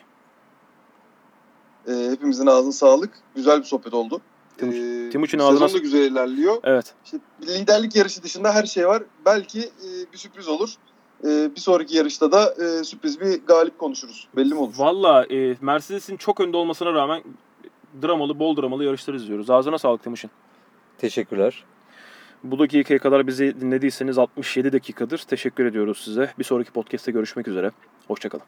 Ee, 1.88 1.92
hepimizin 2.10 2.46
ağzına 2.46 2.72
sağlık. 2.72 3.10
Güzel 3.34 3.58
bir 3.58 3.64
sohbet 3.64 3.94
oldu. 3.94 4.20
Timuçin- 4.58 5.06
Ee, 5.08 5.10
Timuçin 5.10 5.38
sezon 5.38 5.54
ağzına- 5.54 5.74
da 5.74 5.78
güzel 5.78 6.10
ilerliyor. 6.12 6.56
Evet. 6.64 6.94
İşte 7.04 7.18
liderlik 7.42 7.96
yarışı 7.96 8.22
dışında 8.22 8.54
her 8.54 8.64
şey 8.64 8.86
var. 8.88 9.02
Belki 9.26 9.60
e, 9.60 10.12
bir 10.12 10.18
sürpriz 10.18 10.48
olur. 10.48 10.74
E, 11.24 11.50
bir 11.56 11.60
sonraki 11.60 11.96
yarışta 11.96 12.32
da 12.32 12.54
e, 12.64 12.84
sürpriz 12.84 13.20
bir 13.20 13.46
galip 13.46 13.78
konuşuruz. 13.78 14.28
Belli 14.36 14.54
mi 14.54 14.60
olur? 14.60 14.74
Valla 14.78 15.24
e, 15.24 15.56
Mercedes'in 15.60 16.16
çok 16.16 16.40
önde 16.40 16.56
olmasına 16.56 16.92
rağmen 16.92 17.22
dramalı, 18.02 18.38
bol 18.38 18.56
dramalı 18.56 18.84
yarışlar 18.84 19.14
izliyoruz. 19.14 19.50
Ağzına 19.50 19.78
sağlık 19.78 20.02
Timuçin. 20.02 20.30
Teşekkürler. 20.98 21.64
Bu 22.44 22.58
dakikaya 22.58 22.98
kadar 23.00 23.26
bizi 23.26 23.60
dinlediyseniz 23.60 24.18
67 24.18 24.72
dakikadır. 24.72 25.18
Teşekkür 25.18 25.66
ediyoruz 25.66 25.98
size. 26.04 26.32
Bir 26.38 26.44
sonraki 26.44 26.70
podcast'te 26.70 27.12
görüşmek 27.12 27.48
üzere. 27.48 27.70
Hoşçakalın. 28.08 28.44